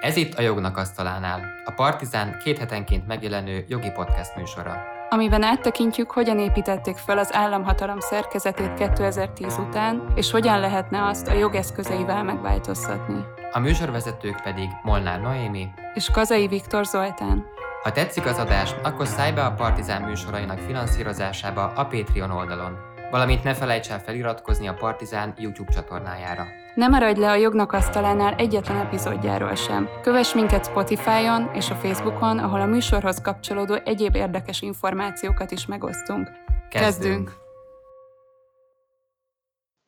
Ez 0.00 0.16
itt 0.16 0.34
a 0.34 0.42
Jognak 0.42 0.76
Asztalánál, 0.76 1.40
a 1.64 1.70
Partizán 1.70 2.38
két 2.44 2.58
hetenként 2.58 3.06
megjelenő 3.06 3.64
jogi 3.68 3.90
podcast 3.90 4.36
műsora. 4.36 4.82
amiben 5.08 5.42
áttekintjük, 5.42 6.10
hogyan 6.10 6.38
építették 6.38 6.96
fel 6.96 7.18
az 7.18 7.34
államhatalom 7.34 8.00
szerkezetét 8.00 8.74
2010 8.74 9.58
után, 9.58 10.12
és 10.14 10.30
hogyan 10.30 10.60
lehetne 10.60 11.06
azt 11.06 11.28
a 11.28 11.32
jogeszközeivel 11.32 12.24
megváltoztatni. 12.24 13.24
A 13.52 13.58
műsorvezetők 13.58 14.40
pedig 14.42 14.68
Molnár 14.82 15.20
Noémi, 15.20 15.68
És 15.94 16.10
Kazai 16.10 16.46
Viktor 16.46 16.84
Zoltán. 16.84 17.44
Ha 17.82 17.92
tetszik 17.92 18.26
az 18.26 18.38
adás, 18.38 18.74
akkor 18.82 19.06
szállj 19.06 19.32
be 19.32 19.44
a 19.44 19.52
Partizán 19.52 20.02
műsorainak 20.02 20.58
finanszírozásába 20.58 21.72
a 21.76 21.86
Patreon 21.86 22.30
oldalon, 22.30 22.76
valamint 23.10 23.42
ne 23.42 23.54
felejts 23.54 23.90
el 23.90 24.00
feliratkozni 24.00 24.68
a 24.68 24.74
Partizán 24.74 25.34
YouTube 25.36 25.72
csatornájára. 25.72 26.57
Ne 26.78 26.88
maradj 26.88 27.20
le 27.20 27.30
a 27.30 27.34
Jognak 27.34 27.72
Asztalánál 27.72 28.34
egyetlen 28.34 28.86
epizódjáról 28.86 29.54
sem. 29.54 29.88
Kövess 30.02 30.34
minket 30.34 30.64
Spotify-on 30.64 31.50
és 31.54 31.70
a 31.70 31.74
Facebookon, 31.74 32.38
ahol 32.38 32.60
a 32.60 32.66
műsorhoz 32.66 33.20
kapcsolódó 33.20 33.74
egyéb 33.74 34.14
érdekes 34.14 34.62
információkat 34.62 35.50
is 35.50 35.66
megosztunk. 35.66 36.28
Kezdünk! 36.70 37.30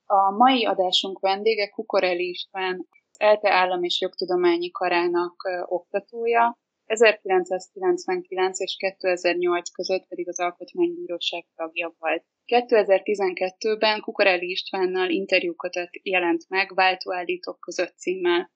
A 0.07 0.31
mai 0.31 0.67
adásunk 0.67 1.19
vendége 1.19 1.69
Kukoreli 1.69 2.29
István, 2.29 2.87
az 3.11 3.21
ELTE 3.21 3.53
Állam 3.53 3.83
és 3.83 4.01
Jogtudományi 4.01 4.71
Karának 4.71 5.35
oktatója, 5.67 6.59
1999 6.91 8.61
és 8.61 8.77
2008 8.79 9.71
között 9.71 10.07
pedig 10.09 10.29
az 10.29 10.41
Alkotmánybíróság 10.41 11.47
tagja 11.55 11.95
volt. 11.99 12.25
2012-ben 12.47 14.01
Kukoreli 14.01 14.51
Istvánnal 14.51 15.11
interjúkötet 15.11 15.91
jelent 16.03 16.49
meg 16.49 16.75
Váltóállítók 16.75 17.61
között 17.61 17.97
címmel. 17.97 18.51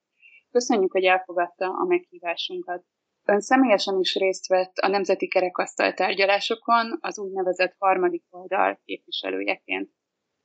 Köszönjük, 0.51 0.93
hogy 0.93 1.05
elfogadta 1.05 1.67
a 1.67 1.85
meghívásunkat. 1.85 2.85
Ön 3.25 3.41
személyesen 3.41 3.99
is 3.99 4.15
részt 4.15 4.49
vett 4.49 4.77
a 4.77 4.89
Nemzeti 4.89 5.29
Kerekasztal 5.29 5.93
tárgyalásokon 5.93 6.99
az 7.01 7.19
úgynevezett 7.19 7.75
harmadik 7.79 8.25
oldal 8.31 8.81
képviselőjeként. 8.85 9.91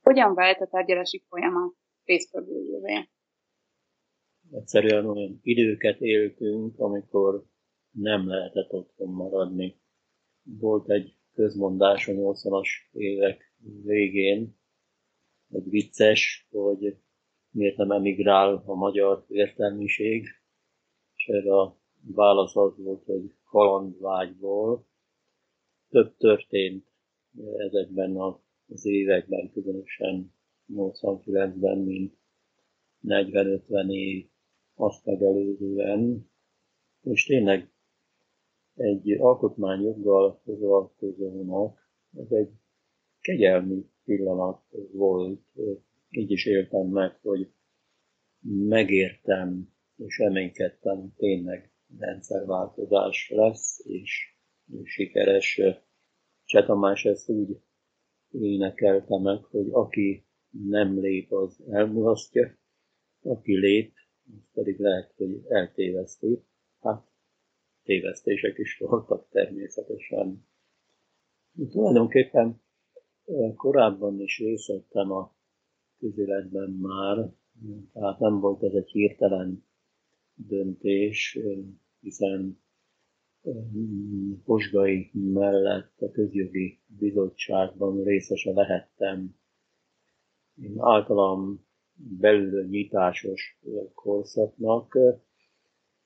Hogyan 0.00 0.34
vált 0.34 0.60
a 0.60 0.66
tárgyalási 0.66 1.24
folyamat 1.28 1.74
résztvevőjévé? 2.04 3.08
Egyszerűen 4.50 5.06
olyan 5.06 5.38
időket 5.42 6.00
éltünk, 6.00 6.78
amikor 6.78 7.44
nem 7.90 8.28
lehetett 8.28 8.72
otthon 8.72 9.12
maradni. 9.12 9.80
Volt 10.42 10.90
egy 10.90 11.16
közmondás 11.32 12.08
a 12.08 12.12
80-as 12.12 12.68
évek 12.92 13.54
végén, 13.82 14.58
egy 15.50 15.70
vicces, 15.70 16.48
hogy 16.50 16.96
miért 17.50 17.76
nem 17.76 17.90
emigrál 17.90 18.62
a 18.66 18.74
magyar 18.74 19.24
értelmiség, 19.28 20.26
és 21.14 21.26
erre 21.26 21.56
a 21.56 21.78
válasz 22.02 22.56
az 22.56 22.76
volt, 22.76 23.04
hogy 23.04 23.34
kalandvágyból. 23.44 24.86
Több 25.88 26.16
történt 26.16 26.86
ezekben 27.56 28.16
az 28.66 28.86
években, 28.86 29.50
különösen 29.52 30.34
89-ben, 30.72 31.78
mint 31.78 32.18
40-50 33.02 33.90
év 33.90 34.28
azt 34.74 35.04
megelőzően, 35.04 36.30
és 37.02 37.26
tényleg 37.26 37.69
egy 38.74 39.10
alkotmányjoggal 39.10 40.40
foglalkozónak 40.44 41.80
ez 42.16 42.30
egy 42.30 42.50
kegyelmi 43.20 43.90
pillanat 44.04 44.62
volt. 44.92 45.40
Így 46.08 46.30
is 46.30 46.46
éltem 46.46 46.86
meg, 46.86 47.18
hogy 47.22 47.52
megértem 48.68 49.72
és 49.96 50.18
reménykedtem, 50.18 51.12
tényleg 51.16 51.72
rendszerváltozás 51.98 53.30
lesz, 53.34 53.86
és 53.86 54.36
sikeres. 54.82 55.60
Cseh 56.44 56.66
Tamás 56.66 57.04
ezt 57.04 57.28
úgy 57.28 57.60
énekelte 58.30 59.18
meg, 59.18 59.44
hogy 59.44 59.68
aki 59.70 60.26
nem 60.50 61.00
lép, 61.00 61.32
az 61.32 61.62
elmulasztja, 61.68 62.58
aki 63.22 63.58
lép, 63.58 63.92
az 64.24 64.50
pedig 64.52 64.78
lehet, 64.78 65.12
hogy 65.16 65.44
eltéveszti. 65.48 66.44
Hát 66.80 67.09
tévesztések 67.90 68.58
is 68.58 68.78
voltak 68.78 69.28
természetesen. 69.30 70.46
Tulajdonképpen 71.70 72.62
korábban 73.56 74.20
is 74.20 74.38
részt 74.38 74.70
a 74.92 75.34
közéletben 75.98 76.70
már, 76.70 77.32
tehát 77.92 78.18
nem 78.18 78.40
volt 78.40 78.62
ez 78.62 78.72
egy 78.72 78.90
hirtelen 78.90 79.64
döntés, 80.34 81.38
hiszen 82.00 82.62
Posgai 84.44 85.10
mellett 85.12 86.00
a 86.00 86.10
közjogi 86.10 86.80
bizottságban 86.86 88.02
részese 88.02 88.50
lehettem. 88.50 89.36
Én 90.62 90.74
általam 90.78 91.66
belül 91.94 92.64
nyitásos 92.64 93.60
korszaknak, 93.94 94.98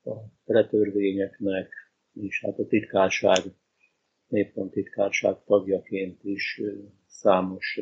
a 0.04 0.24
retörvényeknek, 0.44 1.72
és 2.12 2.40
hát 2.44 2.58
a 2.58 2.66
titkárság, 2.66 3.38
népfront 4.26 4.72
titkárság 4.72 5.44
tagjaként 5.44 6.24
is 6.24 6.60
számos 7.06 7.80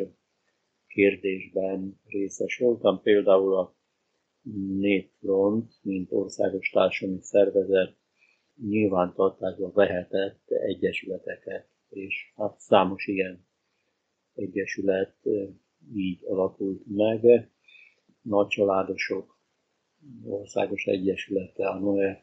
kérdésben 0.86 2.00
részes 2.04 2.58
voltam. 2.58 3.02
Például 3.02 3.56
a 3.56 3.76
Népfront, 4.78 5.72
mint 5.82 6.12
országos 6.12 6.70
társadalmi 6.70 7.22
szervezet 7.22 7.96
nyilvántartásba 8.68 9.70
vehetett 9.72 10.50
egyesületeket, 10.50 11.68
és 11.88 12.32
hát 12.36 12.58
számos 12.58 13.06
ilyen 13.06 13.46
egyesület 14.34 15.16
így 15.94 16.24
alakult 16.24 16.82
meg. 16.86 17.50
Nagycsaládosok 18.22 19.41
országos 20.24 20.84
egyesülete, 20.84 21.68
a 21.68 21.78
Noé 21.78 22.16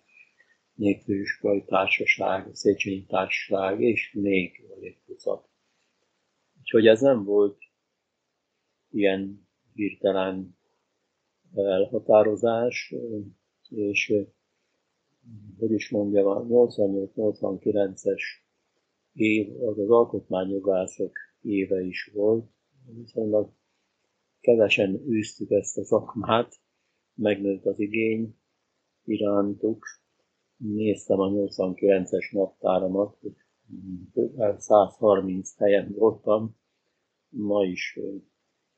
Népfőiskolai 0.74 1.64
Társaság, 1.64 2.48
a 2.48 2.56
Széchenyi 2.56 3.06
Társaság, 3.06 3.82
és 3.82 4.14
még 4.14 4.64
egy 4.82 4.98
tucat. 5.06 5.50
Úgyhogy 6.60 6.88
ez 6.88 7.02
nem 7.02 7.24
volt 7.24 7.58
ilyen 8.92 9.48
hirtelen 9.74 10.58
elhatározás, 11.56 12.94
és 13.70 14.14
hogy 15.58 15.72
is 15.72 15.90
mondjam, 15.90 16.28
a 16.28 16.46
88-89-es 16.46 18.22
év 19.14 19.62
az 19.62 19.80
az 19.80 19.90
alkotmányjogászok 19.90 21.18
éve 21.42 21.82
is 21.82 22.12
volt, 22.14 22.50
viszonylag 22.96 23.54
kevesen 24.40 25.04
űztük 25.08 25.50
ezt 25.52 25.78
a 25.78 25.84
szakmát, 25.84 26.56
megnőtt 27.19 27.66
az 27.66 27.80
igény 27.80 28.35
irántuk. 29.03 29.85
Néztem 30.57 31.19
a 31.19 31.30
89-es 31.30 32.31
naptáramat, 32.31 33.18
hogy 33.19 33.35
130 34.57 35.57
helyen 35.57 35.94
voltam. 35.94 36.57
Ma 37.30 37.63
is 37.63 38.00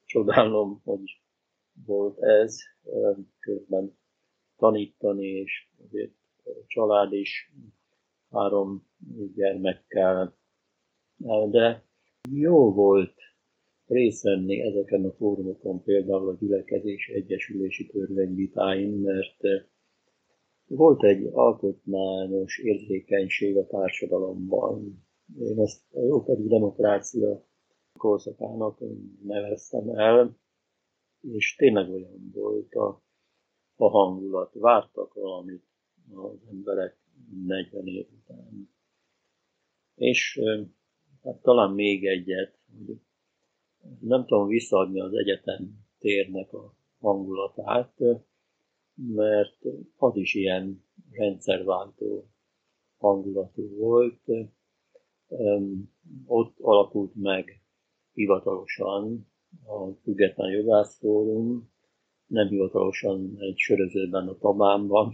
csodálom, 0.06 0.82
hogy 0.84 1.22
volt 1.86 2.22
ez. 2.22 2.58
Közben 3.40 3.98
tanítani, 4.58 5.28
és 5.28 5.70
azért 5.84 6.14
család 6.68 7.14
is 7.14 7.54
három 8.30 8.88
gyermekkel. 9.36 10.38
De 11.50 11.86
jó 12.30 12.74
volt 12.74 13.14
részt 13.92 14.24
venni 14.24 14.62
ezeken 14.62 15.06
a 15.06 15.12
fórumokon, 15.12 15.84
például 15.84 16.30
a 16.30 16.38
gyülekezés 16.40 17.08
egyesülési 17.08 17.88
törvényvitáin, 17.88 18.90
mert 18.90 19.44
eh, 19.44 19.64
volt 20.68 21.04
egy 21.04 21.30
alkotmányos 21.32 22.58
érzékenység 22.58 23.58
a 23.58 23.68
társadalomban. 23.68 25.04
Én 25.40 25.60
ezt 25.60 25.94
a 25.94 26.02
jópedig 26.02 26.48
demokrácia 26.48 27.46
korszakának 27.98 28.80
neveztem 29.24 29.90
el, 29.90 30.38
és 31.22 31.56
tényleg 31.56 31.90
olyan 31.90 32.32
volt 32.34 32.74
a, 32.74 33.04
a 33.76 33.90
hangulat. 33.90 34.54
Vártak 34.54 35.14
valamit 35.14 35.64
az 36.14 36.40
emberek 36.52 36.98
40 37.46 37.88
év 37.88 38.08
után. 38.20 38.70
És 39.96 40.40
eh, 40.42 40.66
hát 41.24 41.42
talán 41.42 41.74
még 41.74 42.06
egyet, 42.06 42.60
hogy 42.78 43.00
nem 44.00 44.26
tudom 44.26 44.48
visszaadni 44.48 45.00
az 45.00 45.14
egyetem 45.14 45.86
térnek 46.00 46.54
a 46.54 46.76
hangulatát, 47.00 47.94
mert 48.94 49.58
az 49.98 50.16
is 50.16 50.34
ilyen 50.34 50.84
rendszerváltó 51.12 52.30
hangulatú 52.98 53.76
volt. 53.78 54.22
Ott 56.26 56.60
alakult 56.60 57.16
meg 57.16 57.62
hivatalosan 58.14 59.28
a 59.66 59.92
Független 60.04 60.52
Jogászfórum, 60.52 61.70
nem 62.28 62.48
hivatalosan 62.48 63.36
egy 63.38 63.58
sörözőben 63.58 64.28
a 64.28 64.38
Tabánban, 64.38 65.14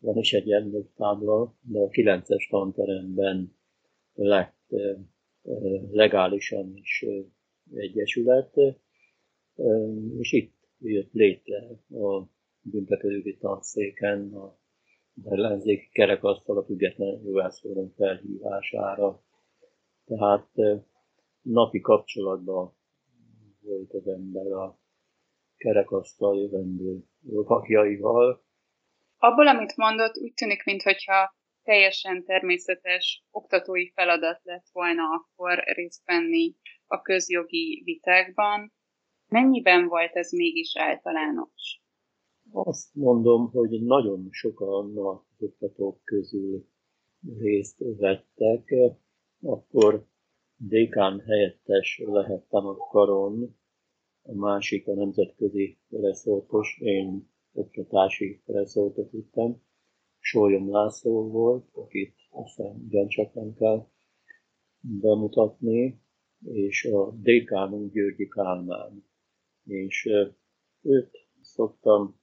van 0.00 0.16
is 0.16 0.32
egy 0.32 0.50
emléktábla, 0.50 1.54
de 1.60 1.78
a 1.78 1.88
9-es 1.88 2.50
tanteremben 2.50 3.56
lett 4.14 4.68
legálisan 5.90 6.76
is 6.76 7.04
egyesület, 7.74 8.56
és 10.18 10.32
itt 10.32 10.54
jött 10.78 11.12
létre 11.12 11.58
a 11.90 12.28
büntetőjogi 12.60 13.36
tanszéken 13.36 14.34
a 14.34 14.60
ellenzéki 15.24 15.88
kerekasztal 15.92 16.58
a 16.58 16.64
független 16.64 17.22
jogászfórum 17.24 17.92
felhívására. 17.96 19.22
Tehát 20.04 20.48
napi 21.42 21.80
kapcsolatban 21.80 22.76
volt 23.60 23.92
az 23.92 24.06
ember 24.06 24.46
a 24.46 24.78
kerekasztal 25.56 26.40
jövendő 26.40 27.04
tagjaival. 27.46 28.44
Abból, 29.18 29.48
amit 29.48 29.76
mondott, 29.76 30.18
úgy 30.18 30.34
tűnik, 30.34 30.64
mintha 30.64 31.34
teljesen 31.62 32.24
természetes 32.24 33.24
oktatói 33.30 33.90
feladat 33.90 34.40
lett 34.42 34.66
volna 34.72 35.02
akkor 35.02 35.58
részt 35.64 36.04
venni 36.04 36.56
a 36.92 37.02
közjogi 37.02 37.82
vitákban. 37.84 38.72
Mennyiben 39.28 39.88
volt 39.88 40.12
ez 40.12 40.32
mégis 40.32 40.76
általános? 40.76 41.82
Azt 42.52 42.94
mondom, 42.94 43.50
hogy 43.50 43.82
nagyon 43.82 44.28
sokan 44.30 44.98
az 44.98 45.20
oktatók 45.38 46.04
közül 46.04 46.66
részt 47.38 47.84
vettek. 47.98 48.74
Akkor 49.42 50.06
dékán 50.56 51.20
helyettes 51.20 52.02
lehettem 52.04 52.66
a 52.66 52.76
karon, 52.76 53.56
a 54.22 54.34
másik 54.34 54.88
a 54.88 54.94
nemzetközi 54.94 55.78
reszortos, 55.90 56.78
én 56.80 57.30
oktatási 57.52 58.42
reszortot 58.46 59.10
vittem. 59.10 59.62
Sólyom 60.18 60.70
László 60.70 61.30
volt, 61.30 61.68
akit 61.72 62.14
aztán 62.30 62.84
ugyancsak 62.86 63.34
nem 63.34 63.54
kell 63.54 63.86
bemutatni, 64.80 66.01
és 66.44 66.84
a 66.84 67.10
dékánunk 67.10 67.92
Györgyi 67.92 68.28
Kálmán. 68.28 69.04
És 69.64 70.08
őt 70.82 71.10
szoktam 71.40 72.20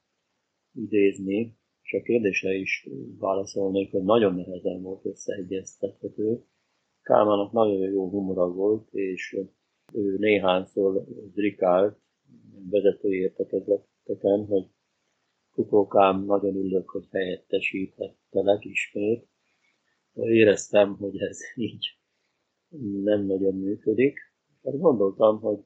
idézni, 0.74 1.58
és 1.82 1.92
a 1.92 2.02
kérdése 2.02 2.54
is 2.54 2.88
válaszolnék, 3.18 3.90
hogy 3.90 4.02
nagyon 4.02 4.34
nehezen 4.34 4.82
volt 4.82 5.04
összeegyeztethető. 5.04 6.44
Kálmának 7.02 7.52
nagyon 7.52 7.90
jó 7.90 8.10
humora 8.10 8.52
volt, 8.52 8.88
és 8.92 9.38
ő 9.92 10.16
néhányszor 10.18 11.04
drikált 11.34 11.98
vezetői 12.70 13.18
értekezleteken, 13.18 14.46
hogy 14.46 14.66
Kukókám, 15.52 16.24
nagyon 16.24 16.54
ülök, 16.54 16.90
hogy 16.90 17.06
helyettesíthettelek 17.10 18.64
ismét. 18.64 19.28
Éreztem, 20.14 20.96
hogy 20.96 21.18
ez 21.18 21.38
így 21.54 21.99
nem 22.78 23.24
nagyon 23.26 23.54
működik. 23.54 24.18
Hát 24.64 24.78
gondoltam, 24.78 25.40
hogy 25.40 25.58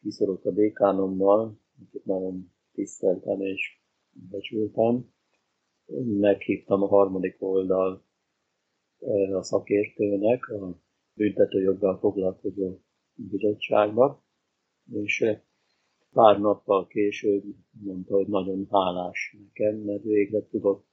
kiszorok 0.00 0.44
a 0.44 0.50
dékánommal, 0.50 1.60
akit 1.86 2.04
nagyon 2.04 2.52
tiszteltem 2.72 3.40
és 3.40 3.80
becsültem. 4.30 5.10
Meghívtam 6.04 6.82
a 6.82 6.86
harmadik 6.86 7.36
oldal 7.42 8.04
a 9.32 9.42
szakértőnek, 9.42 10.48
a 10.48 10.80
büntetőjoggal 11.14 11.98
foglalkozó 11.98 12.78
bizottságba, 13.14 14.24
és 14.92 15.24
pár 16.12 16.40
nappal 16.40 16.86
később 16.86 17.44
mondta, 17.70 18.14
hogy 18.14 18.26
nagyon 18.26 18.66
hálás 18.70 19.36
nekem, 19.38 19.76
mert 19.76 20.02
végre 20.02 20.46
tudott 20.46 20.86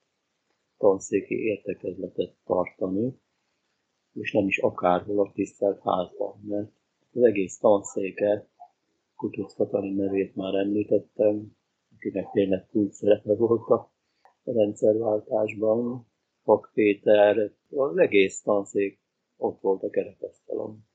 tanszéki 0.77 1.36
értekezletet 1.36 2.36
tartani, 2.45 3.19
és 4.14 4.32
nem 4.32 4.48
is 4.48 4.58
akárhol 4.58 5.20
a 5.20 5.32
tisztelt 5.34 5.82
házban, 5.84 6.40
mert 6.48 6.72
az 7.14 7.24
egész 7.24 7.58
tanszéke, 7.58 8.48
Kutusz 9.16 9.54
Katalin 9.54 9.96
nevét 9.96 10.36
már 10.36 10.54
említettem, 10.54 11.58
akinek 11.96 12.32
tényleg 12.32 12.68
kult 12.72 12.92
szerepe 12.92 13.36
volt 13.36 13.70
a 13.70 13.92
rendszerváltásban. 14.44 16.08
Pak 16.44 16.72
Péter, 16.74 17.52
az 17.70 17.98
egész 17.98 18.42
tanszék 18.42 19.00
ott 19.38 19.62
volt 19.62 19.84
a 19.84 19.90
kerekasztalon, 19.90 20.88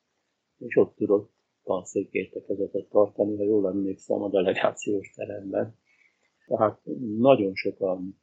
és 0.58 0.76
ott 0.76 0.94
tudott 0.96 1.32
tanszék 1.62 2.12
értekezetet 2.12 2.88
tartani, 2.88 3.36
ha 3.36 3.42
jól 3.42 3.68
emlékszem, 3.68 4.22
a 4.22 4.28
delegációs 4.28 5.12
teremben. 5.14 5.78
Tehát 6.46 6.80
nagyon 7.18 7.54
sokan 7.54 8.22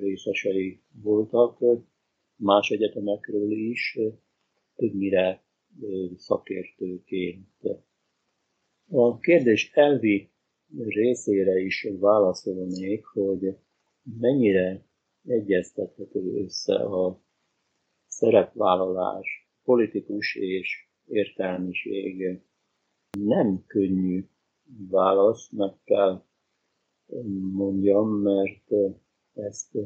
részesei 0.00 0.82
voltak, 1.02 1.58
más 2.40 2.70
egyetemekről 2.70 3.50
is, 3.50 3.98
többnyire 4.76 5.44
szakértőként. 6.16 7.62
A 8.90 9.18
kérdés 9.18 9.70
elvi 9.74 10.30
részére 10.76 11.58
is 11.58 11.88
válaszolnék, 11.98 13.04
hogy 13.04 13.56
mennyire 14.18 14.84
egyeztethető 15.26 16.42
össze 16.42 16.74
a 16.74 17.20
szerepvállalás, 18.06 19.50
politikus 19.62 20.34
és 20.34 20.88
értelmiség. 21.06 22.40
Nem 23.10 23.64
könnyű 23.66 24.24
válasz, 24.88 25.50
meg 25.50 25.72
kell 25.84 26.24
mondjam, 27.52 28.08
mert 28.08 28.70
ezt 29.34 29.78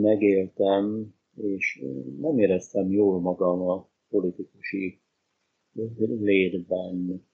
megéltem, 0.00 1.14
és 1.36 1.84
nem 2.20 2.38
éreztem 2.38 2.90
jól 2.90 3.20
magam 3.20 3.60
a 3.60 3.88
politikusi 4.08 5.00
létben. 6.20 7.26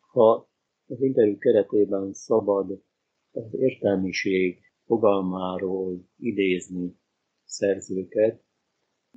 Ha 0.00 0.48
az 0.86 1.00
interjú 1.02 1.38
keretében 1.38 2.12
szabad 2.12 2.82
az 3.30 3.54
értelmiség 3.54 4.58
fogalmáról 4.84 6.08
idézni 6.18 6.96
szerzőket. 7.44 8.44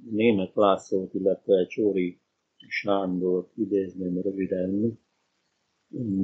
Német 0.10 0.56
Lászlót, 0.56 1.14
illetve 1.14 1.66
Csóri 1.66 2.22
Sándor 2.68 3.52
idézném 3.56 4.22
röviden. 4.22 5.00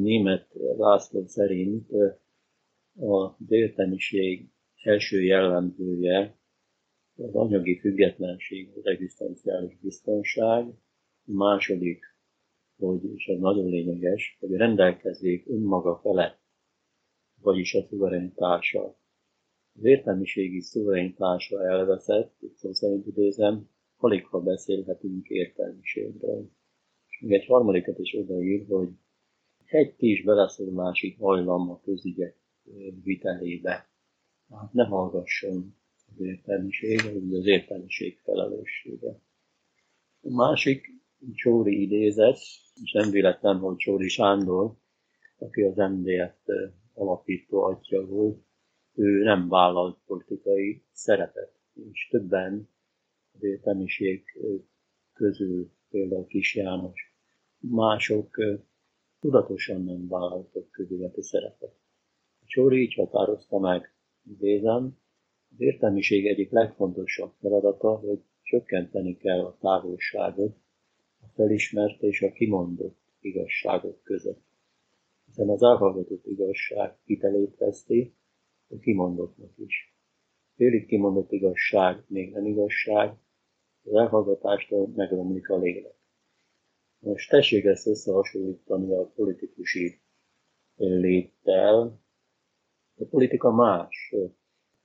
Német 0.04 0.48
László 0.78 1.26
szerint 1.26 1.90
a 3.00 3.36
értelmiség 3.48 4.50
első 4.84 5.24
jellemzője 5.24 6.40
az 7.18 7.36
anyagi 7.36 7.80
függetlenség, 7.80 8.72
az 8.78 8.86
egzisztenciális 8.86 9.78
biztonság, 9.80 10.74
második 11.24 12.16
hogy, 12.78 13.04
és 13.14 13.28
ez 13.28 13.40
nagyon 13.40 13.66
lényeges, 13.66 14.38
hogy 14.40 14.52
rendelkezik 14.52 15.48
önmaga 15.48 16.00
felett, 16.04 16.40
vagyis 17.42 17.74
a 17.74 17.82
szuverenitása. 17.82 18.98
Az 19.78 19.84
értelmiségi 19.84 20.62
szuverenitása 20.62 21.64
elveszett, 21.64 22.36
itt 22.40 22.56
szó 22.56 22.74
szerint 22.74 23.08
idézem, 23.08 23.70
alig 23.98 24.26
ha 24.26 24.42
beszélhetünk 24.42 25.28
értelmiségről. 25.28 26.50
És 27.08 27.20
még 27.22 27.32
egy 27.32 27.46
harmadikat 27.46 28.00
is 28.00 28.16
odaír, 28.16 28.66
hogy 28.68 28.90
egy 29.66 29.96
kis 29.96 30.24
beleszólási 30.24 31.16
hajlam 31.20 31.70
a 31.70 31.80
közügyek 31.80 32.38
vitelébe. 33.04 33.90
Tehát 34.48 34.74
ne 34.74 34.86
hallgasson 34.86 35.76
az 36.18 36.26
értelmiség, 36.26 37.00
az 37.32 37.46
értelmiség 37.46 38.20
felelőssége. 38.24 39.20
A 40.22 40.34
másik 40.34 40.94
Csóri 41.34 41.82
idézet, 41.82 42.38
és 42.84 42.92
nem 42.92 43.10
véletlen, 43.10 43.58
hogy 43.58 43.76
Csóri 43.76 44.08
Sándor, 44.08 44.74
aki 45.38 45.62
az 45.62 45.76
MDF 45.76 46.48
alapító 46.94 47.62
atya 47.64 48.06
volt, 48.06 48.44
ő 48.94 49.24
nem 49.24 49.50
vállalt 49.50 49.98
politikai 50.06 50.84
szerepet, 50.92 51.54
és 51.92 52.08
többen 52.08 52.70
az 53.34 53.44
értelmiség 53.44 54.24
közül, 55.14 55.72
például 55.90 56.26
Kis 56.28 56.56
János, 56.56 57.16
mások 57.60 58.38
tudatosan 59.20 59.84
nem 59.84 60.08
vállaltak 60.08 60.72
közületi 60.72 61.22
szerepet. 61.22 61.76
Csóri 62.46 62.82
így 62.82 62.94
határozta 62.94 63.60
meg, 63.60 63.94
idézem, 64.24 64.98
az 65.56 65.62
értelmiség 65.62 66.28
egyik 66.28 66.52
legfontosabb 66.52 67.32
feladata, 67.40 67.96
hogy 67.96 68.20
csökkenteni 68.42 69.18
kell 69.18 69.40
a 69.40 69.58
távolságot 69.60 70.56
a 71.22 71.26
felismert 71.34 72.02
és 72.02 72.22
a 72.22 72.32
kimondott 72.32 72.98
igazságok 73.20 74.04
között. 74.04 74.44
Hiszen 75.26 75.50
az 75.50 75.64
elhallgatott 75.64 76.26
igazság 76.26 76.98
hitelét 77.06 77.58
veszti, 77.58 78.16
a 78.70 78.78
kimondottnak 78.78 79.52
is. 79.58 79.96
Félig 80.56 80.86
kimondott 80.86 81.32
igazság 81.32 82.04
még 82.08 82.32
nem 82.32 82.46
igazság, 82.46 83.14
az 83.84 83.94
elhallgatástól 83.94 84.88
megromlik 84.96 85.50
a 85.50 85.58
lélek. 85.58 85.96
Most 87.00 87.30
tessék 87.30 87.64
ezt 87.64 87.88
összehasonlítani 87.88 88.94
a 88.94 89.12
politikusi 89.16 90.00
léttel. 90.76 92.04
A 92.98 93.06
politika 93.10 93.52
más. 93.52 94.14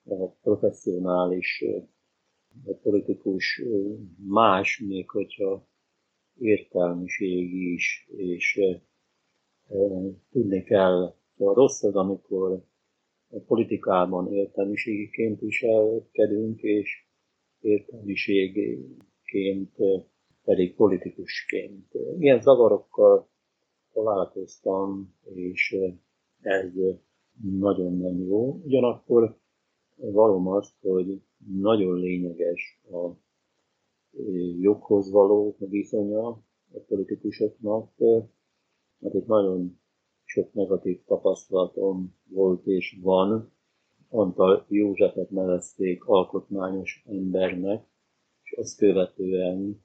A 0.04 0.26
professzionális 0.42 1.64
a 2.66 2.72
politikus 2.82 3.62
más, 4.26 4.82
még 4.86 5.10
hogyha 5.10 5.68
értelmiség 6.38 7.54
is, 7.54 8.08
és 8.16 8.60
tudni 10.30 10.62
kell, 10.62 11.14
a 11.36 11.54
rossz 11.54 11.82
az, 11.82 11.94
amikor 11.94 12.64
a 13.28 13.38
politikában 13.46 14.32
értelmiségiként 14.32 15.40
viselkedünk, 15.40 16.62
és 16.62 17.06
értelmiségként 17.60 19.76
pedig 20.44 20.74
politikusként. 20.74 21.94
Ilyen 22.18 22.40
zavarokkal 22.40 23.28
találkoztam, 23.92 25.14
és 25.34 25.76
ez 26.40 26.72
nagyon 27.40 27.96
nem 27.96 28.18
jó. 28.18 28.60
Ugyanakkor 28.64 29.39
valóm 30.00 30.46
az, 30.46 30.72
hogy 30.80 31.22
nagyon 31.60 31.98
lényeges 31.98 32.80
a 32.90 33.10
joghoz 34.60 35.10
való 35.10 35.56
viszonya 35.58 36.26
a 36.72 36.78
politikusoknak, 36.86 37.92
mert 38.98 39.14
itt 39.14 39.26
nagyon 39.26 39.80
sok 40.24 40.52
negatív 40.52 41.04
tapasztalatom 41.04 42.14
volt 42.28 42.66
és 42.66 42.98
van. 43.02 43.52
Antal 44.08 44.66
Józsefet 44.68 45.30
nevezték 45.30 46.04
alkotmányos 46.04 47.04
embernek, 47.06 47.86
és 48.42 48.52
azt 48.52 48.78
követően 48.78 49.84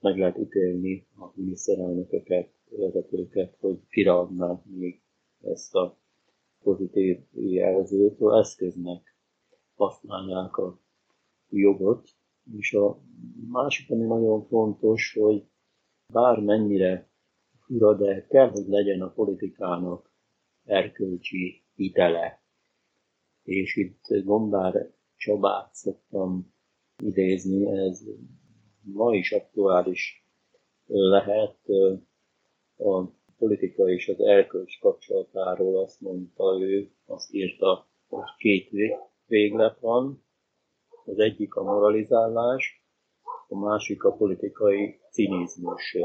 meg 0.00 0.18
lehet 0.18 0.38
ítélni 0.38 1.06
a 1.18 1.30
miniszterelnököket, 1.34 2.50
vezetőket, 2.70 3.56
hogy 3.60 3.78
kiradnák 3.88 4.64
még 4.64 5.02
ezt 5.40 5.74
a 5.74 5.98
pozitív 6.62 7.18
jelzőt, 7.32 8.20
eszköznek 8.20 9.15
használják 9.76 10.56
a 10.56 10.78
jogot. 11.48 12.08
És 12.58 12.72
a 12.72 12.98
másik, 13.48 13.90
ami 13.90 14.06
nagyon 14.06 14.46
fontos, 14.46 15.16
hogy 15.20 15.44
bármennyire 16.12 17.10
fura, 17.66 17.94
de 17.94 18.26
kell, 18.26 18.48
hogy 18.48 18.66
legyen 18.66 19.00
a 19.00 19.10
politikának 19.10 20.10
erkölcsi 20.64 21.64
hitele. 21.74 22.42
És 23.42 23.76
itt 23.76 24.24
Gombár 24.24 24.94
Csabát 25.16 25.74
szoktam 25.74 26.54
idézni, 27.02 27.66
ez 27.66 28.04
ma 28.82 29.14
is 29.14 29.32
aktuális 29.32 30.26
lehet 30.86 31.58
a 32.76 33.04
politika 33.38 33.88
és 33.88 34.08
az 34.08 34.20
erkölcs 34.20 34.78
kapcsolatáról 34.78 35.82
azt 35.82 36.00
mondta 36.00 36.58
ő, 36.60 36.90
azt 37.06 37.32
írta, 37.32 37.88
hogy 38.08 38.24
két 38.38 38.72
véglet 39.26 39.80
van, 39.80 40.24
az 41.04 41.18
egyik 41.18 41.54
a 41.54 41.62
moralizálás, 41.62 42.86
a 43.48 43.58
másik 43.58 44.04
a 44.04 44.12
politikai 44.12 45.00
cinizmus. 45.10 45.96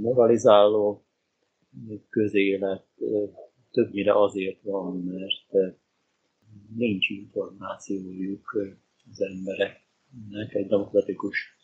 Moralizáló 0.00 1.04
közélet 2.10 2.86
többnyire 3.70 4.22
azért 4.22 4.62
van, 4.62 4.96
mert 4.96 5.74
nincs 6.76 7.08
információjuk 7.08 8.56
az 9.10 9.20
embereknek, 9.20 10.54
egy 10.54 10.66
demokratikus 10.66 11.58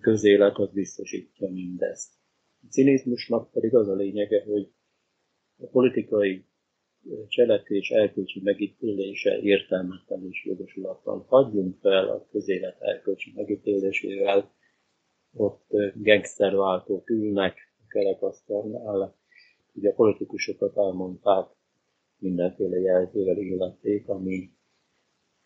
közélet 0.00 0.56
az 0.56 0.72
biztosítja 0.72 1.50
mindezt. 1.50 2.12
A 2.62 2.66
cinizmusnak 2.70 3.50
pedig 3.50 3.74
az 3.74 3.88
a 3.88 3.94
lényege, 3.94 4.44
hogy 4.44 4.72
a 5.56 5.66
politikai 5.66 6.44
cselekvés 7.28 7.90
elkölcsi 7.90 8.40
megítélése 8.40 9.38
értelmetlen 9.38 10.26
és 10.30 10.44
jogosulatlan. 10.44 11.24
Hagyjunk 11.28 11.78
fel 11.80 12.08
a 12.08 12.26
közélet 12.30 12.80
elkölcsi 12.80 13.32
megítélésével, 13.34 14.52
ott 15.34 15.66
gangsterváltók 15.94 17.10
ülnek 17.10 17.56
a 17.78 17.86
kerekasztalnál, 17.88 19.16
ugye 19.72 19.90
a 19.90 19.94
politikusokat 19.94 20.76
elmondták, 20.76 21.46
mindenféle 22.18 22.78
jelzővel 22.78 23.36
illették, 23.36 24.08
ami 24.08 24.50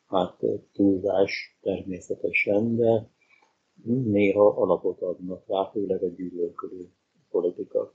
hát 0.06 0.42
túlzás 0.72 1.58
természetesen, 1.60 2.76
de 2.76 3.10
néha 3.84 4.48
alapot 4.48 5.00
adnak 5.00 5.44
rá, 5.48 5.70
főleg 5.72 6.02
a 6.02 6.08
gyűlölködő 6.08 6.88
politika. 7.30 7.94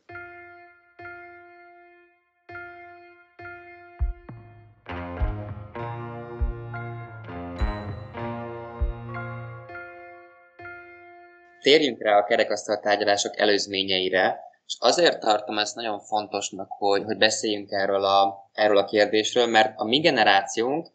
Térjünk 11.72 12.02
rá 12.02 12.18
a 12.18 12.24
kerekasztal 12.24 12.80
tárgyalások 12.80 13.38
előzményeire, 13.38 14.40
és 14.66 14.78
azért 14.80 15.20
tartom 15.20 15.58
ezt 15.58 15.76
nagyon 15.76 16.00
fontosnak, 16.00 16.72
hogy, 16.72 17.04
hogy 17.04 17.18
beszéljünk 17.18 17.72
erről 17.72 18.04
a, 18.06 18.50
erről 18.52 18.78
a 18.78 18.86
kérdésről, 18.86 19.46
mert 19.46 19.74
a 19.76 19.84
mi 19.84 20.00
generációnk, 20.00 20.88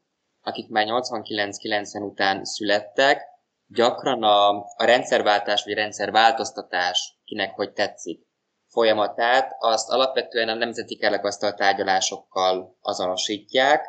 akik 0.42 0.68
már 0.68 0.86
89-90 0.88 2.02
után 2.02 2.44
születtek, 2.44 3.22
gyakran 3.66 4.22
a, 4.22 4.48
a 4.58 4.84
rendszerváltás 4.84 5.64
vagy 5.64 5.74
rendszerváltoztatás, 5.74 7.18
kinek 7.24 7.54
hogy 7.54 7.72
tetszik, 7.72 8.26
folyamatát, 8.66 9.56
azt 9.58 9.90
alapvetően 9.90 10.48
a 10.48 10.54
nemzeti 10.54 10.96
kerekasztal 10.96 11.54
tárgyalásokkal 11.54 12.76
azonosítják, 12.80 13.86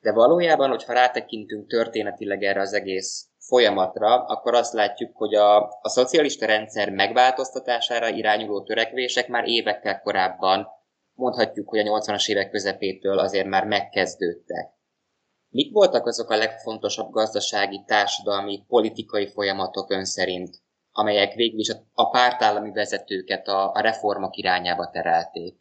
de 0.00 0.12
valójában, 0.12 0.68
hogyha 0.68 0.92
rátekintünk 0.92 1.68
történetileg 1.68 2.42
erre 2.42 2.60
az 2.60 2.72
egész 2.72 3.26
folyamatra, 3.46 4.24
akkor 4.24 4.54
azt 4.54 4.72
látjuk, 4.72 5.16
hogy 5.16 5.34
a, 5.34 5.62
a 5.64 5.88
szocialista 5.88 6.46
rendszer 6.46 6.90
megváltoztatására 6.90 8.08
irányuló 8.08 8.62
törekvések 8.62 9.28
már 9.28 9.48
évekkel 9.48 10.00
korábban, 10.00 10.66
mondhatjuk, 11.14 11.68
hogy 11.68 11.78
a 11.78 12.00
80-as 12.00 12.28
évek 12.28 12.50
közepétől 12.50 13.18
azért 13.18 13.46
már 13.46 13.64
megkezdődtek. 13.64 14.74
Mik 15.48 15.72
voltak 15.72 16.06
azok 16.06 16.30
a 16.30 16.36
legfontosabb 16.36 17.10
gazdasági, 17.10 17.82
társadalmi, 17.86 18.64
politikai 18.68 19.26
folyamatok 19.26 19.90
ön 19.90 20.04
szerint, 20.04 20.62
amelyek 20.92 21.34
végül 21.34 21.58
is 21.58 21.70
a 21.92 22.10
pártállami 22.10 22.72
vezetőket 22.72 23.48
a, 23.48 23.72
a 23.72 23.80
reformok 23.80 24.36
irányába 24.36 24.90
terelték? 24.90 25.56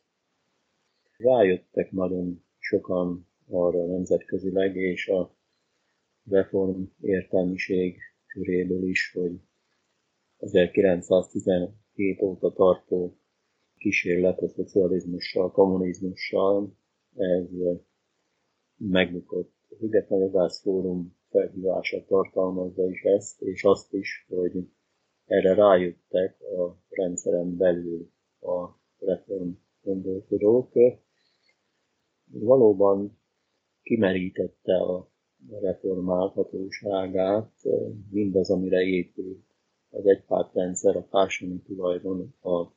Rájöttek 1.18 1.92
nagyon 1.92 2.46
sokan 2.58 3.28
arra 3.50 3.86
nemzetközileg, 3.86 4.76
és 4.76 5.08
a 5.08 5.35
reform 6.30 6.84
értelmiség 7.02 7.98
köréből 8.28 8.88
is, 8.88 9.12
hogy 9.14 9.40
1917 10.38 12.22
óta 12.22 12.54
tartó 12.54 13.18
kísérlet 13.78 14.40
a 14.40 14.48
szocializmussal, 14.48 15.52
kommunizmussal, 15.52 16.78
ez 17.16 17.50
megbukott. 18.78 19.54
A 19.70 19.76
Független 19.76 20.20
Jogász 20.20 20.62
Fórum 20.62 21.18
felhívása 21.30 22.06
tartalmazza 22.06 22.90
is 22.90 23.04
ezt, 23.04 23.42
és 23.42 23.64
azt 23.64 23.94
is, 23.94 24.26
hogy 24.30 24.70
erre 25.26 25.54
rájöttek 25.54 26.42
a 26.42 26.78
rendszeren 26.90 27.58
belül 27.58 28.12
a 28.40 28.70
reform 29.00 29.50
gondolkodók. 29.82 30.74
Valóban 32.26 33.20
kimerítette 33.82 34.76
a 34.76 35.14
reformálhatóságát, 35.62 37.52
mindaz, 38.10 38.50
amire 38.50 38.82
épült 38.82 39.44
az 39.90 40.06
egypártrendszer, 40.06 40.96
a 40.96 41.08
társadalmi 41.10 41.62
tulajdon, 41.62 42.36
a 42.42 42.68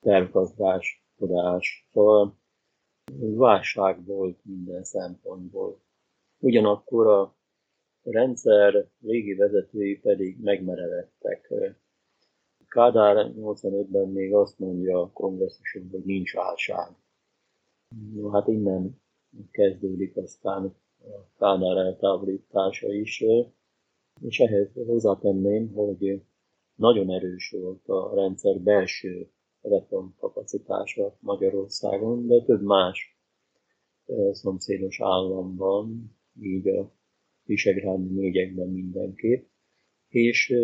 tervgazdáskodás. 0.00 1.88
Válság 3.20 4.04
volt 4.04 4.38
minden 4.44 4.84
szempontból. 4.84 5.80
Ugyanakkor 6.38 7.06
a 7.06 7.36
rendszer 8.02 8.88
régi 9.00 9.34
vezetői 9.34 9.98
pedig 9.98 10.40
megmerevettek. 10.40 11.52
Kádár 12.68 13.32
85-ben 13.36 14.08
még 14.08 14.34
azt 14.34 14.58
mondja 14.58 15.00
a 15.00 15.10
kongresszuson, 15.10 15.88
hogy 15.90 16.04
nincs 16.04 16.34
válság. 16.34 16.96
No, 18.14 18.28
hát 18.30 18.48
innen 18.48 19.00
kezdődik 19.50 20.16
aztán 20.16 20.74
a 21.00 21.36
Kádár 21.38 21.76
eltávolítása 21.76 22.92
is, 22.92 23.24
és 24.20 24.40
ehhez 24.40 24.72
hozzátenném, 24.86 25.72
hogy 25.72 26.22
nagyon 26.74 27.10
erős 27.10 27.50
volt 27.50 27.88
a 27.88 28.14
rendszer 28.14 28.60
belső 28.60 29.30
reformkapacitása 29.60 31.16
Magyarországon, 31.20 32.26
de 32.26 32.42
több 32.42 32.62
más 32.62 33.18
szomszédos 34.32 35.00
államban, 35.00 36.16
így 36.40 36.68
a 36.68 36.92
Visegrádi 37.44 38.14
négyekben 38.14 38.68
mindenképp, 38.68 39.48
és 40.08 40.54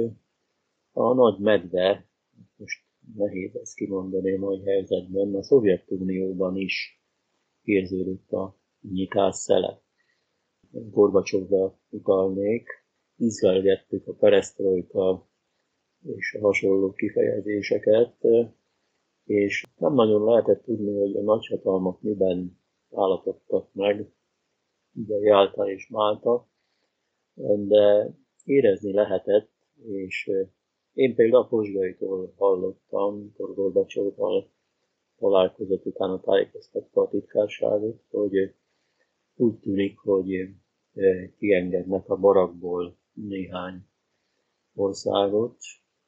a 0.92 1.14
nagy 1.14 1.38
medve, 1.38 2.08
most 2.56 2.84
nehéz 3.14 3.56
ezt 3.56 3.74
kimondani 3.74 4.32
a 4.32 4.38
mai 4.38 4.62
helyzetben, 4.62 5.34
a 5.34 5.42
Szovjetunióban 5.42 6.56
is 6.56 7.02
érződött 7.62 8.30
a 8.30 8.56
nyitás 8.80 9.34
szele 9.34 9.84
Gorbacsovra 10.70 11.78
utalnék, 11.90 12.68
izlelgettük 13.16 14.06
a 14.06 14.12
peresztrojka 14.12 15.28
és 16.02 16.36
a 16.40 16.44
hasonló 16.46 16.92
kifejezéseket, 16.92 18.16
és 19.24 19.66
nem 19.78 19.94
nagyon 19.94 20.24
lehetett 20.24 20.62
tudni, 20.62 20.98
hogy 20.98 21.16
a 21.16 21.22
nagyhatalmak 21.22 22.02
miben 22.02 22.58
állapodtak 22.94 23.68
meg, 23.72 24.12
ugye 24.94 25.18
Jálta 25.18 25.70
és 25.70 25.88
Málta, 25.88 26.48
de 27.56 28.10
érezni 28.44 28.92
lehetett, 28.92 29.50
és 29.86 30.30
én 30.92 31.14
például 31.14 31.42
a 31.42 31.46
Pozsgaitól 31.46 32.32
hallottam, 32.36 33.02
amikor 33.02 33.54
Gorbacsovval 33.54 34.50
találkozott, 35.18 35.86
utána 35.86 36.20
tájékoztatta 36.20 37.00
a 37.00 37.08
titkárságot, 37.08 38.02
hogy 38.10 38.54
úgy 39.36 39.58
tűnik, 39.58 39.98
hogy 39.98 40.54
kiengednek 41.38 42.08
a 42.08 42.16
barakból 42.16 42.98
néhány 43.12 43.86
országot, 44.74 45.56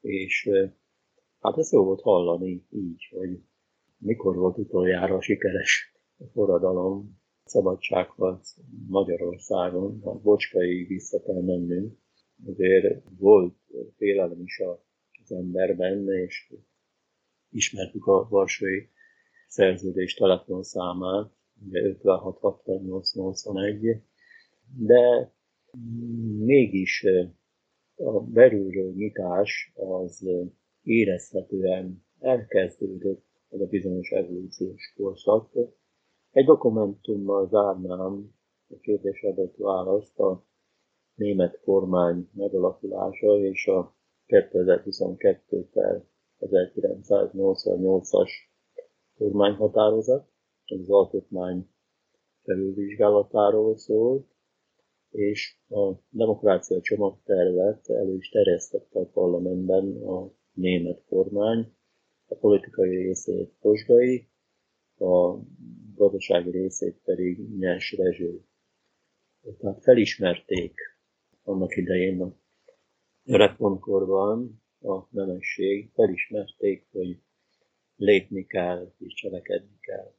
és 0.01 0.51
hát 1.41 1.59
ez 1.59 1.73
jó 1.73 1.85
volt 1.85 2.01
hallani 2.01 2.67
így, 2.71 3.09
hogy 3.11 3.41
mikor 3.99 4.37
volt 4.37 4.59
utoljára 4.59 5.21
sikeres 5.21 5.95
a 6.19 6.25
forradalom, 6.33 7.21
szabadságharc 7.45 8.55
Magyarországon, 8.89 10.01
a 10.03 10.19
Bocskai 10.19 10.85
vissza 10.85 11.23
kell 11.23 11.43
mennünk, 11.43 11.99
azért 12.47 13.05
volt 13.19 13.55
félelem 13.97 14.43
is 14.43 14.63
az 15.23 15.33
emberben, 15.33 16.09
és 16.09 16.53
ismertük 17.51 18.07
a 18.07 18.27
Varsói 18.29 18.87
szerződés 19.49 20.15
telefonszámát, 20.15 21.38
ugye 21.67 21.81
56 21.83 22.39
68 22.39 23.15
81, 23.15 24.03
de 24.77 25.33
mégis 26.39 27.07
a 27.97 28.21
belülről 28.21 28.93
nyitás 28.93 29.73
az 29.75 30.29
érezhetően 30.83 32.05
elkezdődött 32.19 33.27
ez 33.49 33.61
a 33.61 33.67
bizonyos 33.67 34.11
evolúciós 34.11 34.95
korszak. 34.97 35.51
Egy 36.31 36.45
dokumentummal 36.45 37.49
zárnám 37.49 38.35
a 38.69 38.79
kérdés 38.81 39.23
adott 39.23 39.57
választ 39.57 40.19
a 40.19 40.45
német 41.15 41.61
kormány 41.61 42.29
megalakulása 42.33 43.39
és 43.39 43.67
a 43.67 43.97
2022 44.27 45.69
per 45.73 46.05
1988-as 46.41 48.31
kormányhatározat, 49.19 50.29
az 50.71 50.91
alkotmány 50.91 51.69
felülvizsgálatáról 52.43 53.77
szólt, 53.77 54.27
és 55.11 55.59
a 55.69 55.93
demokrácia 56.09 56.81
csomagtervet 56.81 57.89
elő 57.89 58.15
is 58.15 58.29
terjesztette 58.29 58.99
a 58.99 59.07
parlamentben 59.07 60.03
a 60.03 60.33
német 60.53 61.05
kormány, 61.09 61.73
a 62.27 62.35
politikai 62.35 62.97
részét 62.97 63.53
Posgai, 63.61 64.29
a 64.99 65.39
gazdasági 65.95 66.51
részét 66.51 67.01
pedig 67.05 67.39
Nyers 67.59 67.97
Rezső. 67.97 68.45
Tehát 69.59 69.83
felismerték 69.83 70.75
annak 71.43 71.77
idején 71.77 72.21
a 72.21 72.37
reformkorban 73.25 74.63
a 74.81 75.07
nemesség, 75.11 75.91
felismerték, 75.93 76.87
hogy 76.91 77.21
lépni 77.97 78.47
kell 78.47 78.93
és 78.99 79.15
cselekedni 79.15 79.79
kell. 79.81 80.15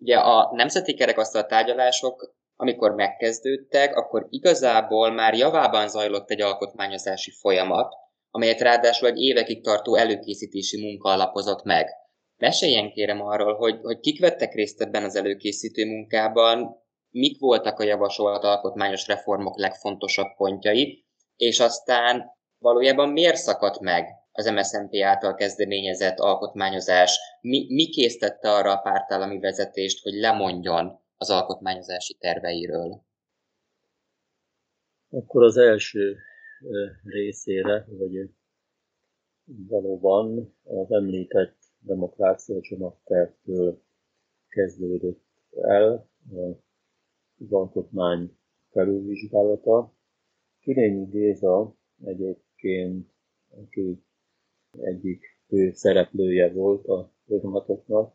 Ugye 0.00 0.16
a 0.16 0.50
nemzeti 0.54 0.94
kerekasztal 0.94 1.46
tárgyalások 1.46 2.38
amikor 2.60 2.94
megkezdődtek, 2.94 3.96
akkor 3.96 4.26
igazából 4.30 5.10
már 5.10 5.34
javában 5.34 5.88
zajlott 5.88 6.30
egy 6.30 6.40
alkotmányozási 6.40 7.30
folyamat, 7.30 7.94
amelyet 8.30 8.60
ráadásul 8.60 9.08
egy 9.08 9.18
évekig 9.18 9.62
tartó 9.62 9.94
előkészítési 9.94 10.80
munka 10.80 11.08
alapozott 11.08 11.62
meg. 11.62 11.88
Meséljen 12.36 12.90
kérem 12.90 13.20
arról, 13.20 13.54
hogy, 13.54 13.78
hogy 13.82 14.00
kik 14.00 14.20
vettek 14.20 14.54
részt 14.54 14.80
ebben 14.80 15.04
az 15.04 15.16
előkészítő 15.16 15.86
munkában, 15.86 16.82
mik 17.10 17.40
voltak 17.40 17.78
a 17.78 17.84
javasolt 17.84 18.44
alkotmányos 18.44 19.06
reformok 19.06 19.58
legfontosabb 19.58 20.36
pontjai, 20.36 21.04
és 21.36 21.60
aztán 21.60 22.24
valójában 22.58 23.08
miért 23.08 23.36
szakadt 23.36 23.80
meg 23.80 24.19
az 24.32 24.46
MSZNP 24.46 24.94
által 25.02 25.34
kezdeményezett 25.34 26.18
alkotmányozás? 26.18 27.18
Mi, 27.40 27.66
mi 27.68 27.88
késztette 27.88 28.50
arra 28.50 28.72
a 28.72 28.82
pártállami 28.82 29.38
vezetést, 29.38 30.02
hogy 30.02 30.12
lemondjon 30.12 31.00
az 31.16 31.30
alkotmányozási 31.30 32.14
terveiről? 32.14 33.04
Akkor 35.10 35.42
az 35.42 35.56
első 35.56 36.16
részére, 37.04 37.86
hogy 37.98 38.30
valóban 39.68 40.56
az 40.64 40.92
említett 40.92 41.56
demokrácia 41.78 42.60
csomagtervtől 42.60 43.82
kezdődött 44.48 45.24
el 45.62 46.08
az 47.38 47.52
alkotmány 47.52 48.38
felülvizsgálata. 48.70 49.94
Kirényi 50.60 51.04
Géza 51.04 51.76
egyébként, 52.04 53.10
aki 53.48 54.04
egyik 54.78 55.24
fő 55.46 55.72
szereplője 55.72 56.52
volt 56.52 56.86
a 56.86 57.12
folyamatoknak, 57.26 58.14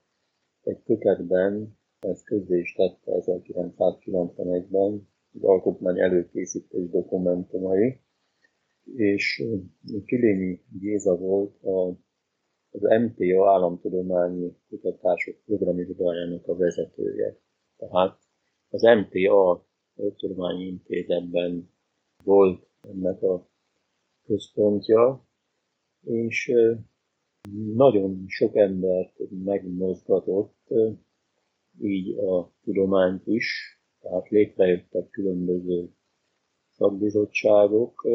egy 0.61 0.83
kötetben 0.83 1.77
ez 1.99 2.23
közzé 2.23 2.59
is 2.59 2.73
tette 2.73 2.99
1991-ben 3.05 5.07
az 5.33 5.43
alkotmány 5.43 5.99
előkészítés 5.99 6.89
dokumentumai, 6.89 7.99
és 8.95 9.43
Kilényi 10.05 10.61
Géza 10.79 11.17
volt 11.17 11.63
a, 11.63 11.87
az 12.69 12.81
MTA 12.81 13.51
államtudományi 13.51 14.57
kutatások 14.69 15.35
programirodájának 15.45 16.47
a 16.47 16.55
vezetője. 16.55 17.37
Tehát 17.77 18.17
az 18.69 18.81
MTA 18.81 19.65
Tudományi 20.17 20.65
Intézetben 20.65 21.69
volt 22.23 22.67
ennek 22.81 23.21
a 23.21 23.49
központja, 24.25 25.24
és 26.05 26.51
nagyon 27.73 28.23
sok 28.27 28.55
embert 28.55 29.13
megmozgatott 29.43 30.73
így 31.81 32.17
a 32.17 32.51
tudományt 32.63 33.27
is, 33.27 33.79
tehát 33.99 34.29
létrejöttek 34.29 35.09
különböző 35.09 35.89
szakbizottságok, 36.69 38.07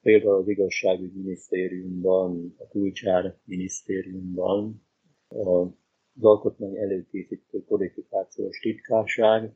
például 0.00 0.34
az 0.34 0.48
igazságügyi 0.48 1.18
minisztériumban, 1.18 2.54
a 2.58 2.66
kulcsár 2.68 3.38
minisztériumban, 3.44 4.82
az 5.28 6.24
alkotmány 6.24 6.76
előkészítő 6.76 7.64
kodifikációs 7.64 8.58
titkárság, 8.58 9.54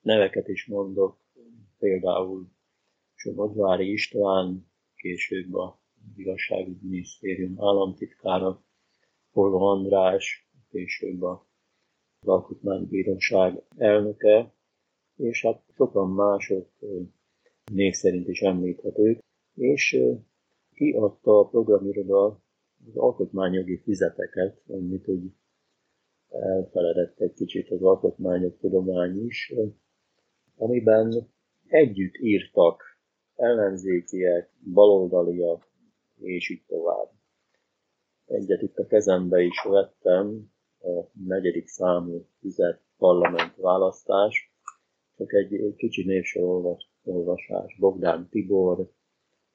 neveket 0.00 0.48
is 0.48 0.66
mondok, 0.66 1.18
például 1.78 2.48
Somodvári 3.14 3.92
István, 3.92 4.66
később 4.94 5.54
a 5.54 5.79
igazságügyi 6.16 6.88
minisztérium 6.88 7.54
államtitkára, 7.58 8.62
Polva 9.32 9.70
András, 9.70 10.50
később 10.70 11.22
a 11.22 11.48
az 12.22 12.28
Alkotmánybíróság 12.28 13.62
elnöke, 13.76 14.54
és 15.16 15.42
hát 15.42 15.62
sokan 15.74 16.10
mások 16.10 16.68
név 17.72 17.94
szerint 17.94 18.28
is 18.28 18.40
említhetők, 18.40 19.18
és 19.54 19.98
kiadta 20.74 21.38
a 21.38 21.48
programiroda 21.48 22.26
az 22.86 22.96
alkotmányjogi 22.96 23.78
fizeteket, 23.78 24.62
amit 24.68 25.08
úgy 25.08 25.32
elfeledett 26.28 27.20
egy 27.20 27.32
kicsit 27.32 27.70
az 27.70 27.82
alkotmányok 27.82 28.58
tudomány 28.58 29.24
is, 29.24 29.52
amiben 30.56 31.28
együtt 31.66 32.16
írtak 32.16 32.82
ellenzékiek, 33.34 34.50
baloldaliak, 34.72 35.69
és 36.20 36.50
így 36.50 36.64
tovább. 36.66 37.10
Egyet 38.26 38.62
itt 38.62 38.76
a 38.76 38.86
kezembe 38.86 39.42
is 39.42 39.62
vettem, 39.68 40.52
a 40.80 41.10
negyedik 41.26 41.66
számú 41.66 42.26
tüzet 42.40 42.82
parlament 42.98 43.56
választás, 43.56 44.54
csak 45.16 45.32
egy 45.32 45.74
kicsi 45.76 46.04
névsor 46.04 46.76
olvasás. 47.02 47.76
Bogdán 47.78 48.28
Tibor, 48.28 48.90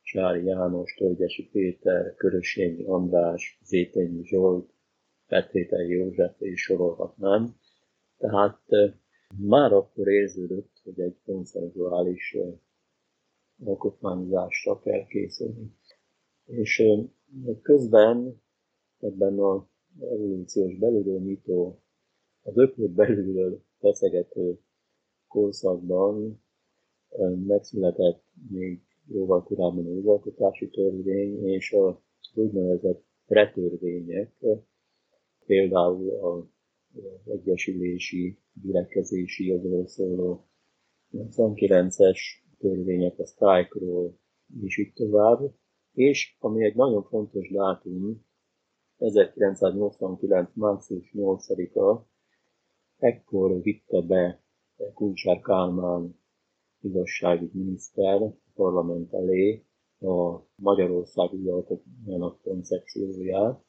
Csári 0.01 0.45
János, 0.45 0.93
Tölgyesi 0.93 1.49
Péter, 1.51 2.15
Körösényi 2.15 2.84
András, 2.84 3.60
Zétényi 3.63 4.25
Zsolt, 4.25 4.69
Petrétei 5.28 5.89
József 5.89 6.41
és 6.41 6.62
sorolhatnám. 6.62 7.56
Tehát 8.17 8.62
már 9.38 9.73
akkor 9.73 10.08
érződött, 10.08 10.82
hogy 10.84 10.99
egy 10.99 11.17
konszenzuális 11.25 12.38
alkotmányozásra 13.63 14.80
kell 14.80 15.06
készülni. 15.06 15.75
És 16.45 16.84
közben 17.62 18.41
ebben 18.99 19.39
a 19.39 19.67
evolúciós 19.99 20.77
belülről 20.77 21.19
nyitó, 21.19 21.79
az 22.41 22.58
öklöt 22.58 22.91
belülről 22.91 23.63
feszegető 23.79 24.60
korszakban 25.27 26.43
megszületett 27.45 28.23
még 28.49 28.81
jóval 29.08 29.43
korábban 29.43 29.86
a 29.86 29.93
jogalkotási 29.93 30.69
törvény 30.69 31.45
és 31.47 31.71
a 31.73 32.03
úgynevezett 32.34 33.03
retörvények, 33.25 34.34
például 35.45 36.10
a 36.10 36.49
egyesülési, 37.25 38.38
gyülekezési 38.62 39.45
jogról 39.45 39.88
szóló 39.88 40.47
29-es 41.13 42.19
törvények 42.58 43.19
a 43.19 43.25
sztrájkról, 43.25 44.19
és 44.62 44.77
így 44.77 44.93
tovább. 44.93 45.53
És 45.95 46.36
ami 46.39 46.63
egy 46.63 46.75
nagyon 46.75 47.03
fontos 47.03 47.49
dátum, 47.51 48.25
1989. 48.97 50.49
március 50.53 51.12
8-a, 51.13 52.05
ekkor 52.97 53.62
vitte 53.62 54.01
be 54.01 54.43
Kulcsár 54.93 55.41
Kálmán 55.41 56.19
igazságügyi 56.81 57.58
miniszter 57.58 58.21
a 58.21 58.36
parlament 58.53 59.13
elé 59.13 59.65
a 59.99 60.39
Magyarország 60.55 61.29
alkotmányának 61.47 62.41
koncepcióját, 62.41 63.63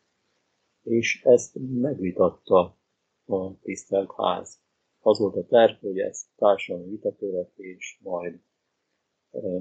és 0.82 1.22
ezt 1.24 1.58
megvitatta 1.60 2.78
a 3.24 3.58
tisztelt 3.60 4.10
ház. 4.16 4.60
Az 5.00 5.18
volt 5.18 5.36
a 5.36 5.46
terv, 5.46 5.80
hogy 5.80 5.98
ezt 5.98 6.26
társadalmi 6.36 6.90
vita 6.90 7.14
és 7.56 8.00
majd 8.02 8.40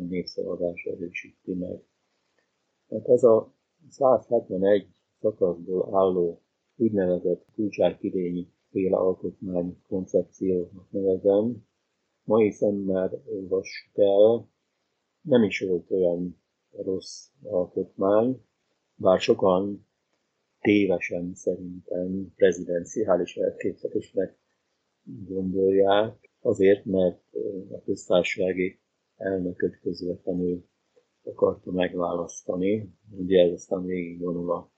népszavazás 0.08 0.84
erősíti 0.84 1.54
meg. 1.54 1.84
Hát 2.96 3.10
ez 3.10 3.24
a 3.24 3.54
171 3.90 4.88
szakaszból 5.20 5.96
álló 5.96 6.42
úgynevezett 6.76 7.46
kulcsárkidényi 7.56 8.48
féle 8.70 8.98
alkotmány 8.98 9.78
koncepciónak 9.88 10.92
nevezem, 10.92 11.66
mai 12.24 12.52
szemmel 12.52 13.22
olvassuk 13.26 13.98
el, 13.98 14.50
nem 15.22 15.44
is 15.44 15.60
volt 15.60 15.92
olyan 15.92 16.42
rossz 16.72 17.28
alkotmány, 17.44 18.42
bár 18.96 19.20
sokan 19.20 19.88
tévesen 20.60 21.34
szerintem 21.34 22.34
prezidenciális 22.36 23.36
elképzelésnek 23.36 24.38
gondolják, 25.28 26.32
azért, 26.42 26.86
mert 26.86 27.24
a 27.72 27.82
köztársasági 27.86 28.80
elnököt 29.16 29.80
közvetlenül 29.80 30.66
akarta 31.28 31.72
megválasztani. 31.72 32.94
Ugye 33.18 33.42
ez 33.42 33.52
aztán 33.52 33.86
végig 33.86 34.20
vonul 34.20 34.52
a 34.52 34.72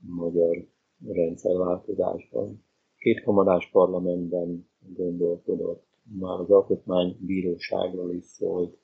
magyar 0.00 0.66
rendszerváltozásban. 1.06 2.64
Két 2.96 3.22
kamarás 3.22 3.70
parlamentben 3.70 4.68
gondolkodott, 4.78 5.86
már 6.18 6.40
az 6.40 6.50
alkotmánybíróságról 6.50 8.14
is 8.14 8.24
szólt. 8.24 8.78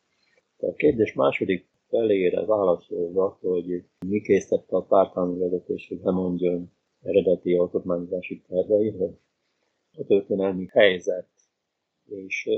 A 0.57 0.73
kérdés 0.73 1.15
második 1.15 1.69
felére 1.89 2.45
válaszolva, 2.45 3.39
hogy 3.41 3.85
mi 4.07 4.21
készítette 4.21 4.77
a 4.77 4.83
pártálmi 4.83 5.39
vezetés, 5.39 5.89
hogy 5.89 6.01
lemondjon 6.03 6.73
eredeti 7.03 7.55
alkotmányozási 7.55 8.43
terveiről. 8.49 9.19
A 9.97 10.05
történelmi 10.05 10.67
helyzet 10.71 11.29
és 12.09 12.51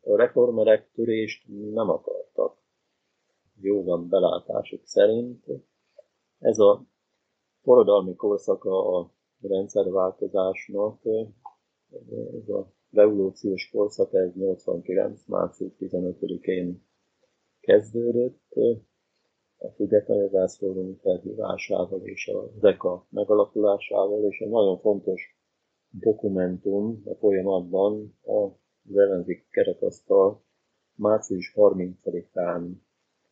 a 0.00 0.16
reformerek 0.16 0.90
törést 0.94 1.44
nem 1.72 1.88
akartak. 1.88 2.61
Józan 3.62 4.08
belátásuk 4.08 4.80
szerint. 4.84 5.44
Ez 6.38 6.58
a 6.58 6.86
forradalmi 7.62 8.14
korszaka 8.14 8.98
a 8.98 9.12
rendszerváltozásnak, 9.40 11.00
ez 12.42 12.48
a 12.48 12.72
revolúciós 12.90 13.70
korszak, 13.72 14.12
ez 14.14 14.34
89. 14.34 15.26
március 15.26 15.72
15-én 15.78 16.84
kezdődött, 17.60 18.54
a 19.58 19.68
független 19.68 20.28
zászlóvonyi 20.28 20.96
felhívásával 21.02 22.00
és 22.02 22.28
a 22.28 22.50
ZEKA 22.60 23.06
megalakulásával, 23.10 24.24
és 24.24 24.38
egy 24.38 24.50
nagyon 24.50 24.78
fontos 24.78 25.36
dokumentum 25.90 27.02
a 27.04 27.14
folyamatban 27.14 28.18
a 28.22 28.48
ellenzék 28.94 29.48
kerekasztal 29.50 30.42
március 30.94 31.52
30-án 31.56 32.70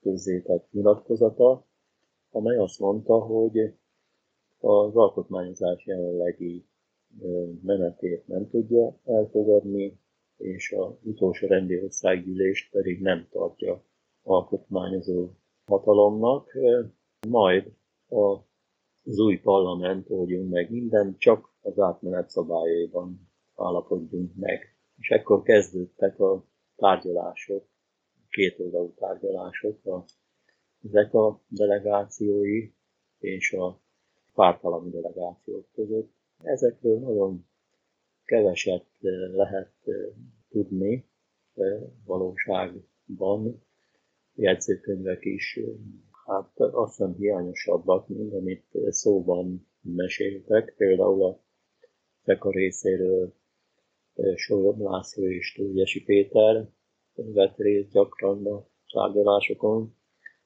közzétett 0.01 0.73
nyilatkozata, 0.73 1.67
amely 2.31 2.57
azt 2.57 2.79
mondta, 2.79 3.19
hogy 3.19 3.59
az 4.59 4.97
alkotmányozás 4.97 5.87
jelenlegi 5.87 6.67
menetét 7.63 8.27
nem 8.27 8.49
tudja 8.51 8.97
elfogadni, 9.05 9.99
és 10.37 10.73
az 10.73 10.93
utolsó 11.03 11.47
rendi 11.47 11.83
országgyűlést 11.83 12.71
pedig 12.71 13.01
nem 13.01 13.29
tartja 13.31 13.85
alkotmányozó 14.23 15.29
hatalomnak, 15.65 16.57
majd 17.29 17.73
az 19.05 19.19
új 19.19 19.39
parlament 19.39 20.11
oldjon 20.11 20.47
meg 20.47 20.71
minden, 20.71 21.17
csak 21.19 21.55
az 21.61 21.79
átmenet 21.79 22.31
szabályaiban 22.31 23.29
állapodjunk 23.57 24.35
meg. 24.35 24.75
És 24.97 25.11
ekkor 25.11 25.43
kezdődtek 25.43 26.21
a 26.21 26.45
tárgyalások, 26.77 27.70
kétoldalú 28.31 28.95
tárgyalások 28.95 29.87
a 29.87 30.05
ECA 30.93 31.43
delegációi 31.49 32.73
és 33.19 33.53
a 33.53 33.81
pártalami 34.35 34.91
delegációk 34.91 35.67
között. 35.75 36.13
Ezekről 36.43 36.99
nagyon 36.99 37.47
keveset 38.25 38.87
lehet 39.33 39.73
tudni 40.49 41.09
valóságban. 42.05 43.63
Jegyzőkönyvek 44.35 45.25
is 45.25 45.59
hát 46.27 46.53
azt 46.57 46.97
hiszem 46.97 47.15
hiányosabbak, 47.15 48.09
mint 48.09 48.33
amit 48.33 48.67
szóban 48.89 49.67
meséltek. 49.81 50.75
Például 50.77 51.25
a 51.25 51.41
FEKA 52.23 52.51
részéről 52.51 53.35
Solyom 54.35 54.83
László 54.83 55.29
és 55.29 55.53
Túlgyesi 55.53 56.05
Péter 56.05 56.69
vett 57.15 57.57
részt 57.57 57.93
gyakran 57.93 58.47
a 58.47 58.67
tárgyalásokon, 58.93 59.95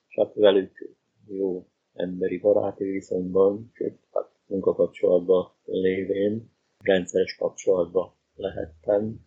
és 0.09 0.14
hát 0.16 0.35
velük 0.35 0.96
jó 1.27 1.66
emberi 1.94 2.38
baráti 2.38 2.85
viszonyban, 2.85 3.70
sőt, 3.72 3.98
hát 4.12 4.31
munkakapcsolatban 4.46 5.53
lévén 5.64 6.50
rendszeres 6.79 7.37
kapcsolatban 7.37 8.12
lehettem. 8.35 9.27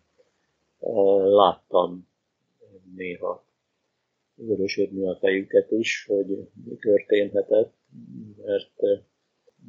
Láttam 1.20 2.08
néha 2.94 3.44
vörösödni 4.34 5.08
a 5.08 5.16
fejüket 5.16 5.70
is, 5.70 6.04
hogy 6.06 6.48
mi 6.64 6.76
történhetett, 6.76 7.74
mert 8.36 8.80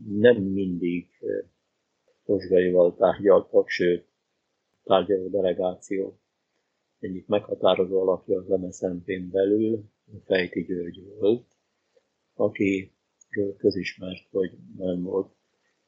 nem 0.08 0.38
mindig 0.38 1.08
Posgaival 2.25 2.95
tárgyaltak, 2.95 3.69
sőt, 3.69 4.05
tárgyaló 4.84 5.27
delegáció 5.27 6.19
egyik 6.99 7.27
meghatározó 7.27 8.01
alakja 8.01 8.38
az 8.38 8.47
MSZMP-n 8.47 9.29
belül 9.31 9.83
Fejti 10.25 10.63
György 10.63 11.03
volt, 11.19 11.45
aki 12.33 12.93
közismert, 13.57 14.29
hogy 14.31 14.57
nem 14.77 15.01
volt 15.01 15.35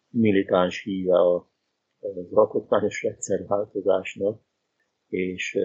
militáns 0.10 0.84
híve 0.84 1.19
a 1.19 1.50
az 2.02 2.34
alkotmányos 2.34 3.04
rendszerváltozásnak, 3.04 4.41
és 5.08 5.58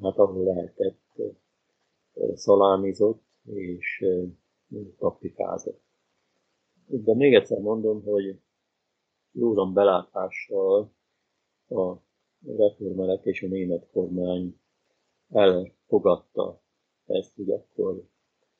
hát 0.00 0.16
ahol 0.16 0.44
lehetett 0.44 1.22
szalámizott 2.34 3.22
és 3.44 4.04
taktikázott. 4.98 5.82
De 6.86 7.14
még 7.14 7.34
egyszer 7.34 7.58
mondom, 7.58 8.02
hogy 8.02 8.40
józan 9.32 9.72
belátással 9.72 10.92
a 11.68 11.96
reformerek 12.56 13.24
és 13.24 13.42
a 13.42 13.46
német 13.46 13.86
kormány 13.92 14.56
elfogadta 15.28 16.62
ezt, 17.06 17.34
hogy 17.34 17.50
akkor 17.50 18.08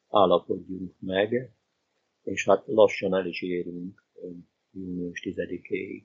állapodjunk 0.08 0.94
meg, 1.00 1.52
és 2.22 2.44
hát 2.44 2.66
lassan 2.66 3.14
el 3.14 3.26
is 3.26 3.42
érünk 3.42 4.04
június 4.72 5.22
10-éig. 5.24 6.04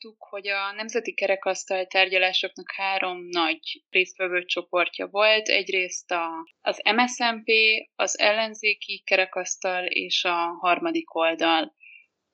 Láthattuk, 0.00 0.22
hogy 0.30 0.48
a 0.48 0.72
Nemzeti 0.76 1.14
Kerekasztal 1.14 1.86
tárgyalásoknak 1.86 2.70
három 2.70 3.18
nagy 3.30 3.84
résztvevő 3.90 4.44
csoportja 4.44 5.06
volt. 5.06 5.48
Egyrészt 5.48 6.10
a, 6.10 6.26
az 6.60 6.80
MSMP, 6.84 7.48
az 7.94 8.18
ellenzéki 8.18 9.02
kerekasztal 9.04 9.86
és 9.86 10.24
a 10.24 10.36
harmadik 10.60 11.14
oldal. 11.14 11.74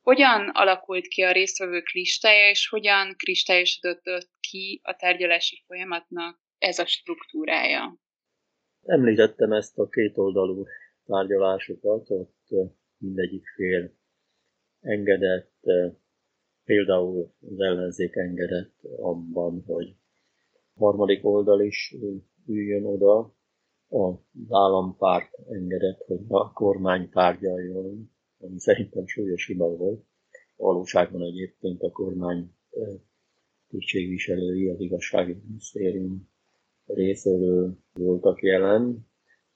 Hogyan 0.01 0.49
alakult 0.49 1.07
ki 1.07 1.23
a 1.23 1.33
résztvevők 1.33 1.91
listája, 1.93 2.49
és 2.49 2.69
hogyan 2.69 3.15
kristályosodott 3.17 4.31
ki 4.41 4.81
a 4.83 4.97
tárgyalási 4.97 5.63
folyamatnak 5.67 6.41
ez 6.59 6.79
a 6.79 6.87
struktúrája? 6.87 7.97
Említettem 8.83 9.53
ezt 9.53 9.79
a 9.79 9.89
kétoldalú 9.89 10.65
tárgyalásokat, 11.07 12.11
ott 12.11 12.47
mindegyik 12.99 13.45
fél 13.57 13.93
engedett, 14.81 15.55
például 16.67 17.33
az 17.41 17.61
ellenzék 17.61 18.17
engedett 18.17 18.75
abban, 18.97 19.63
hogy 19.67 19.95
harmadik 20.75 21.25
oldal 21.25 21.61
is 21.61 21.97
üljön 22.47 22.85
oda, 22.85 23.35
az 23.89 24.17
állampárt 24.49 25.39
engedett, 25.49 26.05
hogy 26.07 26.21
a 26.29 26.53
kormány 26.53 27.09
tárgyaljon, 27.11 28.11
ami 28.39 28.59
szerintem 28.59 29.07
súlyos 29.07 29.47
hiba 29.47 29.77
volt. 29.77 30.05
Valóságban 30.57 31.23
egyébként 31.23 31.83
a 31.83 31.91
kormány 31.91 32.51
tisztségviselői 33.69 34.69
az 34.69 34.81
igazsági 34.81 35.43
minisztérium 35.47 36.29
részéről 36.87 37.79
voltak 37.93 38.43
jelen 38.43 39.07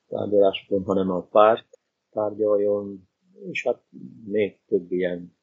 tárgyalásokon, 0.09 0.85
hanem 0.85 1.11
a 1.11 1.23
párt 1.23 1.79
tárgyaljon, 2.11 3.09
és 3.51 3.65
hát 3.65 3.83
még 4.25 4.61
több 4.67 4.93
ilyen 4.93 5.37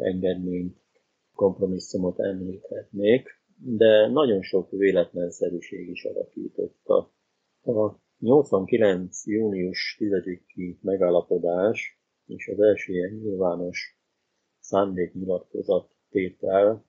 engedményt, 0.00 0.83
kompromisszumot 1.34 2.20
említhetnék, 2.20 3.28
de 3.56 4.08
nagyon 4.08 4.42
sok 4.42 4.70
véletlenszerűség 4.70 5.88
is 5.88 6.04
alakította. 6.04 7.12
A 7.62 8.02
89. 8.18 9.26
június 9.26 9.96
10-i 10.00 10.80
megállapodás 10.80 12.00
és 12.26 12.48
az 12.48 12.60
első 12.60 12.92
ilyen 12.92 13.10
nyilvános 13.10 13.98
szándéknyilatkozat 14.58 15.94
tétel, 16.10 16.84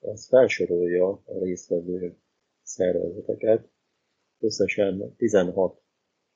az 0.00 0.28
felsorolja 0.28 1.08
a 1.08 1.38
résztvevő 1.38 2.16
szervezeteket. 2.62 3.68
Összesen 4.38 5.14
16 5.16 5.82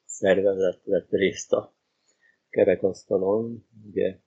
szervezet 0.05 0.85
vett 0.85 1.11
részt 1.11 1.53
a 1.53 1.75
kerekasztalon, 2.49 3.67
ugye 3.87 4.19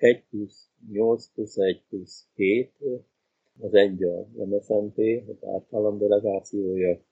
1 0.00 0.24
plusz 0.30 0.70
8 0.90 1.32
plusz 1.34 1.56
1 1.56 1.84
plusz 1.88 2.28
7, 2.34 2.72
az 3.58 3.74
egy 3.74 4.02
a 4.04 4.28
MSZNP, 4.46 4.98
az 5.28 5.48
általam 5.48 5.98
delegációja, 5.98 7.04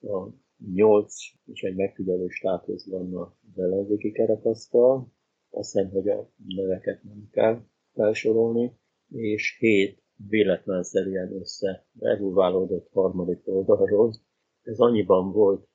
a 0.00 0.28
8 0.72 1.14
és 1.44 1.62
egy 1.62 1.76
megfigyelő 1.76 2.28
státuszban 2.28 3.14
az 3.14 3.62
ellenzéki 3.62 4.12
kerekasztal, 4.12 5.12
azt 5.50 5.72
hiszem, 5.72 5.90
hogy 5.90 6.08
a 6.08 6.30
neveket 6.46 7.02
nem 7.02 7.28
kell 7.30 7.62
felsorolni, 7.92 8.78
és 9.10 9.56
7 9.58 10.02
véletlenszerűen 10.28 11.32
össze 11.32 11.86
elhúválódott 12.00 12.88
harmadik 12.92 13.40
oldalról. 13.44 14.14
Ez 14.62 14.78
annyiban 14.78 15.32
volt 15.32 15.68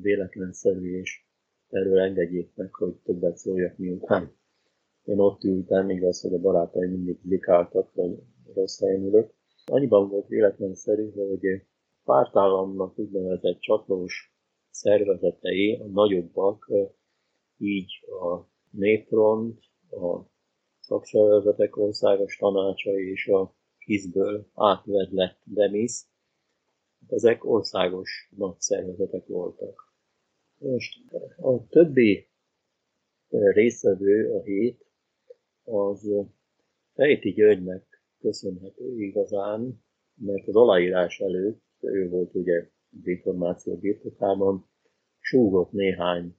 véletlenszerű, 0.00 0.98
és 0.98 1.24
erről 1.68 1.98
engedjék 1.98 2.54
meg, 2.54 2.74
hogy 2.74 2.94
többet 2.94 3.36
szóljak 3.36 3.76
miután. 3.76 4.36
Én 5.06 5.18
ott 5.18 5.44
ültem, 5.44 5.90
igaz, 5.90 6.20
hogy 6.20 6.34
a 6.34 6.38
barátaim 6.38 6.90
mindig 6.90 7.18
blikáltak, 7.22 7.90
hogy 7.94 8.18
rossz 8.54 8.80
helyen 8.80 9.02
ülök. 9.02 9.34
Annyiban 9.64 10.08
volt 10.08 10.28
véletlenszerű, 10.28 11.10
hogy 11.10 11.40
pártállamnak 12.04 12.98
úgynevezett 12.98 13.58
csatlós 13.58 14.34
szervezetei, 14.70 15.74
a 15.74 15.84
nagyobbak, 15.84 16.70
így 17.58 17.92
a 18.20 18.40
Népfront, 18.70 19.60
a 19.90 20.20
szakszervezetek 20.80 21.76
országos 21.76 22.36
tanácsa 22.36 22.90
és 22.98 23.28
a 23.28 23.54
KISZ-ből 23.78 24.46
átvedlett 24.54 25.38
Demisz, 25.44 26.08
ezek 27.08 27.44
országos 27.44 28.32
nagy 28.36 28.60
szervezetek 28.60 29.26
voltak. 29.26 29.94
Most 30.58 31.12
a 31.36 31.66
többi 31.68 32.28
részvevő, 33.28 34.32
a 34.32 34.42
hét, 34.42 34.85
az 35.66 36.10
Fejti 36.94 37.32
Györgynek 37.32 37.84
köszönhető 38.20 39.00
igazán, 39.00 39.84
mert 40.14 40.48
az 40.48 40.56
aláírás 40.56 41.20
előtt 41.20 41.62
ő 41.80 42.08
volt 42.08 42.34
ugye 42.34 42.70
az 43.00 43.06
információ 43.06 43.76
birtokában, 43.76 44.68
súgott 45.18 45.72
néhány 45.72 46.36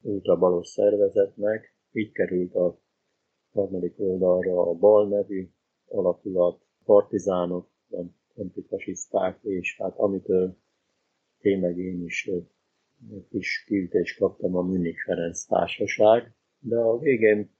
ultrabalos 0.00 0.68
szervezetnek, 0.68 1.76
így 1.92 2.12
került 2.12 2.54
a 2.54 2.80
harmadik 3.52 3.94
oldalra 3.96 4.60
a 4.60 4.74
bal 4.74 5.08
nevű 5.08 5.48
alakulat, 5.86 6.66
partizánok, 6.84 7.70
antifasiszták, 8.34 9.38
és 9.42 9.76
hát 9.78 9.96
amitől 9.96 10.56
tényleg 11.40 11.78
én 11.78 12.04
is 12.04 12.30
kis 13.30 13.64
kiütést 13.66 14.18
kaptam 14.18 14.56
a 14.56 14.62
Münich 14.62 15.04
Ferenc 15.04 15.44
Társaság, 15.44 16.34
de 16.58 16.76
a 16.76 16.98
végén 16.98 17.50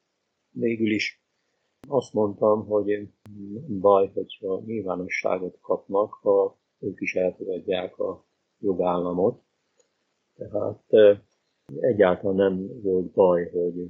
végül 0.58 0.90
is 0.90 1.22
azt 1.88 2.12
mondtam, 2.12 2.66
hogy 2.66 3.08
baj, 3.80 4.10
hogyha 4.14 4.62
nyilvánosságot 4.66 5.58
kapnak, 5.60 6.12
ha 6.12 6.58
ők 6.78 7.00
is 7.00 7.14
elfogadják 7.14 7.98
a 7.98 8.26
jogállamot. 8.58 9.42
Tehát 10.34 10.84
egyáltalán 11.80 12.36
nem 12.36 12.82
volt 12.82 13.10
baj, 13.10 13.50
hogy 13.50 13.80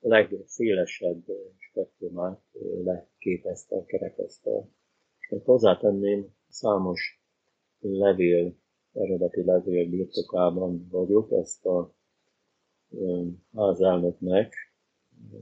a 0.00 0.08
legszélesebb 0.08 1.24
spektrumát 1.58 2.42
leképezte 2.84 3.76
a 3.76 3.84
kerekasztal. 3.84 4.68
És 5.18 5.36
hozzátenném, 5.44 6.34
számos 6.48 7.22
levél 7.80 8.54
eredeti 8.92 9.44
levél 9.44 9.88
birtokában 9.88 10.88
vagyok, 10.90 11.32
ezt 11.32 11.66
a 11.66 11.94
házelnöknek, 13.54 14.54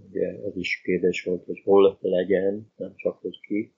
ugye 0.08 0.26
ez 0.26 0.56
is 0.56 0.80
kérdés 0.84 1.24
volt, 1.24 1.44
hogy 1.44 1.60
hol 1.64 1.98
legyen, 2.00 2.72
nem 2.76 2.92
csak 2.96 3.18
hogy 3.20 3.40
ki, 3.40 3.76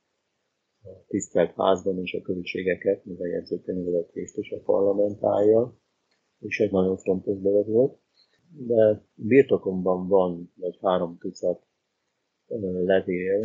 a 0.82 1.04
tisztelt 1.06 1.54
házban 1.56 1.98
és 1.98 2.14
a 2.14 2.22
költségeket, 2.22 3.04
mivel 3.04 3.28
jegyzőkönyvezetést 3.28 4.36
és 4.36 4.50
a 4.50 4.60
parlamentálja, 4.60 5.78
és 6.38 6.60
egy 6.60 6.70
nagyon 6.70 6.96
fontos 6.96 7.40
dolog 7.40 7.68
volt. 7.68 7.98
De 8.66 9.04
birtokomban 9.14 10.08
van 10.08 10.52
vagy 10.56 10.78
három 10.80 11.18
tucat 11.18 11.66
levél 12.84 13.40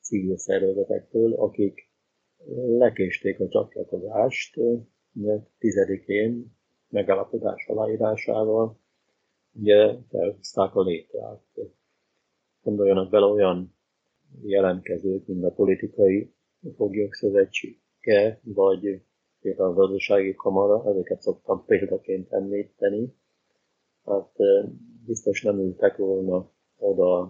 civil 0.00 0.36
szervezetektől, 0.36 1.32
akik 1.32 1.90
lekésték 2.78 3.40
a 3.40 3.48
csatlakozást, 3.48 4.56
10-én 5.60 6.56
megállapodás 6.88 7.66
aláírásával 7.66 8.80
ugye 9.54 9.96
felhozták 10.08 10.74
a 10.74 10.82
létrát. 10.82 11.42
Gondoljanak 12.62 13.10
bele 13.10 13.26
olyan 13.26 13.74
jelentkezők, 14.42 15.26
mint 15.26 15.44
a 15.44 15.50
politikai 15.50 16.34
foglyok 16.76 17.14
szövetsége, 17.14 18.40
vagy 18.42 19.02
például 19.40 19.68
a 19.68 19.74
gazdasági 19.74 20.34
kamara, 20.34 20.90
ezeket 20.90 21.20
szoktam 21.20 21.64
példaként 21.64 22.32
említeni. 22.32 23.14
Hát 24.04 24.36
biztos 25.06 25.42
nem 25.42 25.58
ültek 25.58 25.96
volna 25.96 26.50
oda 26.76 27.20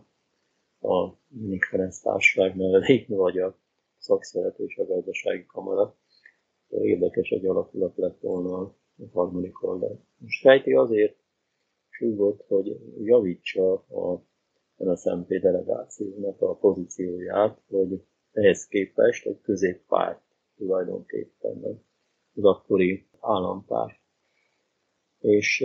a 0.80 1.18
Minik 1.28 1.64
Ferenc 1.64 2.00
Társaság 2.00 2.56
mellé, 2.56 3.04
vagy 3.08 3.38
a 3.38 3.58
szakszeret 3.98 4.58
és 4.58 4.76
a 4.76 4.84
gazdasági 4.84 5.46
kamara 5.46 5.96
érdekes 6.68 7.30
egy 7.30 7.46
alakulat 7.46 7.96
lett 7.96 8.20
volna 8.20 8.58
a 8.58 8.74
harmadik 9.12 9.62
oldal. 9.62 10.00
Most 10.18 10.40
fejti 10.40 10.72
azért 10.72 11.21
súgott, 11.92 12.44
hogy 12.46 12.76
javítsa 13.02 13.72
a 13.72 14.24
NSZMP 14.76 15.28
delegációnak 15.28 16.40
a 16.40 16.54
pozícióját, 16.54 17.62
hogy 17.68 18.04
ehhez 18.32 18.66
képest 18.66 19.26
egy 19.26 19.40
középpárt 19.40 20.22
tulajdonképpen 20.56 21.84
az 22.34 22.44
akkori 22.44 23.06
állampárt. 23.20 24.00
És 25.20 25.64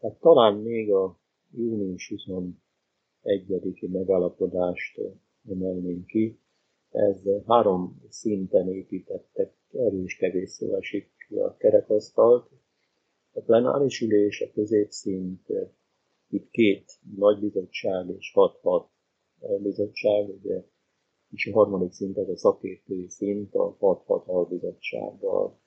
hát 0.00 0.14
talán 0.20 0.54
még 0.54 0.92
a 0.92 1.18
június 1.54 2.12
21-i 2.16 3.90
megállapodást 3.90 5.00
emelném 5.48 6.04
ki, 6.04 6.38
ez 6.90 7.22
három 7.46 8.02
szinten 8.08 8.68
építettek 8.68 9.54
erős 9.72 10.16
kevés 10.16 10.50
szó 10.50 10.74
esik 10.76 11.10
a 11.30 11.56
kerekasztalt. 11.56 12.50
A 13.34 13.40
plenáris 13.40 14.00
ülés, 14.00 14.40
a 14.40 14.50
középszint, 14.52 15.46
itt 16.28 16.50
két 16.50 16.92
nagy 17.16 17.40
bizottság 17.40 18.08
és 18.18 18.32
hat-hat 18.32 18.90
bizottság, 19.62 20.28
ugye, 20.28 20.64
és 21.30 21.46
a 21.46 21.52
harmadik 21.52 21.92
szint 21.92 22.16
az 22.16 22.28
a 22.28 22.36
szakértői 22.36 23.08
szint, 23.08 23.54
a 23.54 23.76
6-6 23.80 24.24
albizottsággal. 24.26 25.60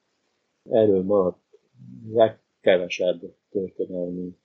Erről 0.63 1.03
maradt 1.03 1.43
legkevesebb 2.07 3.35
történelmi 3.49 4.37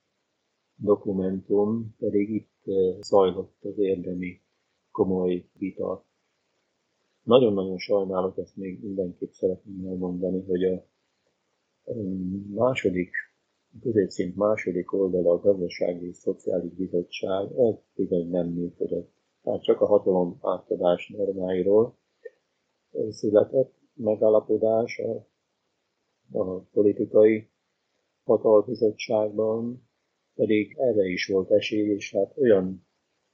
dokumentum, 0.75 1.95
pedig 1.99 2.29
itt 2.29 2.63
zajlott 3.01 3.63
az 3.63 3.77
érdemi 3.77 4.41
komoly 4.91 5.45
vita 5.53 6.05
nagyon-nagyon 7.23 7.77
sajnálok, 7.77 8.37
ezt 8.37 8.55
még 8.55 8.83
mindenképp 8.83 9.31
szeretném 9.31 9.85
elmondani, 9.87 10.43
hogy 10.45 10.63
a 10.63 10.85
második 12.53 13.11
középszint 13.81 14.35
második 14.35 14.93
oldala 14.93 15.31
a 15.31 15.39
Gazdasági 15.39 16.07
és 16.07 16.17
Szociális 16.17 16.73
Bizottság, 16.73 17.51
ez 17.57 17.75
bizony 17.95 18.29
nem 18.29 18.47
működött. 18.47 19.11
Tehát 19.43 19.63
csak 19.63 19.81
a 19.81 19.85
hatalom 19.85 20.37
átadás 20.41 21.13
normáiról 21.17 21.97
született 23.09 23.73
megállapodás 23.93 24.99
a, 24.99 25.27
a 26.39 26.59
politikai 26.59 27.49
hatalbizottságban, 28.23 29.89
pedig 30.35 30.75
erre 30.77 31.05
is 31.05 31.27
volt 31.27 31.51
esély, 31.51 31.89
és 31.89 32.15
hát 32.15 32.37
olyan 32.37 32.87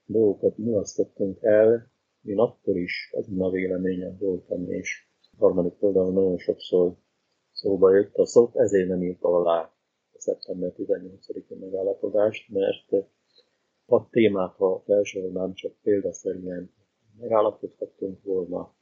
dolgokat 0.05 0.57
mulasztottunk 0.57 1.37
el, 1.41 1.91
én 2.23 2.39
akkor 2.39 2.77
is 2.77 3.11
ezen 3.17 3.41
a 3.41 3.49
véleményen 3.49 4.17
voltam, 4.19 4.71
és 4.71 5.07
harmadik 5.37 5.83
oldalon 5.83 6.13
nagyon 6.13 6.37
sokszor 6.37 6.97
szóba 7.57 7.95
jött 7.95 8.15
a 8.15 8.25
szót, 8.25 8.55
ezért 8.55 8.87
nem 8.87 9.03
írta 9.03 9.27
alá 9.27 9.61
a 10.13 10.19
szeptember 10.19 10.73
18-i 10.77 11.59
megállapodást, 11.59 12.49
mert 12.49 13.05
a 13.85 14.09
témát, 14.09 14.55
ha 14.55 14.81
felsorolnám, 14.85 15.53
csak 15.53 15.73
példaszerűen 15.81 16.71
megállapodhattunk 17.19 18.23
volna 18.23 18.75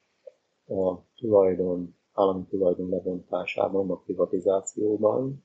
a 0.67 1.05
tulajdon, 1.15 1.95
állami 2.13 2.45
tulajdon 2.49 2.89
lebontásában, 2.89 3.89
a 3.89 3.95
privatizációban. 3.95 5.43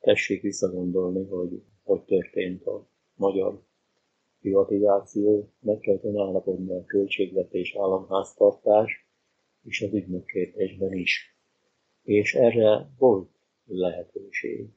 Tessék 0.00 0.42
visszagondolni, 0.42 1.26
hogy 1.28 1.62
hogy 1.86 2.02
történt 2.04 2.66
a 2.66 2.88
magyar 3.14 3.62
privatizáció, 4.40 5.52
meg 5.60 5.78
kellett 5.78 6.04
állapodni 6.04 6.72
a 6.72 6.84
költségvetés, 6.84 7.76
államháztartás 7.76 9.08
és 9.62 9.82
az 9.82 9.92
ügynökkérdésben 9.92 10.92
is. 10.92 11.35
És 12.06 12.34
erre 12.34 12.90
volt 12.98 13.30
lehetőség. 13.64 14.68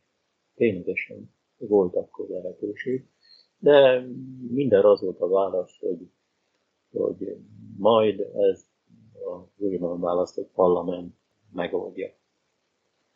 Ténylegesen 0.55 1.33
volt 1.57 1.95
akkor 1.95 2.27
lehetőség. 2.27 3.07
De 3.57 4.07
minden 4.49 4.85
az 4.85 5.01
volt 5.01 5.19
a 5.19 5.27
válasz, 5.27 5.77
hogy, 5.79 6.11
hogy 6.91 7.37
majd 7.77 8.19
ez 8.19 8.65
a 9.13 9.47
újonnan 9.57 9.99
választott 9.99 10.51
parlament 10.51 11.15
megoldja. 11.53 12.13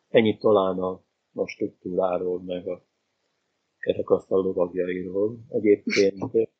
Ennyit 0.08 0.40
talán 0.40 0.78
a, 0.78 1.02
a 1.34 1.46
struktúráról, 1.46 2.42
meg 2.42 2.68
a 2.68 2.84
kerekasztal 3.78 4.42
lovagjairól. 4.42 5.38
Egyébként 5.48 6.50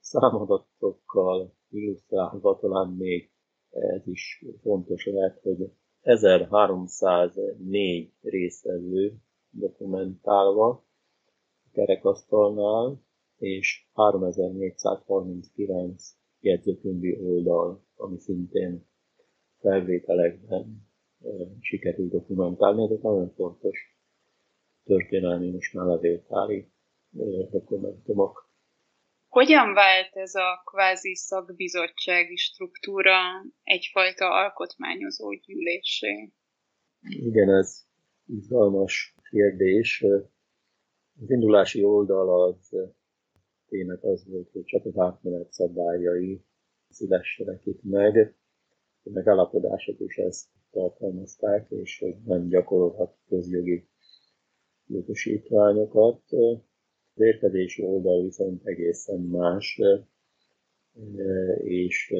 számadatokkal 0.00 1.54
illusztrálva 1.70 2.58
talán 2.58 2.88
még 2.88 3.30
ez 3.70 4.06
is 4.06 4.44
fontos 4.62 5.06
lehet, 5.06 5.40
hogy 5.42 5.72
1304 6.02 8.12
résztvevő 8.22 9.14
dokumentálva 9.50 10.68
a 10.68 10.84
kerekasztalnál, 11.72 13.00
és 13.36 13.86
3439 13.92 16.16
jegyzőkönyvi 16.40 17.20
oldal, 17.20 17.84
ami 17.96 18.18
szintén 18.18 18.86
felvételekben 19.58 20.90
sikerült 21.60 22.10
dokumentálni. 22.10 22.84
Ezek 22.84 23.02
nagyon 23.02 23.30
fontos 23.30 23.78
történelmi, 24.84 25.50
most 25.50 25.74
már 25.74 25.86
levéltári 25.86 26.70
dokumentumok. 27.50 28.51
Hogyan 29.38 29.74
vált 29.74 30.16
ez 30.16 30.34
a 30.34 30.62
kvázi 30.64 31.14
szakbizottsági 31.14 32.36
struktúra 32.36 33.18
egyfajta 33.62 34.30
alkotmányozó 34.30 35.32
gyűlésé? 35.32 36.32
Igen, 37.00 37.48
ez 37.50 37.82
izgalmas 38.26 39.14
kérdés. 39.30 40.04
Az 41.20 41.30
indulási 41.30 41.82
oldal 41.84 42.48
az 42.48 42.76
tényleg 43.68 44.04
az 44.04 44.28
volt, 44.28 44.50
hogy 44.52 44.64
csak 44.64 44.84
az 44.84 44.98
átmenet 44.98 45.52
szabályai 45.52 46.44
szülessenek 46.88 47.66
itt 47.66 47.82
meg. 47.82 48.36
A 49.02 49.10
megállapodások 49.10 50.00
is 50.00 50.16
ezt 50.16 50.48
tartalmazták, 50.70 51.70
és 51.70 51.98
hogy 51.98 52.22
nem 52.24 52.48
gyakorolhat 52.48 53.16
közjogi 53.28 53.88
jogosítványokat. 54.86 56.22
Az 57.14 57.22
érkedési 57.22 57.82
oldal 57.82 58.22
viszont 58.22 58.66
egészen 58.66 59.20
más, 59.20 59.80
és 61.58 62.14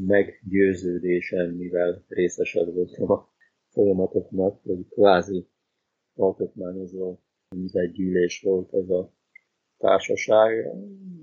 meggyőződésem, 0.00 1.50
mivel 1.50 2.04
részesed 2.08 2.74
voltam 2.74 3.10
a 3.10 3.28
folyamatoknak, 3.68 4.60
hogy 4.62 4.88
kvázi 4.88 5.46
alkotmányozó 6.14 7.18
gyűlés 7.92 8.42
volt 8.42 8.74
ez 8.74 8.90
a 8.90 9.12
társaság. 9.78 10.72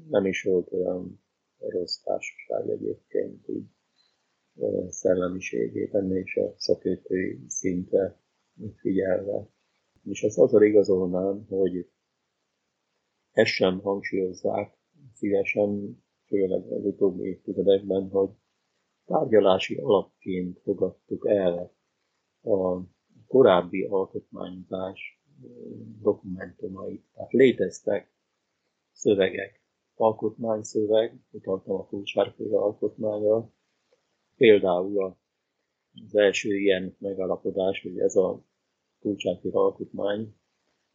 Nem 0.09 0.25
is 0.25 0.43
volt 0.43 0.71
olyan 0.71 1.23
rossz 1.57 1.97
társaság 1.97 2.69
egyébként, 2.69 3.47
így 3.47 3.65
szellemiségében 4.89 6.15
és 6.15 6.35
a 6.35 6.53
szakértői 6.57 7.39
szinte 7.47 8.19
figyelve. 8.75 9.47
És 10.09 10.23
ezt 10.23 10.37
azzal 10.37 10.63
igazolnám, 10.63 11.45
hogy 11.49 11.87
ezt 13.33 13.51
sem 13.51 13.79
hangsúlyozzák 13.79 14.77
szívesen, 15.13 16.03
főleg 16.25 16.71
az 16.71 16.85
utóbbi 16.85 17.27
évtizedekben, 17.27 18.09
hogy 18.09 18.29
tárgyalási 19.05 19.75
alapként 19.75 20.59
fogadtuk 20.59 21.27
el 21.27 21.73
a 22.43 22.79
korábbi 23.27 23.83
alkotmányozás 23.83 25.21
dokumentumait. 26.01 27.05
Tehát 27.13 27.31
léteztek 27.31 28.11
szövegek, 28.91 29.61
alkotmányszöveg, 29.95 31.19
utaltam 31.31 31.75
a 31.75 31.85
kulcsárféle 31.85 32.57
alkotmánya, 32.57 33.51
például 34.35 35.17
az 36.05 36.15
első 36.15 36.57
ilyen 36.57 36.95
megalapodás, 36.99 37.81
hogy 37.81 37.99
ez 37.99 38.15
a 38.15 38.43
kulcsárféle 38.99 39.59
alkotmány 39.59 40.35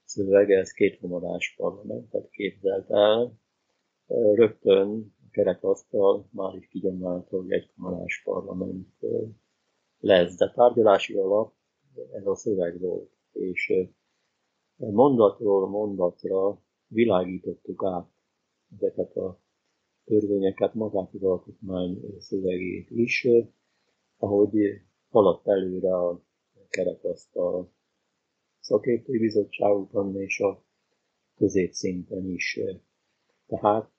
szöveg, 0.09 0.51
ez 0.51 0.71
két 0.71 1.01
vonalás 1.01 1.55
parlamentet 1.57 2.31
képzelt 2.31 2.91
el. 2.91 3.33
Rögtön 4.35 5.15
a 5.27 5.31
kerekasztal 5.31 6.29
már 6.31 6.55
is 6.55 6.69
kigyomlálta, 6.69 7.37
hogy 7.37 7.53
egy 7.53 7.71
vonalás 7.77 8.23
parlament 8.25 8.89
lesz, 9.99 10.37
de 10.37 10.51
tárgyalási 10.51 11.15
alap 11.15 11.53
ez 12.13 12.27
a 12.27 12.35
szöveg 12.35 12.81
volt, 12.81 13.11
és 13.33 13.73
mondatról 14.77 15.69
mondatra 15.69 16.63
világítottuk 16.87 17.85
át 17.85 18.11
ezeket 18.77 19.17
a 19.17 19.41
törvényeket, 20.05 20.75
magát 20.75 21.15
az 21.15 21.23
alkotmány 21.23 22.01
szövegét 22.19 22.91
is, 22.91 23.29
ahogy 24.19 24.59
haladt 25.09 25.49
előre 25.49 25.97
a 25.97 26.23
kerekasztal 26.69 27.73
szakértői 28.69 29.19
bizottságokon 29.19 30.21
és 30.21 30.41
a 30.41 30.65
középszinten 31.37 32.31
is. 32.31 32.61
Tehát 33.47 33.91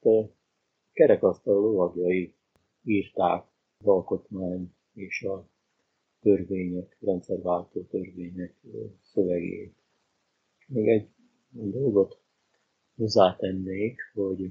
kerekasztal 0.92 1.54
lovagjai 1.54 2.36
írták 2.84 3.44
az 3.78 3.86
alkotmány 3.88 4.74
és 4.94 5.24
a 5.24 5.50
törvények, 6.22 6.98
rendszerváltó 7.00 7.82
törvények 7.82 8.56
szövegét. 9.02 9.76
Még 10.68 10.88
egy 10.88 11.10
dolgot 11.52 12.22
hozzátennék, 12.96 14.00
hogy 14.14 14.46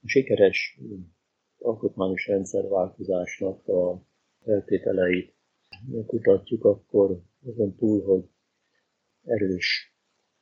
a 0.00 0.08
sikeres 0.08 0.80
alkotmányos 1.58 2.26
rendszerváltozásnak 2.26 3.68
a 3.68 4.02
feltételeit 4.44 5.34
kutatjuk, 6.06 6.64
akkor 6.64 7.22
azon 7.44 7.74
túl, 7.74 8.02
hogy 8.02 8.24
erős 9.26 9.94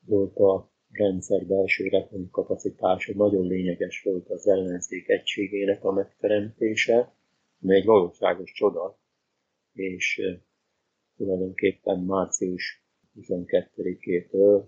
volt 0.07 0.37
a 0.37 0.73
rendszer 0.91 1.47
belső 1.47 1.91
kapacitása, 2.31 3.13
nagyon 3.15 3.47
lényeges 3.47 4.03
volt 4.03 4.29
az 4.29 4.47
ellenzék 4.47 5.09
egységének 5.09 5.85
a 5.85 5.93
megteremtése, 5.93 7.15
ami 7.63 7.75
egy 7.75 7.85
valóságos 7.85 8.53
csoda, 8.53 8.99
és 9.73 10.21
tulajdonképpen 11.17 12.01
március 12.01 12.85
12-től 13.17 14.65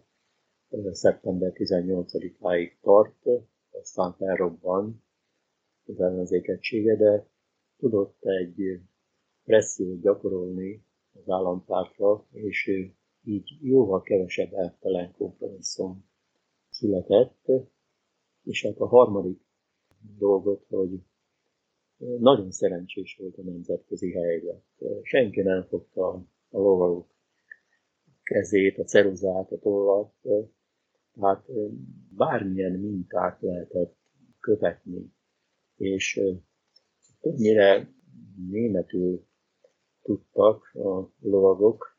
szeptember 0.92 1.52
18-áig 1.54 2.76
tart, 2.80 3.24
aztán 3.70 4.12
felrobban 4.12 5.04
az 5.86 6.00
ellenzék 6.00 6.48
egysége, 6.48 6.96
de 6.96 7.26
tudott 7.76 8.24
egy 8.24 8.80
pressziót 9.44 10.00
gyakorolni 10.00 10.84
az 11.12 11.30
állampártra, 11.30 12.26
és 12.32 12.70
így 13.26 13.58
jóval 13.60 14.02
kevesebb 14.02 14.52
eltelen 14.52 15.12
kompromisszum 15.12 16.04
született. 16.70 17.50
És 18.44 18.66
hát 18.66 18.78
a 18.78 18.86
harmadik 18.86 19.40
dolgot, 20.18 20.64
hogy 20.68 21.00
nagyon 22.18 22.50
szerencsés 22.50 23.16
volt 23.16 23.38
a 23.38 23.42
nemzetközi 23.42 24.12
helyzet. 24.12 24.62
Senki 25.02 25.40
nem 25.40 25.62
fogta 25.62 26.08
a 26.50 26.58
lovagok 26.58 27.14
kezét, 28.22 28.78
a 28.78 28.84
ceruzát, 28.84 29.52
a 29.52 29.58
tollat, 29.58 30.14
Tehát 31.14 31.46
bármilyen 32.16 32.72
mintát 32.72 33.40
lehetett 33.40 33.96
követni, 34.40 35.12
és 35.76 36.20
többnyire 37.20 37.94
németül 38.48 39.26
tudtak 40.02 40.70
a 40.74 41.10
lovagok, 41.20 41.95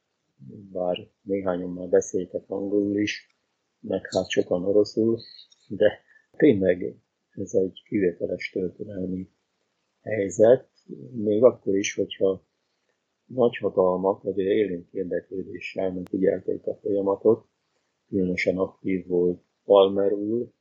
bár 0.71 1.09
néhányan 1.21 1.69
már 1.69 1.87
beszéltek 1.87 2.49
angolul 2.49 2.99
is, 2.99 3.37
meg 3.79 4.01
hát 4.09 4.29
sokan 4.29 4.65
oroszul, 4.65 5.19
de 5.67 6.01
tényleg 6.37 6.95
ez 7.29 7.53
egy 7.53 7.83
kivételes 7.87 8.49
történelmi 8.49 9.29
helyzet, 10.01 10.69
még 11.11 11.43
akkor 11.43 11.75
is, 11.75 11.95
hogyha 11.95 12.45
nagyhatalmak 13.25 14.23
azért 14.23 14.49
élénk 14.49 14.91
érdeklődéssel 14.91 15.93
megfigyelték 15.93 16.65
a 16.65 16.75
folyamatot, 16.75 17.47
különösen 18.07 18.57
aktív 18.57 19.07
volt 19.07 19.41
Palmer 19.63 20.13
úr, 20.13 20.51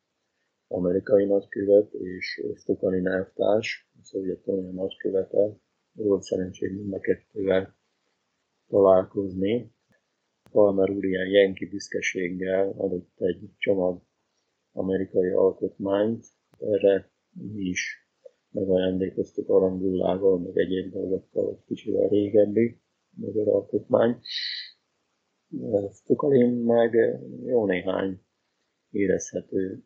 amerikai 0.68 1.24
nagykövet, 1.24 1.92
és 1.92 2.42
Stukalin 2.54 3.08
elvtárs, 3.08 3.90
a 4.00 4.04
Szovjetunió 4.04 4.70
nagykövete, 4.70 5.58
volt 5.92 6.22
szerencsém 6.22 6.74
mind 6.74 6.92
a 6.92 7.00
kettővel 7.00 7.76
találkozni. 8.68 9.74
Palmer 10.50 10.90
úr 10.90 11.04
ilyen 11.04 11.28
jenki 11.28 11.66
büszkeséggel 11.66 12.74
adott 12.76 13.20
egy 13.20 13.50
csomag 13.58 14.02
amerikai 14.72 15.30
alkotmányt, 15.30 16.26
erre 16.58 17.10
mi 17.30 17.62
is 17.62 18.08
megajándékoztuk 18.50 19.48
arangullával, 19.48 20.38
meg 20.38 20.56
egyéb 20.56 20.92
dolgokkal, 20.92 21.50
egy 21.50 21.64
kicsivel 21.66 22.08
régebbi 22.08 22.80
magyar 23.10 23.48
alkotmány. 23.48 24.20
Stukalin 25.92 26.52
meg 26.52 27.20
jó 27.44 27.66
néhány 27.66 28.20
érezhető 28.90 29.84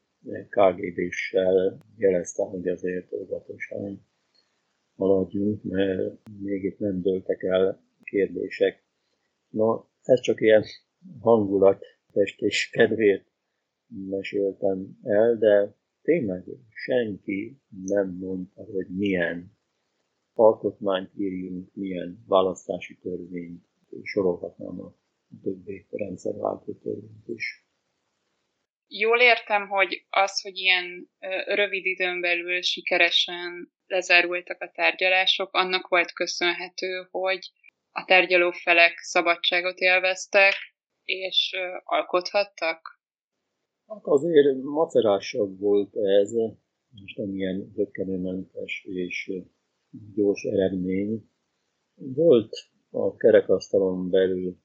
KGB-ssel 0.49 1.79
jelezte, 1.97 2.43
hogy 2.43 2.69
azért 2.69 3.13
óvatosan 3.13 4.07
haladjunk, 4.97 5.63
mert 5.63 6.29
még 6.41 6.65
itt 6.65 6.79
nem 6.79 7.01
dőltek 7.01 7.43
el 7.43 7.83
kérdések. 8.11 8.85
Na, 9.49 9.91
ez 10.03 10.21
csak 10.21 10.41
ilyen 10.41 10.65
hangulat 11.21 11.85
festés 12.13 12.71
kedvéért 12.71 13.27
meséltem 13.87 14.99
el, 15.03 15.37
de 15.37 15.75
tényleg 16.03 16.45
senki 16.71 17.61
nem 17.87 18.09
mondta, 18.09 18.65
hogy 18.65 18.87
milyen 18.89 19.59
alkotmányt 20.33 21.11
írjunk, 21.19 21.75
milyen 21.75 22.25
választási 22.27 22.99
törvényt, 22.99 23.65
sorolhatnám 24.03 24.81
a 24.81 24.95
többi 25.43 25.87
rendszerváltó 25.91 26.73
törvényt 26.73 27.29
is. 27.29 27.65
Jól 28.87 29.21
értem, 29.21 29.69
hogy 29.69 30.07
az, 30.11 30.41
hogy 30.41 30.57
ilyen 30.57 31.11
rövid 31.47 31.85
időn 31.85 32.21
belül 32.21 32.63
sikeresen 32.63 33.73
lezárultak 33.87 34.61
a 34.61 34.71
tárgyalások, 34.71 35.53
annak 35.53 35.89
volt 35.89 36.13
köszönhető, 36.13 37.09
hogy 37.11 37.51
a 37.93 38.05
tárgyaló 38.05 38.51
felek 38.51 38.99
szabadságot 38.99 39.79
élveztek, 39.79 40.55
és 41.05 41.57
alkothattak? 41.85 43.01
Hát 43.87 44.05
azért 44.05 44.63
macerásabb 44.63 45.59
volt 45.59 45.97
ez, 45.97 46.33
most 46.91 47.17
nem 47.17 47.35
ilyen 47.35 47.71
zöggenőmentes 47.75 48.85
és 48.85 49.33
gyors 50.15 50.43
eredmény. 50.43 51.31
Volt 51.95 52.53
a 52.91 53.17
kerekasztalon 53.17 54.11
belül 54.11 54.57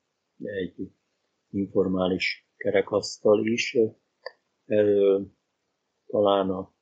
egy 0.43 0.91
informális 1.49 2.49
kerekasztal 2.57 3.47
is, 3.47 3.77
erről 4.65 5.27
talán 6.05 6.49
a 6.49 6.73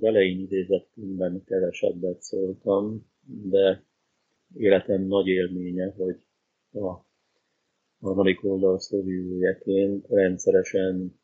elején 0.00 0.38
idézett 0.38 0.90
könyvben 0.94 1.44
kevesebbet 1.44 2.22
szóltam, 2.22 3.10
de 3.26 3.84
életem 4.54 5.02
nagy 5.02 5.26
élménye, 5.26 5.92
hogy 5.96 6.16
a 6.72 7.04
harmadik 8.00 8.44
oldal 8.44 8.78
rendszeresen 10.08 11.20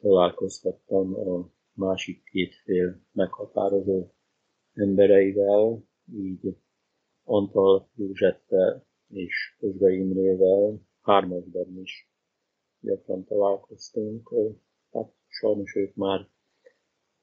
találkozhattam 0.00 1.14
a 1.14 1.50
másik 1.72 2.22
két 2.24 2.54
fél 2.54 3.00
meghatározó 3.12 4.06
embereivel, 4.74 5.84
így 6.14 6.56
Antal 7.24 7.88
Józsettel 7.94 8.86
és 9.08 9.56
Kozsga 9.60 9.90
Imrével 9.90 10.80
hármasban 11.00 11.78
is 11.82 12.10
gyakran 12.80 13.24
találkoztunk. 13.24 14.34
Hát 14.92 15.12
sajnos 15.26 15.74
ők 15.74 15.94
már 15.94 16.28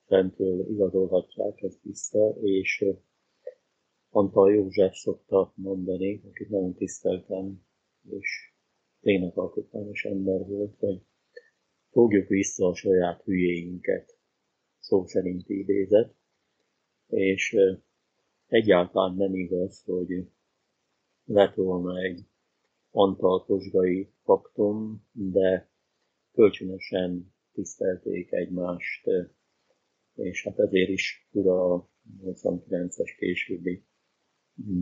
fentről 0.05 0.69
igazolhatják 0.69 1.61
ezt 1.61 1.81
vissza, 1.81 2.35
és 2.41 2.85
Antal 4.17 4.53
József 4.53 4.95
szokta 4.95 5.53
mondani, 5.55 6.21
akit 6.29 6.49
nagyon 6.49 6.73
tiszteltem, 6.73 7.61
és 8.09 8.53
tényleg 9.01 9.37
alkotmányos 9.37 10.03
ember 10.05 10.47
volt, 10.47 10.75
hogy 10.79 11.01
fogjuk 11.89 12.27
vissza 12.27 12.67
a 12.67 12.75
saját 12.75 13.21
hülyéinket, 13.23 14.17
szó 14.79 15.05
szerint 15.05 15.49
idézet, 15.49 16.15
és 17.07 17.55
egyáltalán 18.47 19.15
nem 19.15 19.35
igaz, 19.35 19.83
hogy 19.83 20.27
lett 21.25 21.55
volna 21.55 21.99
egy 22.01 22.25
antalkosgai 22.91 24.09
faktum, 24.23 25.07
de 25.11 25.69
kölcsönösen 26.31 27.33
tisztelték 27.53 28.31
egymást, 28.31 29.09
és 30.15 30.43
hát 30.43 30.59
ezért 30.59 30.89
is 30.89 31.27
fura 31.31 31.73
a 31.73 31.89
89-es 32.23 33.15
későbbi 33.17 33.83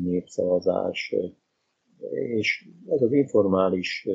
népszavazás, 0.03 1.15
és 2.11 2.69
ez 2.87 3.01
az 3.01 3.11
informális 3.11 4.07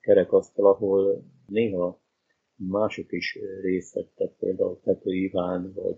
kerekasztal, 0.00 0.66
ahol 0.66 1.24
néha 1.46 2.00
mások 2.56 3.12
is 3.12 3.38
részt 3.60 3.94
vettek, 3.94 4.32
például 4.38 4.80
Pető 4.80 5.14
Iván, 5.14 5.72
vagy 5.72 5.96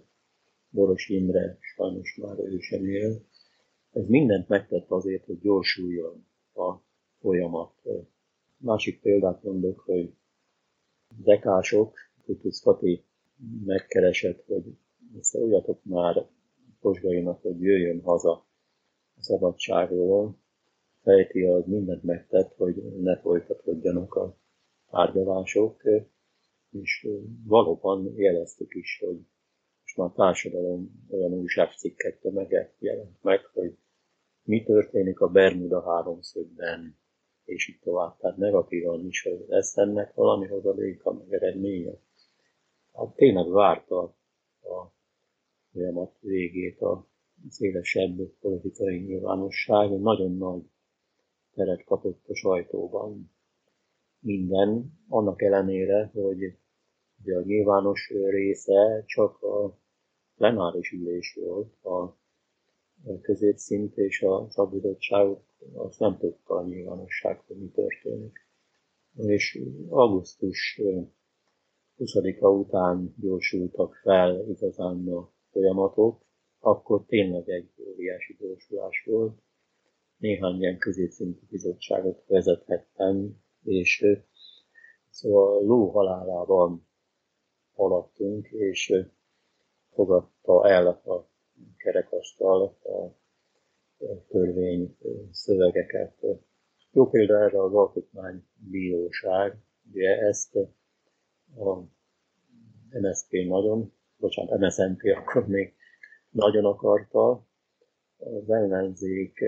Boros 0.70 1.08
Imre, 1.08 1.58
sajnos 1.60 2.16
már 2.22 2.38
ő 2.38 2.58
sem 2.58 2.84
él. 2.84 3.26
Ez 3.92 4.06
mindent 4.06 4.48
megtett 4.48 4.90
azért, 4.90 5.24
hogy 5.24 5.38
gyorsuljon 5.38 6.26
a 6.54 6.74
folyamat. 7.20 7.72
Másik 8.56 9.00
példát 9.00 9.42
mondok, 9.42 9.80
hogy 9.80 10.14
dekások, 11.16 11.96
Kutusz 12.24 12.60
Kati 12.60 13.04
megkeresett, 13.64 14.44
hogy 14.46 14.64
szóljatok 15.20 15.84
már 15.84 16.26
Posgainak, 16.80 17.42
hogy 17.42 17.60
jöjjön 17.60 18.00
haza 18.00 18.47
a 19.18 19.22
szabadságról. 19.22 20.36
Fejti 21.02 21.42
az 21.42 21.66
mindent 21.66 22.02
megtett, 22.02 22.54
hogy 22.56 22.74
ne 23.00 23.18
folytatódjanak 23.18 24.14
a 24.14 24.36
tárgyalások, 24.90 25.82
és 26.70 27.08
valóban 27.44 28.12
jeleztük 28.16 28.74
is, 28.74 29.02
hogy 29.04 29.18
most 29.82 29.96
már 29.96 30.08
a 30.08 30.12
társadalom 30.12 31.06
olyan 31.10 31.32
újságcikket 31.32 32.20
tömege 32.20 32.74
jelent 32.78 33.22
meg, 33.22 33.44
hogy 33.44 33.76
mi 34.42 34.62
történik 34.62 35.20
a 35.20 35.28
Bermuda 35.28 35.82
háromszögben, 35.82 36.96
és 37.44 37.68
így 37.68 37.78
tovább. 37.80 38.16
Tehát 38.18 38.36
negatívan 38.36 39.06
is, 39.06 39.22
hogy 39.22 39.44
lesz 39.48 39.76
ennek 39.76 40.14
valami 40.14 40.46
hozadéka, 40.46 41.12
meg 41.12 41.32
eredménye. 41.32 41.92
Hát 42.92 43.14
tényleg 43.14 43.48
várta 43.48 44.02
a 44.62 44.92
folyamat 45.72 46.16
végét 46.20 46.80
a 46.80 47.07
szélesebb 47.48 48.20
politikai 48.40 48.98
nyilvánosság, 48.98 50.00
nagyon 50.00 50.36
nagy 50.36 50.62
teret 51.54 51.84
kapott 51.84 52.28
a 52.28 52.34
sajtóban 52.34 53.30
minden, 54.20 54.92
annak 55.08 55.42
ellenére, 55.42 56.10
hogy 56.14 56.56
ugye 57.22 57.36
a 57.36 57.42
nyilvános 57.42 58.12
része 58.30 59.02
csak 59.06 59.42
a 59.42 59.78
plenáris 60.36 60.92
ülés 60.92 61.38
volt, 61.42 61.84
a 61.84 62.16
középszint 63.22 63.96
és 63.96 64.22
a 64.22 64.46
szakbizottságok 64.50 65.42
azt 65.74 65.98
nem 65.98 66.18
tudta 66.18 66.54
a 66.54 66.64
nyilvánosság, 66.64 67.42
hogy 67.46 67.56
mi 67.56 67.68
történik. 67.68 68.46
És 69.16 69.60
augusztus 69.88 70.80
20-a 71.98 72.48
után 72.48 73.14
gyorsultak 73.20 73.94
fel 73.94 74.44
igazán 74.48 75.08
a 75.08 75.30
folyamatok, 75.50 76.26
akkor 76.60 77.04
tényleg 77.06 77.48
egy 77.48 77.70
óriási 77.88 78.36
gyorsulás 78.40 79.04
volt. 79.06 79.38
Néhány 80.16 80.60
ilyen 80.60 80.78
középszintű 80.78 81.46
bizottságot 81.50 82.24
vezethettem, 82.26 83.36
és 83.64 84.06
szóval 85.10 85.64
ló 85.64 85.90
halálában 85.90 86.86
haladtunk, 87.74 88.46
és 88.50 88.94
fogadta 89.92 90.68
el 90.68 90.86
a 90.86 91.28
kerekasztal 91.76 92.62
a 92.82 94.26
törvény 94.28 94.96
szövegeket. 95.30 96.26
Jó 96.90 97.08
példa 97.10 97.42
erre 97.42 97.62
az 97.62 97.74
alkotmánybíróság, 97.74 99.56
ugye 99.90 100.16
ezt 100.16 100.56
a 101.56 101.80
MSZP 102.90 103.32
nagyon, 103.48 103.92
bocsánat, 104.16 104.58
MSZNP 104.58 105.00
akkor 105.16 105.46
még 105.46 105.77
nagyon 106.30 106.64
akarta, 106.64 107.46
az 108.16 108.50
ellenzék 108.50 109.44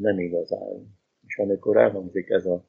nem 0.00 0.18
igazán. 0.18 0.98
És 1.26 1.38
amikor 1.38 1.76
elhangzik 1.76 2.28
ez 2.28 2.46
a 2.46 2.64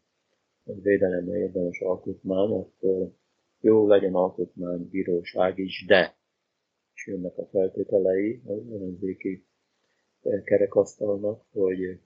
védelemre 0.64 1.38
érdemes 1.38 1.80
alkotmány, 1.80 2.52
akkor 2.52 3.12
jó 3.60 3.88
legyen 3.88 4.14
alkotmánybíróság 4.14 5.58
is, 5.58 5.86
de 5.88 6.16
és 6.94 7.08
jönnek 7.08 7.38
a 7.38 7.46
feltételei 7.46 8.42
az 8.46 8.60
ellenzéki 8.72 9.46
kerekasztalnak, 10.44 11.46
hogy 11.52 12.00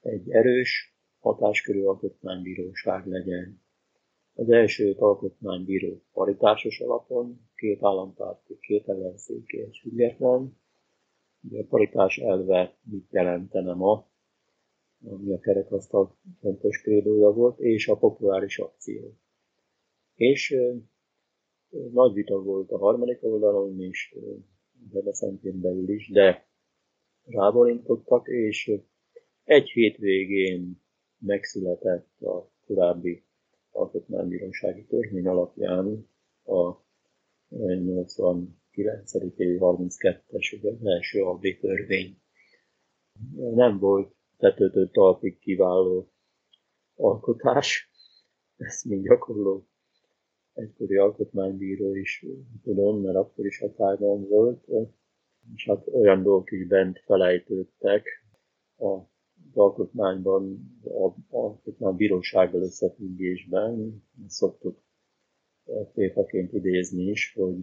egy 0.00 0.30
erős 0.30 0.96
hatáskörű 1.18 1.82
alkotmánybíróság 1.82 3.06
legyen. 3.06 3.60
Az 4.34 4.50
első 4.50 4.92
alkotmánybíró 4.92 6.02
paritásos 6.12 6.80
alapon, 6.80 7.40
két 7.54 7.84
állampárti, 7.84 8.58
két 8.60 8.88
ellenzéki 8.88 9.56
és 9.56 9.80
független. 9.80 10.60
Ugye 11.48 11.60
a 11.60 11.66
paritás 11.68 12.18
elve 12.18 12.76
mit 12.82 13.10
jelentene 13.10 13.74
ma, 13.74 14.06
ami 15.04 15.32
a 15.32 15.40
kerekasztal 15.40 16.16
fontos 16.40 16.80
krédója 16.80 17.30
volt, 17.30 17.58
és 17.58 17.88
a 17.88 17.96
populáris 17.96 18.58
akció. 18.58 19.16
És 20.14 20.56
nagy 21.92 22.12
vita 22.12 22.42
volt 22.42 22.70
a 22.70 22.78
harmadik 22.78 23.24
oldalon 23.24 23.80
is, 23.80 24.14
de 24.90 25.12
szentén 25.12 25.60
belül 25.60 25.88
is, 25.88 26.10
de 26.10 26.46
ráborintottak, 27.24 28.28
és 28.28 28.72
egy 29.44 29.68
hétvégén 29.70 30.80
megszületett 31.18 32.20
a 32.20 32.50
korábbi 32.66 33.24
alkotmánybírósági 33.70 34.84
törvény 34.84 35.26
alapján 35.26 36.08
a 36.44 36.72
89. 38.74 39.38
évi 39.38 39.58
32-es, 39.60 40.58
ugye 40.58 40.70
az 40.70 40.86
első 40.86 41.22
albi 41.22 41.58
törvény. 41.58 42.16
Nem 43.34 43.78
volt 43.78 44.14
tetőtől 44.36 44.90
talpig 44.90 45.38
kiváló 45.38 46.12
alkotás, 46.94 47.90
ezt 48.56 48.84
mind 48.84 49.04
gyakorló 49.04 49.66
egykori 50.52 50.96
alkotmánybíró 50.96 51.94
is 51.94 52.26
tudom, 52.62 53.00
mert 53.02 53.16
akkor 53.16 53.46
is 53.46 53.58
hatályban 53.58 54.28
volt, 54.28 54.64
és 55.54 55.66
hát 55.66 55.86
olyan 55.88 56.22
dolgok 56.22 56.50
is 56.50 56.66
bent 56.66 56.98
felejtődtek 56.98 58.06
a 58.76 58.98
alkotmányban, 59.54 60.72
a 60.84 61.36
alkotmánybírósággal 61.36 62.62
összefüggésben 62.62 64.04
szoktuk 64.26 64.78
téfaként 65.94 66.52
idézni 66.52 67.02
is, 67.02 67.32
hogy 67.34 67.56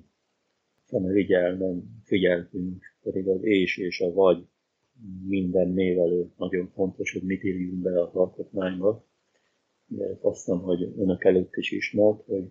nem 0.89 2.01
figyeltünk, 2.03 2.83
pedig 3.01 3.27
az 3.27 3.43
és 3.43 3.77
és 3.77 4.01
a 4.01 4.13
vagy 4.13 4.47
minden 5.27 5.69
névelő 5.69 6.31
nagyon 6.37 6.67
fontos, 6.67 7.11
hogy 7.11 7.23
mit 7.23 7.43
írjunk 7.43 7.81
be 7.81 8.01
az 8.01 8.15
alkotmányba. 8.15 9.05
De 9.85 10.17
azt 10.21 10.45
hiszem, 10.45 10.59
hogy 10.59 10.93
önök 10.97 11.23
előtt 11.23 11.55
is 11.55 11.71
ismert, 11.71 12.25
hogy 12.25 12.43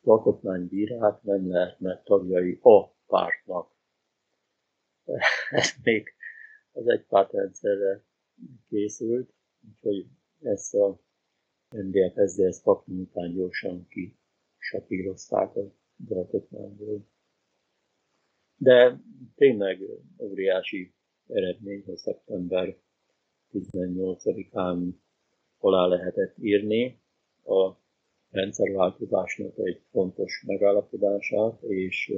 az 0.00 0.08
alkotmánybírák 0.08 1.22
nem 1.22 1.48
lehetnek 1.48 2.02
tagjai 2.02 2.58
a 2.62 2.88
pártnak. 3.06 3.72
Ez 5.50 5.70
még 5.82 6.08
az 6.72 6.88
egy 6.88 7.04
pártrendszerre 7.06 8.04
készült, 8.68 9.32
úgyhogy 9.68 10.06
ezt 10.40 10.74
a 10.74 11.00
MDF 11.70 12.14
SZDSZ 12.26 12.60
faktum 12.60 13.00
után 13.00 13.34
gyorsan 13.34 13.86
ki 13.88 14.16
sapírozták 14.58 15.56
a 15.56 15.72
alkotmányból. 16.08 17.06
De 18.56 19.00
tényleg 19.34 19.80
óriási 20.18 20.94
eredmény, 21.26 21.82
hogy 21.86 21.96
szeptember 21.96 22.76
18-án 23.52 24.94
alá 25.58 25.86
lehetett 25.86 26.38
írni 26.38 27.00
a 27.44 27.72
rendszerváltozásnak 28.30 29.58
egy 29.58 29.80
fontos 29.90 30.44
megállapodását, 30.46 31.62
és 31.62 32.12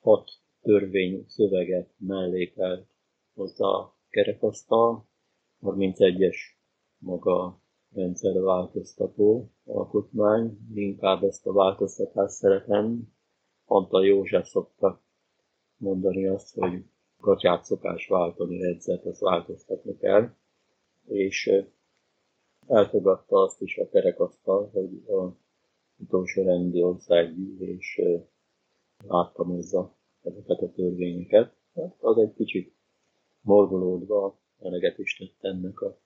hat 0.00 0.30
törvény 0.62 1.24
szöveget 1.26 1.90
mellékelt 1.98 2.86
hozzá 3.34 3.66
a 3.66 3.96
kerekasztal, 4.08 5.06
31-es 5.62 6.36
maga 6.98 7.60
rendszerváltoztató 7.94 9.50
alkotmány, 9.64 10.58
inkább 10.74 11.22
ezt 11.22 11.46
a 11.46 11.52
változtatást 11.52 12.34
szeretem. 12.34 13.12
Antal 13.64 14.06
József 14.06 14.48
szokta 14.48 15.01
mondani 15.82 16.26
azt, 16.26 16.54
hogy 16.54 16.84
gatyát 17.20 17.64
szokás 17.64 18.06
váltani, 18.06 18.62
redzet, 18.62 19.04
azt 19.04 19.20
változtatni 19.20 19.96
kell, 19.96 20.30
és 21.06 21.52
elfogadta 22.66 23.36
azt 23.36 23.60
is 23.60 23.78
a 23.78 23.88
kerekasztal, 23.88 24.70
hogy 24.72 25.02
a 25.08 25.36
utolsó 25.96 26.42
rendi 26.42 26.82
országgyűlés 26.82 28.00
áttamozza 29.08 29.96
ezeket 30.22 30.60
a 30.60 30.72
törvényeket. 30.72 31.54
Hát 31.74 31.96
az 32.00 32.18
egy 32.18 32.34
kicsit 32.34 32.74
morgolódva 33.40 34.40
eleget 34.60 34.98
is 34.98 35.16
tett 35.16 35.52
ennek 35.52 35.80
a 35.80 35.98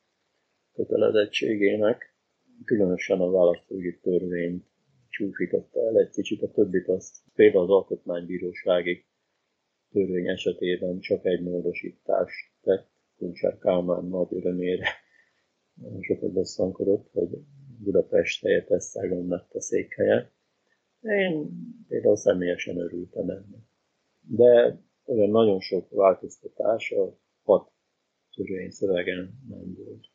kötelezettségének. 0.74 2.14
Különösen 2.64 3.20
a 3.20 3.30
választói 3.30 3.98
törvényt 3.98 4.64
csúfította 5.08 5.80
el 5.80 5.98
egy 5.98 6.10
kicsit, 6.10 6.42
a 6.42 6.50
többit 6.50 6.88
azt 6.88 7.16
például 7.34 7.64
az 7.64 7.70
alkotmánybírósági 7.70 9.04
törvény 9.96 10.28
esetében 10.28 10.98
csak 11.00 11.24
egy 11.24 11.42
módosítást 11.42 12.50
tett, 12.62 12.88
Kuncsár 13.16 13.58
Kálmán 13.58 14.04
nagy 14.04 14.28
örömére 14.30 14.86
sokat 16.00 16.32
bosszankodott, 16.32 17.10
hogy 17.12 17.28
Budapest 17.78 18.42
helyett 18.44 18.70
Esztergom 18.70 19.30
lett 19.30 19.54
a 19.54 19.60
székhelye. 19.60 20.30
Én 21.00 21.50
például 21.88 22.16
személyesen 22.16 22.78
örültem 22.78 23.28
ennek. 23.28 23.60
De 24.20 24.80
olyan 25.04 25.30
nagyon 25.30 25.60
sok 25.60 25.90
változtatás 25.90 26.90
a 26.90 27.18
hat 27.42 27.70
törvény 28.34 28.70
szövegen 28.70 29.40
nem 29.48 29.74
volt. 29.76 30.06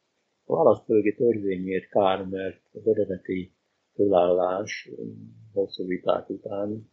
A 0.43 0.55
választójogi 0.55 1.15
törvényért 1.15 1.89
kár, 1.89 2.25
mert 2.25 2.61
az 2.71 2.87
eredeti 2.87 3.53
fölállás 3.93 4.89
hosszú 5.53 5.87
viták 5.87 6.29
után 6.29 6.91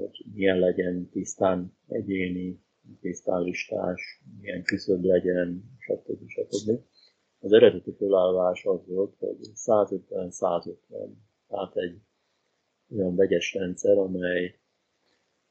hogy 0.00 0.24
milyen 0.34 0.58
legyen 0.58 1.08
tisztán 1.08 1.76
egyéni, 1.88 2.62
tisztán 3.00 3.42
listás, 3.42 4.22
milyen 4.40 4.62
küszöb 4.62 5.04
legyen, 5.04 5.76
stb. 5.78 6.28
stb. 6.28 6.80
Az 7.38 7.52
eredeti 7.52 7.94
felállás 7.98 8.64
az 8.64 8.86
volt, 8.86 9.14
hogy 9.18 9.36
150-150, 9.54 10.76
tehát 11.48 11.76
egy 11.76 12.00
olyan 12.96 13.16
vegyes 13.16 13.54
rendszer, 13.54 13.98
amely 13.98 14.58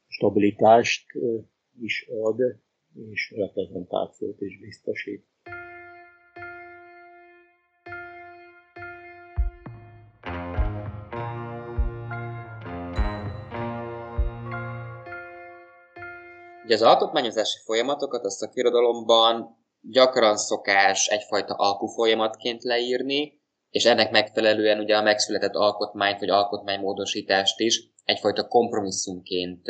stabilitást 0.06 1.06
is 1.80 2.08
ad, 2.08 2.40
és 3.10 3.32
reprezentációt 3.36 4.40
is 4.40 4.60
biztosít. 4.60 5.26
Ugye 16.74 16.84
az 16.84 16.90
alkotmányozási 16.90 17.58
folyamatokat 17.64 18.24
a 18.24 18.30
szakirodalomban 18.30 19.64
gyakran 19.80 20.36
szokás 20.36 21.06
egyfajta 21.06 21.54
alkufolyamatként 21.54 22.62
leírni, 22.62 23.40
és 23.70 23.84
ennek 23.84 24.10
megfelelően 24.10 24.78
ugye 24.78 24.96
a 24.96 25.02
megszületett 25.02 25.54
alkotmányt 25.54 26.18
vagy 26.18 26.28
alkotmánymódosítást 26.30 27.60
is 27.60 27.82
egyfajta 28.04 28.46
kompromisszumként 28.46 29.62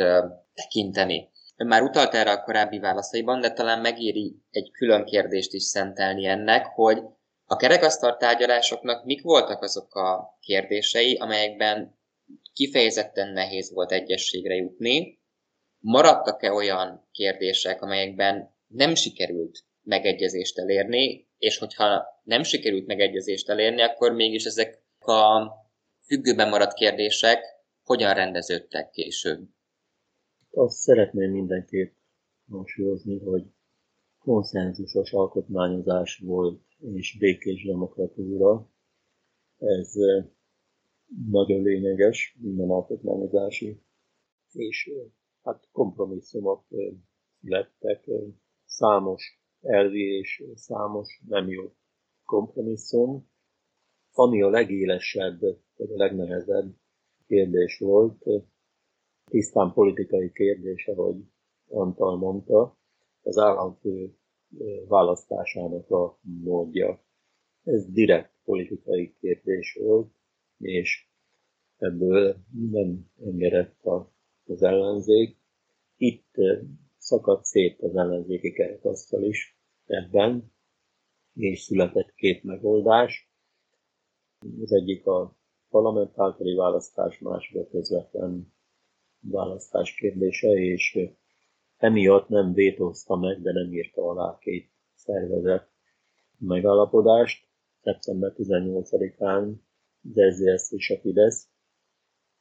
tekinteni. 0.53 1.29
Ön 1.55 1.67
már 1.67 1.81
utalt 1.81 2.13
erre 2.13 2.31
a 2.31 2.43
korábbi 2.43 2.79
válaszaiban, 2.79 3.41
de 3.41 3.51
talán 3.51 3.81
megéri 3.81 4.35
egy 4.49 4.71
külön 4.71 5.05
kérdést 5.05 5.53
is 5.53 5.63
szentelni 5.63 6.25
ennek, 6.25 6.65
hogy 6.65 7.01
a 7.45 7.55
kerekasztal 7.55 8.17
tárgyalásoknak 8.17 9.05
mik 9.05 9.21
voltak 9.21 9.61
azok 9.61 9.95
a 9.95 10.37
kérdései, 10.39 11.15
amelyekben 11.15 11.99
kifejezetten 12.53 13.31
nehéz 13.33 13.73
volt 13.73 13.91
egyességre 13.91 14.55
jutni, 14.55 15.23
maradtak-e 15.85 16.51
olyan 16.51 17.07
kérdések, 17.11 17.81
amelyekben 17.81 18.53
nem 18.67 18.95
sikerült 18.95 19.63
megegyezést 19.83 20.59
elérni, 20.59 21.27
és 21.37 21.57
hogyha 21.57 22.05
nem 22.23 22.43
sikerült 22.43 22.85
megegyezést 22.85 23.49
elérni, 23.49 23.81
akkor 23.81 24.11
mégis 24.11 24.45
ezek 24.45 24.81
a 24.99 25.51
függőben 26.05 26.49
maradt 26.49 26.73
kérdések 26.73 27.39
hogyan 27.83 28.13
rendeződtek 28.13 28.89
később? 28.89 29.49
Azt 30.51 30.77
szeretném 30.77 31.31
mindenképp 31.31 31.93
hangsúlyozni, 32.49 33.19
hogy 33.19 33.43
konszenzusos 34.19 35.11
alkotmányozás 35.11 36.17
volt 36.17 36.61
és 36.93 37.17
békés 37.17 37.65
demokratúra. 37.65 38.69
Ez 39.57 39.93
nagyon 41.31 41.61
lényeges 41.61 42.37
minden 42.39 42.69
alkotmányozási 42.69 43.81
és 44.51 44.91
hát 45.45 45.67
kompromisszumok 45.71 46.65
születtek, 47.41 48.09
számos 48.65 49.39
elvi 49.61 50.17
és 50.17 50.43
számos 50.55 51.21
nem 51.27 51.49
jó 51.49 51.73
kompromisszum, 52.25 53.29
ami 54.13 54.41
a 54.41 54.49
legélesebb, 54.49 55.39
vagy 55.75 55.91
a 55.91 55.97
legnehezebb 55.97 56.75
kérdés 57.27 57.79
volt, 57.79 58.23
tisztán 59.25 59.73
politikai 59.73 60.31
kérdés, 60.31 60.87
ahogy 60.87 61.23
Antal 61.67 62.17
mondta, 62.17 62.77
az 63.21 63.37
államfő 63.37 64.17
választásának 64.87 65.89
a 65.89 66.19
módja. 66.21 67.03
Ez 67.63 67.91
direkt 67.91 68.33
politikai 68.43 69.15
kérdés 69.19 69.77
volt, 69.81 70.13
és 70.57 71.09
ebből 71.77 72.37
nem 72.71 73.11
engedett 73.25 73.85
az 74.49 74.63
ellenzék. 74.63 75.37
Itt 75.97 76.33
szakadt 76.97 77.45
szét 77.45 77.81
az 77.81 77.95
ellenzéki 77.95 78.51
kerekasztal 78.51 79.23
is 79.23 79.59
ebben, 79.85 80.53
és 81.33 81.61
született 81.61 82.13
két 82.13 82.43
megoldás. 82.43 83.33
Az 84.61 84.73
egyik 84.73 85.05
a 85.05 85.37
parlament 85.69 86.19
általi 86.19 86.55
választás, 86.55 87.19
másik 87.19 87.57
a 87.57 87.67
közvetlen 87.67 88.53
választás 89.19 89.95
kérdése, 89.95 90.47
és 90.47 90.99
emiatt 91.77 92.27
nem 92.27 92.53
vétózta 92.53 93.15
meg, 93.15 93.41
de 93.41 93.51
nem 93.51 93.73
írta 93.73 94.09
alá 94.09 94.37
két 94.37 94.71
szervezet 94.93 95.69
megállapodást. 96.37 97.47
Szeptember 97.81 98.33
18-án 98.35 99.53
az 100.15 100.35
SZDSZ 100.35 100.71
és 100.71 100.89
a 100.89 100.99
Fidesz, 100.99 101.49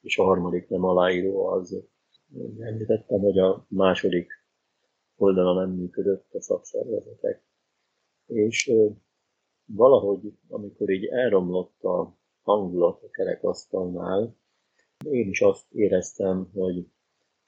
és 0.01 0.19
a 0.19 0.25
harmadik 0.25 0.69
nem 0.69 0.85
aláíró 0.85 1.47
az 1.47 1.85
említettem, 2.59 3.21
hogy 3.21 3.39
a 3.39 3.67
második 3.69 4.33
oldala 5.17 5.61
nem 5.61 5.75
működött 5.75 6.35
a 6.35 6.41
szakszervezetek. 6.41 7.43
És 8.27 8.73
valahogy, 9.65 10.33
amikor 10.49 10.91
így 10.91 11.05
elromlott 11.05 11.83
a 11.83 12.17
hangulat 12.43 13.03
a 13.03 13.11
kerekasztalnál, 13.11 14.37
én 15.05 15.29
is 15.29 15.41
azt 15.41 15.73
éreztem, 15.73 16.51
hogy 16.55 16.89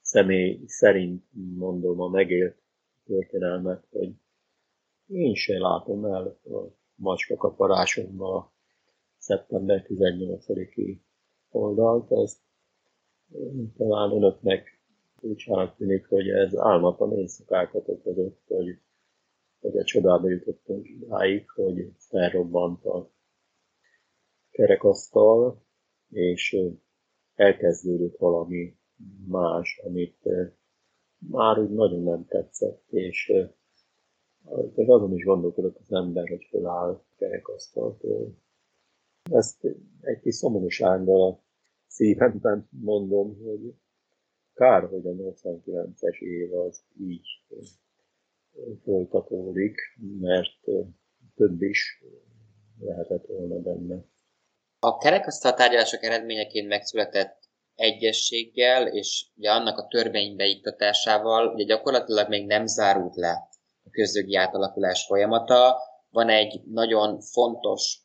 személy 0.01 0.61
szerint 0.65 1.23
mondom 1.57 1.99
a 1.99 2.07
megélt 2.07 2.57
történelmet, 3.05 3.87
hogy 3.91 4.13
én 5.07 5.33
se 5.33 5.59
látom 5.59 6.05
el 6.05 6.39
a 6.43 6.75
macska 6.95 7.55
a 8.17 8.53
szeptember 9.17 9.85
18-i 9.87 10.99
oldalt. 11.49 12.11
Ezt 12.11 12.39
talán 13.77 14.11
önöknek 14.11 14.77
úgy 15.21 15.73
tűnik, 15.77 16.07
hogy 16.07 16.29
ez 16.29 16.55
álmatlan 16.55 17.17
éjszakákat 17.17 17.87
okozott, 17.89 18.41
hogy, 18.47 18.79
hogy 19.59 19.77
a 19.77 19.83
csodába 19.83 20.29
jutottunk 20.29 20.89
idáig, 20.89 21.49
hogy 21.49 21.91
felrobbant 21.97 22.85
a 22.85 23.11
kerekasztal, 24.49 25.65
és 26.09 26.57
elkezdődött 27.35 28.17
valami 28.17 28.77
más, 29.27 29.81
amit 29.85 30.29
már 31.17 31.59
úgy 31.59 31.69
nagyon 31.69 32.03
nem 32.03 32.25
tetszett, 32.25 32.83
és 32.91 33.33
még 34.75 34.89
azon 34.89 35.13
is 35.13 35.23
gondolkodott 35.23 35.77
az 35.77 35.91
ember, 35.91 36.27
hogy 36.27 36.47
feláll 36.49 37.03
kerekasztaltól. 37.15 38.35
Ezt 39.31 39.63
egy 40.01 40.19
kis 40.19 40.35
szomorúsággal 40.35 41.45
a 41.87 41.91
szívemben 41.91 42.67
mondom, 42.69 43.37
hogy 43.43 43.73
kár, 44.53 44.89
hogy 44.89 45.07
a 45.07 45.11
89-es 45.11 46.19
év 46.19 46.53
az 46.53 46.83
így 46.99 47.27
folytatódik, 48.83 49.75
mert 50.19 50.59
több 51.35 51.61
is 51.61 52.03
lehetett 52.79 53.25
volna 53.25 53.59
benne. 53.59 54.05
A 54.79 54.97
kerekasztal 54.97 55.53
tárgyalások 55.53 56.03
eredményeként 56.03 56.67
megszületett 56.67 57.49
egyességgel 57.75 58.87
és 58.87 59.25
ugye 59.35 59.51
annak 59.51 59.77
a 59.77 59.87
törvény 59.87 60.35
beiktatásával 60.35 61.53
ugye 61.53 61.63
gyakorlatilag 61.63 62.29
még 62.29 62.45
nem 62.45 62.65
zárult 62.65 63.15
le 63.15 63.49
a 63.83 63.89
közögi 63.89 64.35
átalakulás 64.35 65.05
folyamata. 65.05 65.77
Van 66.09 66.29
egy 66.29 66.61
nagyon 66.65 67.19
fontos 67.21 68.01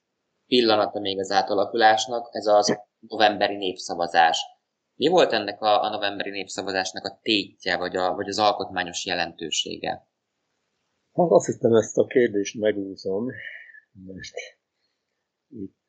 pillanata 0.46 1.00
még 1.00 1.18
az 1.18 1.30
átalakulásnak, 1.30 2.28
ez 2.30 2.46
az 2.46 2.80
novemberi 3.08 3.56
népszavazás. 3.56 4.40
Mi 4.94 5.08
volt 5.08 5.32
ennek 5.32 5.62
a, 5.62 5.82
a 5.82 5.88
novemberi 5.88 6.30
népszavazásnak 6.30 7.04
a 7.04 7.18
tétje, 7.22 7.76
vagy, 7.76 7.96
a, 7.96 8.14
vagy 8.14 8.28
az 8.28 8.38
alkotmányos 8.38 9.06
jelentősége? 9.06 10.06
Hát 11.12 11.30
azt 11.30 11.46
hiszem, 11.46 11.74
ezt 11.74 11.98
a 11.98 12.06
kérdést 12.06 12.58
megúszom, 12.58 13.26
mert 14.06 14.34
itt 15.48 15.86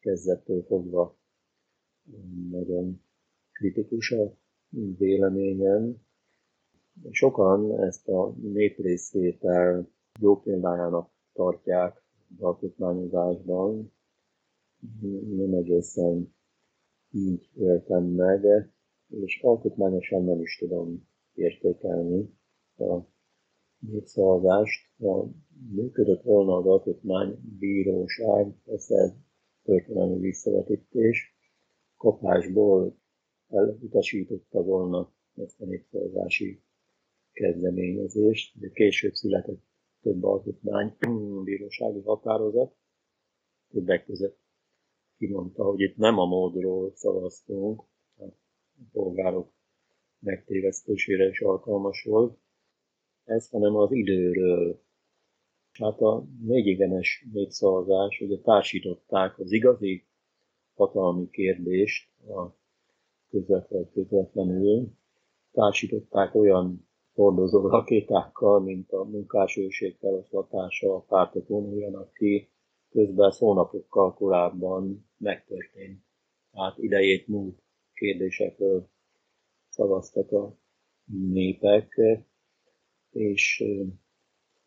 kezdettől 0.00 0.62
fogva 0.62 1.18
nagyon 2.50 3.04
kritikus 3.52 4.10
a 4.10 4.36
véleményem. 4.98 5.96
Sokan 7.10 7.80
ezt 7.80 8.08
a 8.08 8.34
néprészvétel 8.42 9.88
jó 10.20 10.40
példájának 10.40 11.10
tartják 11.32 12.02
az 12.36 12.42
alkotmányozásban. 12.42 13.92
Nem 15.36 15.54
egészen 15.54 16.34
így 17.10 17.50
éltem 17.54 18.04
meg, 18.04 18.44
és 19.08 19.40
alkotmányosan 19.42 20.24
nem 20.24 20.40
is 20.40 20.58
tudom 20.58 21.08
értékelni 21.34 22.34
a 22.76 22.98
népszavazást. 23.78 24.90
Ha 24.98 25.30
működött 25.70 26.22
volna 26.22 26.56
az 26.56 26.66
alkotmánybíróság, 26.66 28.54
ez 28.66 28.90
egy 28.90 29.12
történelmi 29.62 30.18
visszavetítés, 30.18 31.36
kapásból 31.96 32.96
elutasította 33.48 34.62
volna 34.62 35.12
ezt 35.36 35.60
a 35.60 35.64
népszavazási 35.64 36.62
kezdeményezést, 37.32 38.60
de 38.60 38.70
később 38.70 39.12
született 39.12 39.62
több 40.02 40.24
alkotmánybírósági 40.24 42.00
határozat, 42.00 42.74
többek 43.70 44.04
között 44.04 44.41
kimondta, 45.22 45.64
hogy 45.64 45.80
itt 45.80 45.96
nem 45.96 46.18
a 46.18 46.24
módról 46.24 46.92
szavaztunk, 46.94 47.82
a 48.18 48.24
polgárok 48.92 49.52
megtévesztésére 50.18 51.28
is 51.28 51.40
alkalmas 51.40 52.04
volt, 52.04 52.38
ez, 53.24 53.48
hanem 53.50 53.76
az 53.76 53.92
időről. 53.92 54.80
Hát 55.72 56.00
a 56.00 56.24
négyigenes 56.44 57.26
népszavazás, 57.32 58.20
ugye 58.20 58.38
társították 58.38 59.38
az 59.38 59.52
igazi 59.52 60.04
hatalmi 60.74 61.30
kérdést 61.30 62.10
a 62.28 62.56
közvetlen 63.30 63.90
közvetlenül, 63.92 64.88
társították 65.52 66.34
olyan 66.34 66.88
hordozó 67.14 67.68
rakétákkal, 67.68 68.60
mint 68.60 68.90
a 68.92 69.04
munkásőség 69.04 69.96
feloszlatása 70.00 70.94
a 70.94 71.00
pártokon, 71.00 71.72
olyan, 71.72 71.94
aki 71.94 72.52
közben 72.92 73.30
szónapokkal 73.30 74.14
korábban 74.14 75.06
megtörtént. 75.22 76.04
Tehát 76.52 76.78
idejét 76.78 77.26
múlt 77.26 77.62
kérdésekről 77.94 78.88
szavaztak 79.68 80.32
a 80.32 80.58
népek, 81.32 82.00
és 83.10 83.64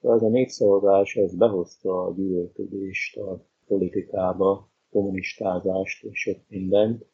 ez 0.01 0.21
a 0.21 0.29
népszavazás 0.29 1.15
ez 1.15 1.35
behozta 1.35 2.03
a 2.03 2.13
gyűlölködést 2.13 3.17
a 3.17 3.47
politikába, 3.65 4.71
kommunistázást 4.89 6.03
és 6.03 6.19
sok 6.19 6.39
mindent. 6.47 7.05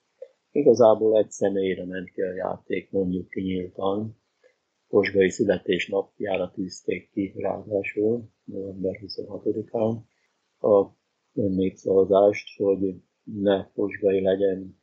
Igazából 0.52 1.18
egy 1.18 1.32
személyre 1.32 1.86
ment 1.86 2.12
ki 2.12 2.22
a 2.22 2.34
játék, 2.34 2.92
mondjuk 2.92 3.30
kinyíltan. 3.30 4.20
Posgai 4.88 5.30
születésnapjára 5.30 6.52
tűzték 6.52 7.10
ki 7.12 7.34
ráadásul, 7.36 8.30
november 8.44 9.00
26-án 9.02 9.98
a 10.60 10.88
népszavazást, 11.32 12.58
hogy 12.58 12.96
ne 13.24 13.66
Posgai 13.66 14.22
legyen 14.22 14.80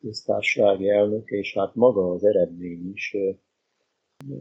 köztársasági 0.00 0.88
elnök, 0.88 1.30
és 1.30 1.54
hát 1.54 1.74
maga 1.74 2.10
az 2.10 2.24
eredmény 2.24 2.90
is 2.92 3.16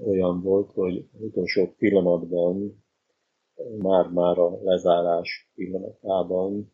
olyan 0.05 0.41
volt, 0.41 0.71
hogy 0.71 1.09
utolsó 1.19 1.73
pillanatban, 1.77 2.83
már-már 3.77 4.37
a 4.37 4.59
lezárás 4.63 5.51
pillanatában 5.55 6.73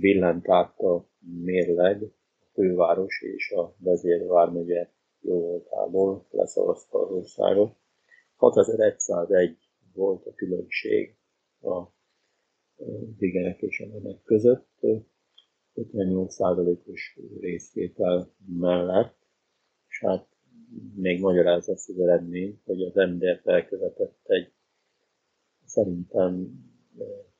villent 0.00 0.48
át 0.48 0.78
a 0.78 1.06
mérleg, 1.42 2.02
a 2.02 2.46
főváros 2.52 3.22
és 3.22 3.50
a 3.50 3.74
vezérvármegye 3.78 4.90
jó 5.20 5.40
voltából 5.40 6.26
leszavazta 6.30 6.98
az 6.98 7.10
országot. 7.10 7.76
6101 8.36 9.56
volt 9.94 10.26
a 10.26 10.34
különbség 10.34 11.16
a 11.60 11.82
igenek 13.18 13.62
és 13.62 13.80
a 13.80 13.86
nemek 13.86 14.22
között, 14.22 14.68
58%-os 15.74 17.18
részvétel 17.40 18.34
mellett, 18.58 19.16
és 19.88 20.00
hát 20.00 20.26
még 20.94 21.20
magyarázza 21.20 21.72
az 21.72 21.94
eredmény, 21.98 22.60
hogy 22.64 22.82
az 22.82 22.94
MDF 22.94 23.46
elkövetett 23.46 24.18
egy 24.22 24.52
szerintem 25.64 26.64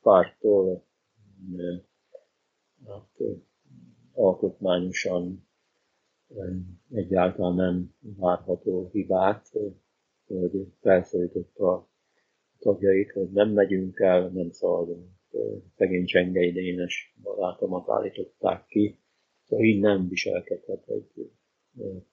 pártól 0.03 0.85
hát, 2.87 3.19
alkotmányosan 4.13 5.49
egyáltalán 6.93 7.55
nem 7.55 7.95
várható 8.01 8.89
hibát, 8.93 9.49
hogy 10.27 10.73
felszólította 10.81 11.73
a 11.73 11.89
tagjait, 12.59 13.13
hogy 13.13 13.31
nem 13.31 13.51
megyünk 13.51 14.01
el, 14.01 14.29
nem 14.29 14.51
szaladunk. 14.51 15.20
Szegény 15.77 16.05
Csengei 16.05 16.53
Dénes 16.53 17.15
barátomat 17.23 17.89
állították 17.89 18.67
ki, 18.67 18.99
szóval 19.45 19.65
így 19.65 19.81
nem 19.81 20.09
viselkedhet 20.09 20.89
egy 20.89 21.31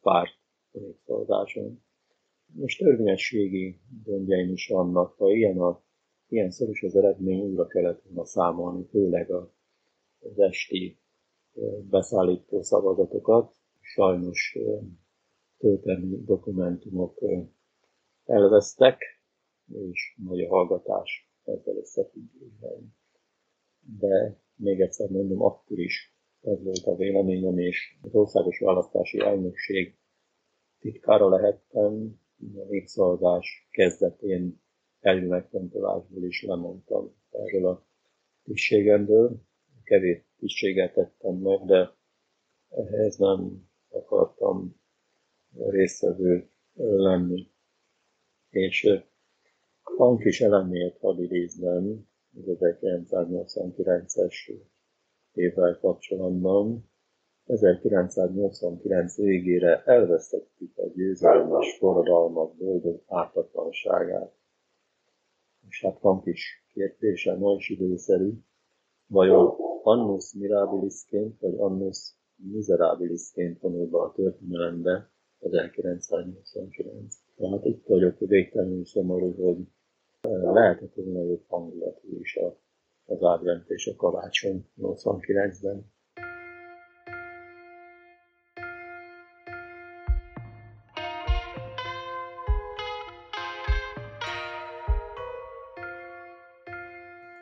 párt 0.02 0.38
népszavazáson. 0.72 1.82
Most 2.54 2.80
törvényességi 2.80 3.80
gondjaim 4.04 4.52
is 4.52 4.68
vannak, 4.68 5.14
ha 5.14 5.32
ilyen, 5.32 5.58
a, 5.58 5.84
ilyen 6.28 6.52
szoros 6.52 6.84
az 6.84 6.96
eredmény, 6.96 7.40
újra 7.40 7.68
kellett 7.68 8.02
volna 8.02 8.26
számolni, 8.26 8.86
főleg 8.90 9.32
az 9.32 10.40
esti 10.40 10.98
beszállító 11.90 12.62
szavazatokat. 12.62 13.56
Sajnos 13.82 14.58
történelmi 15.58 16.24
dokumentumok 16.24 17.20
elvesztek, 18.26 19.02
és 19.92 20.16
nagy 20.28 20.42
a 20.42 20.48
hallgatás 20.48 21.32
ezzel 21.44 21.78
összefüggésben. 21.78 22.96
De 24.00 24.42
még 24.56 24.80
egyszer 24.80 25.10
mondom, 25.10 25.42
akkor 25.42 25.80
is 25.80 26.16
ez 26.42 26.64
volt 26.64 26.86
a 26.86 26.96
véleményem, 26.96 27.58
és 27.58 27.98
az 28.02 28.16
Országos 28.16 28.60
Választási 28.60 29.20
Elnökség 29.20 29.98
titkára 30.80 31.30
lehettem, 31.30 32.20
a 32.56 32.64
népszavazás 32.70 33.68
kezdetén 33.72 34.62
megfontolásból 35.28 36.24
is 36.24 36.44
lemondtam 36.44 37.16
erről 37.32 37.68
a 37.68 37.86
tisztségemből. 38.44 39.42
Kevés 39.84 40.24
tisztséget 40.38 40.94
tettem 40.94 41.36
meg, 41.36 41.66
de 41.66 41.96
ehhez 42.70 43.18
nem 43.18 43.70
akartam 43.90 44.82
résztvevő 45.56 46.50
lenni. 46.74 47.52
És 48.50 48.90
kis 50.18 50.42
elemét 50.42 50.98
hadd 50.98 51.20
idéznem, 51.20 52.08
1989-es 52.46 54.52
évvel 55.34 55.80
kapcsolatban. 55.80 56.90
1989 57.46 59.18
végére 59.18 59.84
elvesztettük 59.86 60.78
a 60.78 60.88
győzelmes 60.88 61.78
forradalmak 61.78 62.56
boldog 62.56 63.04
ártatlanságát. 63.08 64.36
És 65.70 65.82
hát 65.82 66.00
van 66.00 66.22
kis 66.22 66.66
kérdése, 66.74 67.38
ma 67.38 67.54
is 67.54 67.70
időszerű, 67.70 68.32
vajon 69.08 69.56
annus 69.84 70.34
mirabilisként, 70.34 71.40
vagy 71.40 71.56
annus 71.58 72.16
miserabilisként 72.36 73.60
vonul 73.60 73.88
be 73.88 73.98
a 73.98 74.12
történelembe 74.12 75.12
1989. 75.40 77.16
Tehát 77.36 77.66
itt 77.66 77.86
vagyok 77.86 78.20
végtelenül 78.20 78.86
szomorú, 78.86 79.34
hogy 79.34 79.68
lehetett 80.54 80.94
volna 80.96 81.30
jobb 81.30 81.44
hangulatú 81.48 82.20
is 82.20 82.40
az 83.06 83.22
advent 83.22 83.70
és 83.70 83.88
a 83.88 83.96
karácsony 83.96 84.70
89-ben. 84.82 85.96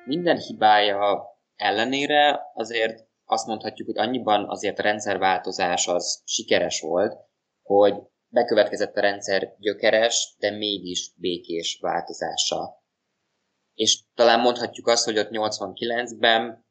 minden 0.05 0.37
hibája 0.37 1.23
ellenére 1.55 2.41
azért 2.53 3.07
azt 3.25 3.47
mondhatjuk, 3.47 3.87
hogy 3.87 3.97
annyiban 3.97 4.49
azért 4.49 4.79
a 4.79 4.81
rendszerváltozás 4.81 5.87
az 5.87 6.21
sikeres 6.25 6.81
volt, 6.81 7.17
hogy 7.63 7.93
bekövetkezett 8.35 8.95
a 8.95 9.01
rendszer 9.01 9.55
gyökeres, 9.59 10.35
de 10.39 10.51
mégis 10.51 11.11
békés 11.15 11.77
változása. 11.81 12.83
És 13.73 13.99
talán 14.13 14.39
mondhatjuk 14.39 14.87
azt, 14.87 15.05
hogy 15.05 15.17
ott 15.17 15.29
89-ben, 15.31 16.65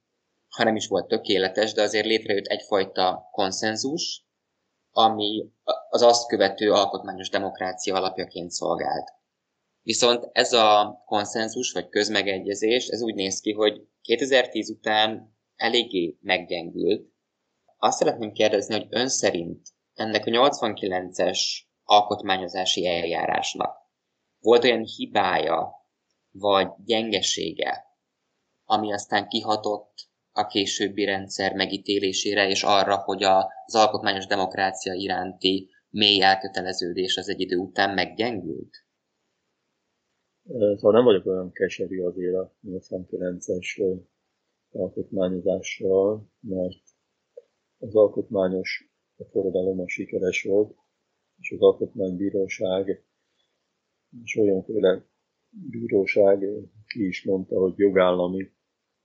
ha 0.48 0.64
nem 0.64 0.76
is 0.76 0.86
volt 0.86 1.08
tökéletes, 1.08 1.72
de 1.72 1.82
azért 1.82 2.06
létrejött 2.06 2.46
egyfajta 2.46 3.28
konszenzus, 3.30 4.26
ami 4.90 5.52
az 5.88 6.02
azt 6.02 6.26
követő 6.26 6.72
alkotmányos 6.72 7.28
demokrácia 7.28 7.94
alapjaként 7.94 8.50
szolgált. 8.50 9.08
Viszont 9.82 10.28
ez 10.32 10.52
a 10.52 11.02
konszenzus 11.06 11.72
vagy 11.72 11.88
közmegegyezés, 11.88 12.86
ez 12.86 13.02
úgy 13.02 13.14
néz 13.14 13.40
ki, 13.40 13.52
hogy 13.52 13.88
2010 14.00 14.70
után 14.70 15.36
eléggé 15.56 16.18
meggyengült. 16.20 17.12
Azt 17.78 17.98
szeretném 17.98 18.32
kérdezni, 18.32 18.74
hogy 18.74 18.86
ön 18.90 19.08
szerint 19.08 19.74
ennek 19.95 20.26
a 20.26 20.30
89-es 20.30 21.38
alkotmányozási 21.84 22.86
eljárásnak 22.86 23.82
volt 24.45 24.64
olyan 24.64 24.84
hibája, 24.84 25.72
vagy 26.30 26.68
gyengesége, 26.84 27.84
ami 28.64 28.92
aztán 28.92 29.28
kihatott 29.28 29.92
a 30.32 30.47
későbbi 30.47 31.05
rendszer 31.05 31.55
megítélésére, 31.55 32.49
és 32.49 32.62
arra, 32.62 32.97
hogy 32.97 33.22
az 33.22 33.74
alkotmányos 33.74 34.26
demokrácia 34.26 34.92
iránti 34.92 35.70
mély 35.90 36.22
elköteleződés 36.22 37.16
az 37.16 37.28
egy 37.28 37.40
idő 37.40 37.57
után 37.57 37.95
meggyengült? 37.95 38.70
Szóval 40.47 40.92
nem 40.92 41.05
vagyok 41.05 41.26
olyan 41.26 41.53
keserű 41.53 42.03
azért 42.03 42.34
a 42.34 42.53
89-es 42.66 43.99
alkotmányozással, 44.72 46.28
mert 46.40 46.82
az 47.78 47.95
alkotmányos 47.95 48.93
forradalom 49.31 49.81
a 49.81 49.89
sikeres 49.89 50.43
volt, 50.43 50.77
és 51.41 51.51
az 51.51 51.61
alkotmánybíróság 51.61 53.05
és 54.22 54.37
olyanféle 54.37 55.05
bíróság 55.70 56.39
ki 56.87 57.07
is 57.07 57.25
mondta, 57.25 57.59
hogy 57.59 57.75
jogállami 57.77 58.51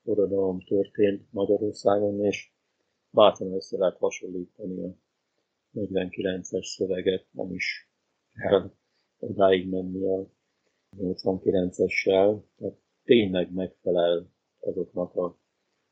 forradalom 0.03 0.61
történt 0.61 1.31
Magyarországon, 1.31 2.25
és 2.25 2.51
bátran 3.09 3.53
össze 3.53 3.77
lehet 3.77 3.97
hasonlítani 3.97 4.83
a 4.83 4.95
49-es 5.73 6.63
szöveget, 6.63 7.25
nem 7.31 7.53
is 7.53 7.89
kell 8.33 8.71
odáig 9.19 9.69
menni 9.69 10.03
a 10.03 10.29
89-essel, 10.97 12.41
tehát 12.57 12.77
tényleg 13.03 13.53
megfelel 13.53 14.29
azoknak 14.59 15.15
a 15.15 15.37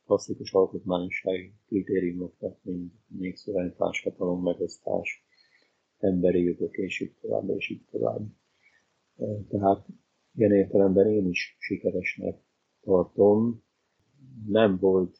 klasszikus 0.07 0.53
alkotmányossági 0.53 1.53
kritériumoknak, 1.67 2.63
mint 2.63 2.93
népszövegy, 3.07 3.73
társadalom, 3.73 4.43
megosztás, 4.43 5.25
emberi 5.97 6.43
jogok, 6.43 6.77
és 6.77 6.99
így 6.99 7.13
tovább, 7.21 7.49
és 7.49 7.69
így 7.69 7.85
tovább. 7.91 8.21
Tehát 9.49 9.85
ilyen 10.35 10.51
értelemben 10.51 11.07
én 11.07 11.27
is 11.27 11.57
sikeresnek 11.59 12.35
tartom. 12.81 13.63
Nem 14.47 14.77
volt 14.77 15.17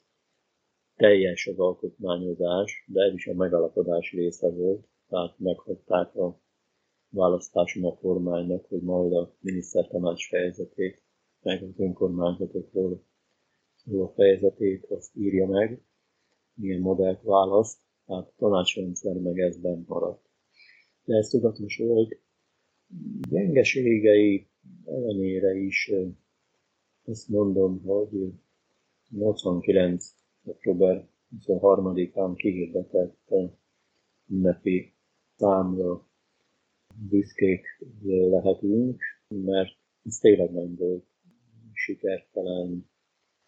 teljes 0.96 1.48
az 1.48 1.60
alkotmányozás, 1.60 2.86
de 2.88 3.04
ez 3.04 3.14
is 3.14 3.28
a 3.28 3.34
megalapodás 3.34 4.12
része 4.12 4.50
volt, 4.50 4.88
tehát 5.08 5.40
meghagyták 5.40 6.16
a 6.16 6.42
választáson 7.10 7.84
a 7.86 7.98
kormánynak, 7.98 8.66
hogy 8.66 8.82
majd 8.82 9.14
a 9.14 9.36
minisztertanács 9.40 10.28
fejezetét, 10.28 11.02
meg 11.42 11.64
az 11.64 11.80
önkormányzatokról 11.80 13.04
szóló 13.88 14.08
fejezetét 14.16 14.86
azt 14.86 15.16
írja 15.16 15.48
meg, 15.48 15.82
milyen 16.54 16.82
modellt 16.82 17.22
választ, 17.22 17.80
tehát 18.06 18.28
a 18.28 18.34
tanácsrendszer 18.38 19.16
meg 19.16 19.40
ezben 19.40 19.84
maradt. 19.88 20.30
De 21.04 21.16
ez 21.16 21.30
tudatos 21.30 21.78
volt, 21.78 22.20
gyengeségei 23.30 24.48
ellenére 24.86 25.56
is 25.56 25.92
azt 27.06 27.28
mondom, 27.28 27.82
hogy 27.82 28.34
89. 29.10 30.06
október 30.44 31.08
23-án 31.48 32.34
kihirdetett 32.36 33.34
ünnepi 34.28 34.94
számra 35.36 36.08
büszkék 37.10 37.66
lehetünk, 38.04 39.02
mert 39.28 39.78
ez 40.04 40.18
tényleg 40.18 40.52
nem 40.52 40.76
volt 40.76 41.06
sikertelen, 41.74 42.90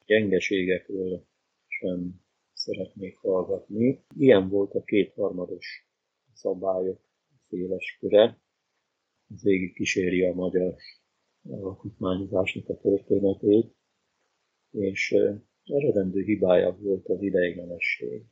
gyengeségekről 0.10 1.26
sem 1.68 2.22
szeretnék 2.54 3.18
hallgatni. 3.18 4.04
Ilyen 4.18 4.50
volt 4.50 4.74
a 4.74 4.84
kétharmados 4.84 5.90
szabályok 6.34 7.00
széles 7.50 7.98
köre. 8.00 8.40
Ez 9.34 9.44
végig 9.44 9.74
kíséri 9.74 10.26
a 10.26 10.34
magyar 10.34 10.76
alkotmányozásnak 11.50 12.70
a 12.70 12.78
történetét, 12.78 13.76
és 14.72 15.16
eredendő 15.64 16.22
hibája 16.22 16.78
volt 16.80 17.08
az 17.08 17.22
ideiglenesség. 17.22 18.26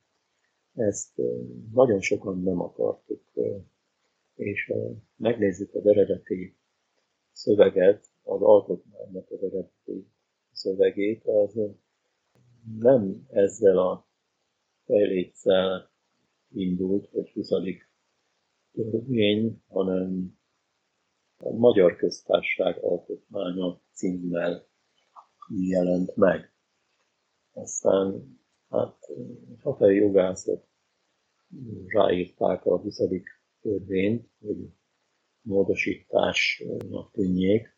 Ezt 0.74 1.22
nagyon 1.74 2.02
sokan 2.02 2.42
nem 2.42 2.62
akartuk 2.62 3.22
és 4.38 4.66
ha 4.66 4.94
megnézzük 5.16 5.74
az 5.74 5.86
eredeti 5.86 6.56
szöveget, 7.32 8.06
az 8.24 8.42
alkotmánynak 8.42 9.32
az 9.32 9.44
eredeti 9.44 10.08
szövegét, 10.58 11.26
az 11.26 11.60
nem 12.80 13.26
ezzel 13.30 13.78
a 13.78 14.08
fejlétszel 14.86 15.92
indult, 16.54 17.10
hogy 17.10 17.30
20. 17.30 17.50
törvény, 18.72 19.62
hanem 19.68 20.40
a 21.38 21.50
Magyar 21.50 21.96
Köztársaság 21.96 22.84
Alkotmánya 22.84 23.82
címmel 23.94 24.68
jelent 25.70 26.16
meg. 26.16 26.54
Aztán 27.54 28.38
hát 28.70 28.98
hatai 29.62 29.96
jogászok 29.96 30.68
ráírták 31.88 32.66
a 32.66 32.78
20. 32.78 33.00
törvényt, 33.62 34.30
hogy 34.40 34.58
módosításnak 35.42 37.12
tűnjék. 37.12 37.78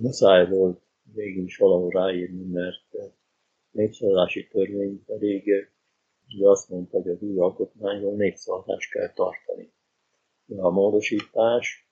Muszáj 0.00 0.48
volt 0.48 0.83
végül 1.12 1.44
is 1.44 1.56
valahol 1.56 1.90
ráírni, 1.90 2.44
mert 2.44 3.12
népszavazási 3.70 4.48
törvény 4.48 5.04
pedig 5.04 5.72
ugye 6.28 6.48
azt 6.48 6.68
mondta, 6.68 7.02
hogy 7.02 7.10
az 7.10 7.22
új 7.22 7.38
alkotmányról 7.38 8.16
népszavazást 8.16 8.90
kell 8.90 9.12
tartani. 9.12 9.72
De 10.44 10.62
a 10.62 10.70
módosítás, 10.70 11.88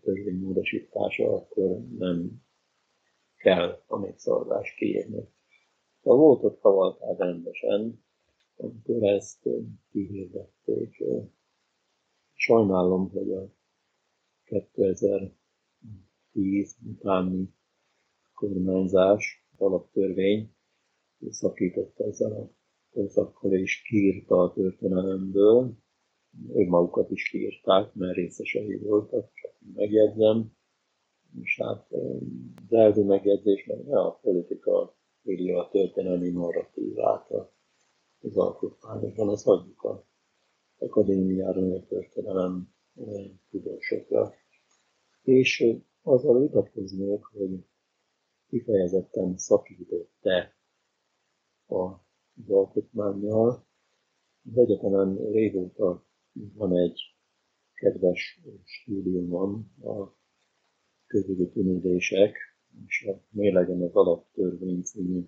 törvénymódosítása, 0.00 1.34
akkor 1.34 1.78
nem 1.98 2.42
kell 3.36 3.82
a 3.86 3.98
népszavazást 3.98 4.76
kiírni. 4.76 5.28
A 6.02 6.14
volt 6.14 6.44
ott 6.44 6.60
kavalkád 6.60 7.18
rendesen, 7.18 8.04
amikor 8.56 9.02
ezt 9.02 9.48
kihirdették. 9.90 11.04
Sajnálom, 12.32 13.10
hogy 13.10 13.32
a 13.32 13.52
2010 14.44 16.76
utáni 16.86 17.54
kormányzás, 18.42 19.46
alaptörvény 19.56 20.54
szakította 21.30 22.04
ezzel 22.04 22.32
a 22.32 22.50
korszakkal 22.92 23.52
és 23.52 23.82
kiírta 23.82 24.36
a 24.36 24.52
történelemből. 24.52 25.72
Önmagukat 26.52 27.10
is 27.10 27.30
kiírták, 27.30 27.94
mert 27.94 28.16
részesei 28.16 28.76
voltak, 28.76 29.30
csak 29.34 29.54
megjegyzem. 29.74 30.52
És 31.40 31.60
hát 31.62 31.86
az 32.68 32.72
első 32.72 33.04
megjegyzés, 33.04 33.66
mert 33.66 33.88
a 33.88 34.18
politika 34.22 34.96
írja 35.22 35.58
a 35.58 35.68
történelmi 35.68 36.30
narratívát 36.30 37.30
az 38.20 38.36
alkotmányokban, 38.36 39.28
azt 39.28 39.44
hagyjuk 39.44 39.82
a 39.82 40.06
akadémiára, 40.78 41.74
a 41.74 41.86
történelem 41.86 42.68
tudósokra. 43.50 44.32
És 45.22 45.64
azzal 46.02 46.40
vitatkoznék, 46.40 47.24
hogy 47.24 47.64
kifejezetten 48.52 49.36
szakított-e 49.36 50.54
az 51.66 52.48
alkotmányjal. 52.48 53.66
Az 54.50 54.58
egyetemen 54.58 55.30
régóta 55.30 56.04
van 56.32 56.76
egy 56.76 57.00
kedves 57.74 58.40
stúdiumom, 58.64 59.72
a 59.82 60.16
közügyi 61.06 61.48
tűnődések, 61.48 62.36
és 62.86 63.06
a 63.06 63.20
Mélegen 63.30 63.82
az 63.82 63.94
alaptörvény 63.94 64.82
című 64.82 65.24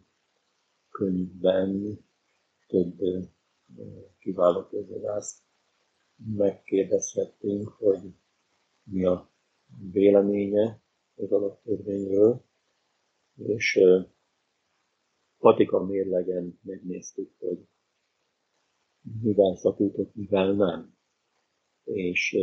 könyvben 0.91 1.99
több 2.67 2.99
kiváló 4.19 4.67
közölász 4.67 5.43
megkérdezhettünk, 6.37 7.69
hogy 7.69 8.15
mi 8.83 9.05
a 9.05 9.31
véleménye 9.93 10.81
az 11.15 11.33
alaptörvényről, 11.33 12.45
és 13.37 13.81
patika 15.39 15.85
mérlegen 15.85 16.59
megnéztük, 16.63 17.31
hogy 17.39 17.59
mivel 19.23 19.57
szakított, 19.57 20.15
mivel 20.15 20.53
nem. 20.53 20.97
És 21.85 22.37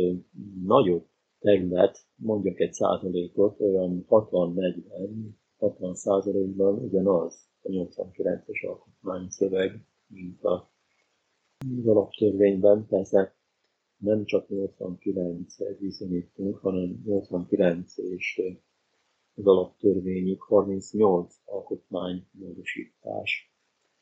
nagyobb 0.64 1.06
terület, 1.38 1.98
mondjak 2.14 2.60
egy 2.60 2.72
százalékot, 2.72 3.60
olyan 3.60 4.04
60-40, 4.08 5.28
60 5.56 5.94
százalékban 5.94 6.78
ugyanaz 6.78 7.48
a 7.62 7.68
89-es 7.68 8.66
alkotmányszöveg, 8.68 9.86
mint 10.06 10.44
a 10.44 10.72
az 11.78 11.86
alaptörvényben, 11.86 12.86
persze 12.86 13.36
nem 13.96 14.24
csak 14.24 14.46
89-hez 14.48 15.76
viszonyítunk, 15.78 16.56
hanem 16.56 17.02
89 17.04 17.98
és 17.98 18.42
az 19.34 19.46
alaptörvényig 19.46 20.40
38 20.40 21.34
alkotmánymódosítás 21.44 23.54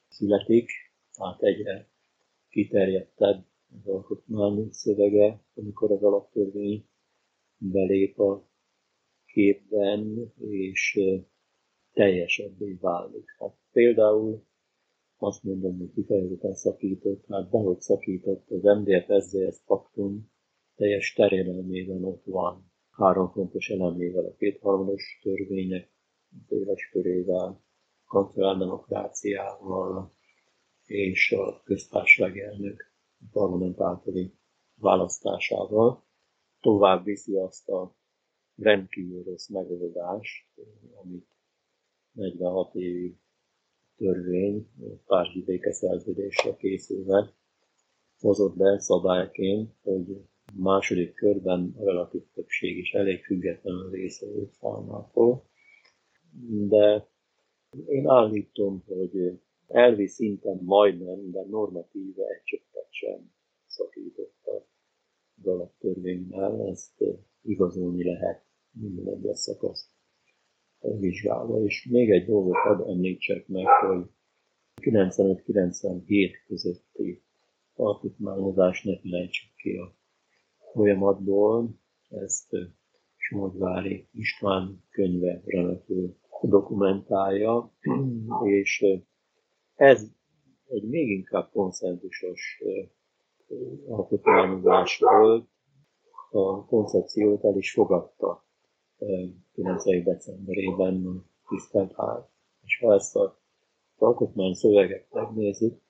születik, 0.08 0.70
tehát 1.12 1.42
egyre 1.42 1.88
kiterjedtebb 2.48 3.44
az 3.78 3.86
alkotmány 3.86 4.68
szövege, 4.70 5.40
amikor 5.54 5.90
az 5.90 6.02
alaptörvény 6.02 6.88
belép 7.58 8.20
a 8.20 8.48
képben, 9.26 10.32
és 10.38 11.00
teljesebbé 11.92 12.78
válik. 12.80 13.36
Hát 13.38 13.56
például 13.72 14.44
azt 15.16 15.42
mondom, 15.42 15.78
hogy 15.78 15.92
kifejezetten 15.94 16.54
szakított, 16.54 17.24
hát 17.28 17.50
dehogy 17.50 17.80
szakított, 17.80 18.50
az 18.50 18.62
MDF 18.62 19.24
SZDSZ 19.24 19.62
paktum 19.66 20.30
teljes 20.74 21.12
terjedelmében 21.12 22.04
ott 22.04 22.24
van 22.24 22.69
három 23.00 23.30
fontos 23.30 23.68
elemével, 23.68 24.24
a 24.24 24.34
kétharmados 24.34 25.18
törvények 25.22 25.90
éles 26.48 26.88
körével, 26.92 27.62
kancellárdemokráciával 28.06 30.12
és 30.86 31.32
a 31.32 31.62
köztársaság 31.64 32.38
elnök 32.38 32.92
parlament 33.32 33.80
általi 33.80 34.34
választásával. 34.74 36.04
Tovább 36.60 37.04
viszi 37.04 37.36
azt 37.36 37.68
a 37.68 37.96
rendkívül 38.56 39.22
rossz 39.22 39.48
megoldást, 39.48 40.46
amit 41.02 41.26
46 42.12 42.74
évi 42.74 43.18
törvény, 43.96 44.68
párizsi 45.06 45.44
békeszerződésre 45.44 46.56
készülve 46.56 47.34
hozott 48.18 48.56
be 48.56 48.78
szabályként, 48.78 49.74
hogy 49.82 50.28
második 50.56 51.14
körben 51.14 51.74
a 51.78 51.84
relatív 51.84 52.22
többség 52.34 52.78
is 52.78 52.92
elég 52.92 53.24
függetlenül 53.24 53.90
részevő 53.90 54.48
falmától. 54.58 55.44
De 56.68 57.08
én 57.86 58.08
állítom, 58.08 58.84
hogy 58.86 59.40
elvi 59.68 60.06
szinten 60.06 60.60
majdnem, 60.62 61.30
de 61.30 61.44
normatíve 61.50 62.24
egy 62.24 62.42
csöppet 62.44 62.86
sem 62.90 63.32
szakította 63.66 64.66
az 65.38 65.46
alaptörvénynál, 65.46 66.68
ezt 66.68 67.04
igazolni 67.42 68.04
lehet 68.04 68.44
minden 68.70 69.14
egyes 69.14 69.38
szakaszt 69.38 69.90
vizsgálva. 70.80 71.64
És 71.64 71.88
még 71.90 72.10
egy 72.10 72.26
dolgot 72.26 72.64
ad 72.64 72.88
említsek 72.88 73.48
meg, 73.48 73.66
hogy 73.66 74.04
95-97 74.80 76.32
közötti 76.46 77.22
alkotmányozás 77.74 78.84
ne 78.84 78.98
felejtsük 78.98 79.54
ki 79.56 79.76
a 79.76 79.98
folyamatból, 80.72 81.68
ezt 82.08 82.48
Somodvári 83.16 84.08
István 84.12 84.84
könyve 84.90 85.42
remekül 85.44 86.16
dokumentálja, 86.42 87.72
és 88.44 88.86
ez 89.74 90.06
egy 90.66 90.88
még 90.88 91.10
inkább 91.10 91.50
konszenzusos 91.52 92.62
alkotmányozás 93.88 94.98
volt, 94.98 95.48
a 96.30 96.64
koncepciót 96.64 97.44
el 97.44 97.56
is 97.56 97.72
fogadta 97.72 98.44
9. 99.52 99.84
decemberében 100.04 101.06
a 101.06 101.24
tisztelt 101.48 101.94
ház. 101.96 102.22
És 102.64 102.78
ha 102.78 102.94
ezt 102.94 103.16
a 103.16 103.38
alkotmány 103.96 104.52
szöveget 104.52 105.06
megnézzük, 105.12 105.80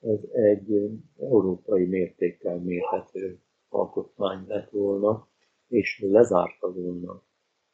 ez 0.00 0.18
egy 0.32 0.90
európai 1.18 1.84
mértékkel 1.84 2.58
mérhető 2.58 3.40
alkotmány 3.68 4.46
lett 4.46 4.70
volna, 4.70 5.28
és 5.68 6.00
lezárta 6.00 6.72
volna 6.72 7.22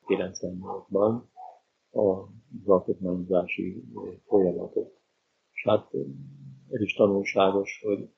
98-ban 0.07 1.22
az 1.90 2.68
alkotmányozási 2.68 3.84
folyamatot. 4.26 5.01
És 5.53 5.62
hát 5.64 5.95
ez 6.70 6.80
is 6.80 6.95
tanulságos, 6.95 7.80
hogy 7.84 8.11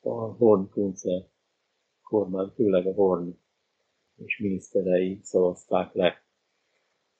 a 0.00 0.12
Horn 0.12 0.70
Kunce 0.70 1.30
kormány, 2.02 2.48
főleg 2.48 2.86
a 2.86 2.92
Horn 2.92 3.38
és 4.16 4.38
miniszterei 4.38 5.18
szavazták 5.22 5.92
le 5.92 6.24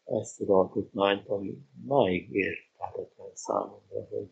ezt 0.04 0.40
az 0.40 0.48
alkotmányt, 0.48 1.28
ami 1.28 1.58
máig 1.86 2.30
érthetetlen 2.30 3.30
számomra, 3.34 4.04
hogy, 4.10 4.30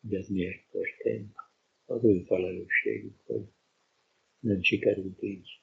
hogy 0.00 0.14
ez 0.14 0.28
miért 0.28 0.70
történt. 0.70 1.34
Az 1.84 2.04
ő 2.04 2.22
felelősségük, 2.24 3.20
hogy 3.26 3.44
nem 4.46 4.62
sikerült 4.62 5.22
így 5.22 5.60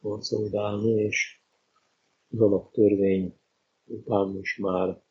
konszolidálni, 0.00 0.90
és 0.90 1.40
az 2.30 2.40
alaptörvény 2.40 3.38
után 3.84 4.28
most 4.28 4.58
már 4.58 5.02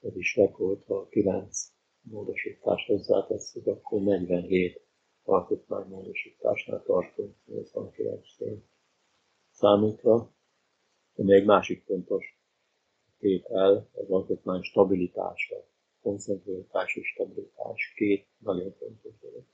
ez 0.00 0.16
is 0.16 0.36
rekord, 0.36 0.84
ha 0.84 1.08
9 1.08 1.72
módosítás 2.00 2.86
hozzátesszük, 2.86 3.66
akkor 3.66 4.00
47 4.00 4.80
alkotmánymódosításnál 5.22 6.82
tartunk 6.82 7.36
89-től 7.50 8.58
számítva. 9.50 10.32
Ami 11.16 11.34
egy 11.34 11.44
másik 11.44 11.84
fontos 11.84 12.38
tétel 13.18 13.88
az 13.92 14.10
alkotmány 14.10 14.62
stabilitása, 14.62 15.66
konszenzualitás 16.02 16.94
és 16.94 17.08
stabilitás. 17.08 17.92
Két 17.96 18.26
nagyon 18.38 18.72
fontos 18.78 19.12
dolog. 19.20 19.44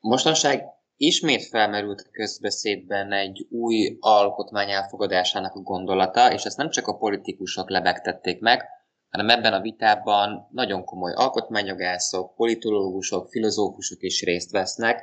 Mostanság 0.00 0.81
ismét 0.96 1.46
felmerült 1.46 2.00
a 2.00 2.10
közbeszédben 2.10 3.12
egy 3.12 3.46
új 3.50 3.96
alkotmány 4.00 4.70
elfogadásának 4.70 5.54
a 5.54 5.60
gondolata, 5.60 6.32
és 6.32 6.44
ezt 6.44 6.56
nem 6.56 6.70
csak 6.70 6.86
a 6.86 6.96
politikusok 6.96 7.70
lebegtették 7.70 8.40
meg, 8.40 8.64
hanem 9.08 9.28
ebben 9.28 9.52
a 9.52 9.60
vitában 9.60 10.48
nagyon 10.50 10.84
komoly 10.84 11.12
alkotmányjogászok, 11.12 12.34
politológusok, 12.34 13.28
filozófusok 13.28 14.02
is 14.02 14.22
részt 14.22 14.50
vesznek. 14.50 15.02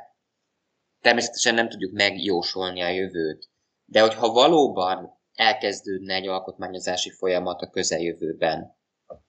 Természetesen 1.02 1.54
nem 1.54 1.70
tudjuk 1.70 1.92
megjósolni 1.92 2.82
a 2.82 2.90
jövőt, 2.90 3.50
de 3.86 4.02
hogyha 4.02 4.32
valóban 4.32 5.18
elkezdődne 5.34 6.14
egy 6.14 6.28
alkotmányozási 6.28 7.10
folyamat 7.10 7.62
a 7.62 7.70
közeljövőben, 7.70 8.78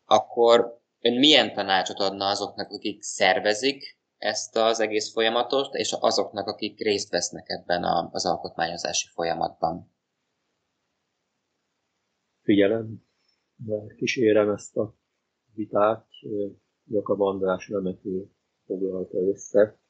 akkor 0.05 0.81
ön 1.01 1.19
milyen 1.19 1.53
tanácsot 1.53 1.99
adna 1.99 2.27
azoknak, 2.27 2.71
akik 2.71 3.03
szervezik 3.03 4.00
ezt 4.21 4.57
az 4.57 4.81
egész 4.81 5.13
folyamatot, 5.13 5.75
és 5.75 5.97
azoknak, 6.01 6.47
akik 6.47 6.79
részt 6.79 7.11
vesznek 7.11 7.49
ebben 7.49 7.85
az 8.13 8.27
alkotmányozási 8.27 9.09
folyamatban? 9.09 9.93
Figyelem, 12.43 13.05
de 13.57 13.95
kísérem 13.97 14.51
ezt 14.51 14.77
a 14.77 14.95
vitát. 15.55 16.07
Jakab 16.85 17.21
András 17.21 17.69
remetül 17.69 18.31
foglalta 18.65 19.19
össze. 19.19 19.81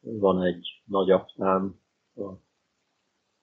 Van 0.00 0.42
egy 0.42 0.82
nagy 0.84 1.10
aktám 1.10 1.80
a 2.14 2.32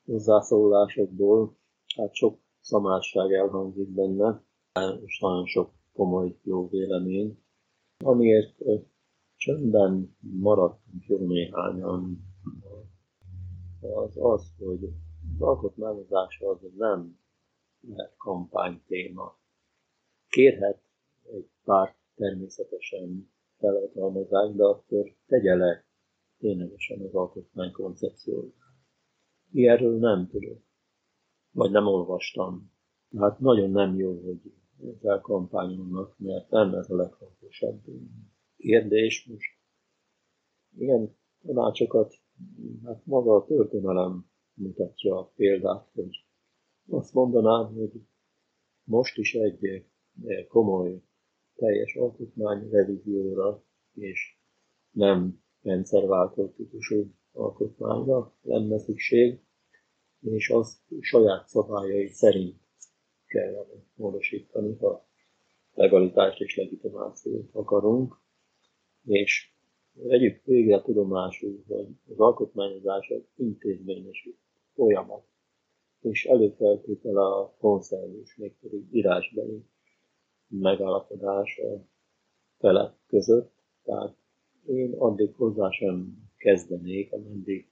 hozzászólásokból, 0.06 1.58
hát 1.96 2.14
sok 2.14 2.40
szamásság 2.60 3.34
elhangzik 3.34 3.90
benne, 3.90 4.44
és 5.06 5.20
nagyon 5.20 5.46
sok 5.46 5.74
komoly 5.94 6.40
jó 6.44 6.68
vélemény, 6.68 7.44
amiért 8.04 8.62
csöndben 9.46 10.16
maradtunk 10.20 11.06
jó 11.08 11.18
néhányan, 11.18 12.20
az 13.82 14.18
az, 14.18 14.54
hogy 14.58 14.84
az 14.84 15.42
alkotmányozás 15.42 16.40
az 16.40 16.58
nem 16.78 17.20
lehet 17.88 18.16
kampánytéma. 18.18 19.38
Kérhet 20.28 20.82
egy 21.34 21.50
párt 21.64 21.96
természetesen 22.16 23.32
felhatalmazást, 23.58 24.56
de 24.56 24.64
akkor 24.64 25.16
tegye 25.26 25.56
le 25.56 25.86
ténylegesen 26.38 27.02
az 27.02 27.14
alkotmány 27.14 27.72
koncepciót. 27.72 28.54
Ilyenről 29.52 30.00
nem 30.00 30.28
tudok, 30.28 30.62
vagy 31.52 31.72
nem 31.72 31.88
olvastam. 31.88 32.72
Hát 33.18 33.40
nagyon 33.40 33.70
nem 33.70 33.96
jó, 33.96 34.22
hogy 34.22 34.54
ezzel 34.86 35.22
kampányolnak, 35.22 36.16
mert 36.18 36.50
nem 36.50 36.74
ez 36.74 36.90
a 36.90 36.96
legfontosabb 36.96 37.82
kérdés. 38.66 39.28
Most 39.30 39.60
ilyen 40.78 41.18
tanácsokat, 41.46 42.14
hát 42.84 43.06
maga 43.06 43.36
a 43.36 43.46
történelem 43.46 44.26
mutatja 44.54 45.18
a 45.20 45.32
példát, 45.36 45.90
hogy 45.94 46.26
azt 46.90 47.14
mondanám, 47.14 47.74
hogy 47.74 47.92
most 48.84 49.18
is 49.18 49.34
egy 49.34 49.86
komoly 50.48 51.02
teljes 51.56 51.96
alkotmány 51.96 52.70
revízióra 52.70 53.64
és 53.94 54.40
nem 54.92 55.44
rendszerváltó 55.62 56.48
típusú 56.48 57.14
alkotmányra 57.32 58.36
lenne 58.42 58.80
szükség, 58.80 59.40
és 60.22 60.50
azt 60.50 60.80
saját 61.00 61.48
szabályai 61.48 62.08
szerint 62.08 62.60
kellene 63.26 63.84
módosítani, 63.96 64.78
ha 64.78 65.08
legalitást 65.74 66.42
és 66.42 66.56
legitimációt 66.56 67.50
akarunk, 67.52 68.24
és 69.06 69.54
vegyük 69.94 70.44
végre 70.44 70.82
tudomásul, 70.82 71.64
hogy 71.68 71.88
az 72.10 72.20
alkotmányozás 72.20 73.10
az 73.10 73.22
intézményes 73.36 74.30
folyamat, 74.74 75.24
és 76.02 76.26
előfeltétele 76.26 77.22
a 77.22 77.56
konszenzus, 77.60 78.36
mégpedig 78.36 78.88
írásbeli 78.92 79.66
megállapodás 80.48 81.58
a 81.58 81.86
felek 82.58 82.94
között. 83.08 83.54
Tehát 83.84 84.16
én 84.66 84.94
addig 84.98 85.34
hozzá 85.34 85.70
sem 85.70 86.24
kezdenék, 86.38 87.14
ameddig 87.14 87.70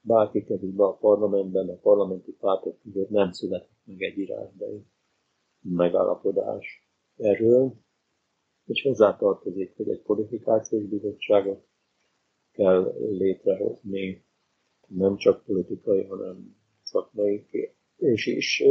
bárki 0.00 0.44
kerül 0.44 0.72
be 0.72 0.84
a 0.84 0.96
parlamentben, 0.96 1.68
a 1.68 1.76
parlamenti 1.76 2.32
pártok 2.32 2.80
között 2.82 3.08
nem 3.08 3.32
született 3.32 3.80
meg 3.84 4.02
egy 4.02 4.18
írásbeli 4.18 4.84
megállapodás 5.60 6.88
erről, 7.16 7.74
és 8.70 8.82
hozzátartozik, 8.82 9.76
hogy 9.76 9.88
egy 9.88 10.02
kvalifikációs 10.02 10.84
bizottságot 10.84 11.66
kell 12.52 12.94
létrehozni, 12.98 14.24
nem 14.86 15.16
csak 15.16 15.44
politikai, 15.44 16.04
hanem 16.04 16.56
szakmai 16.82 17.46
és 17.96 18.26
is, 18.26 18.64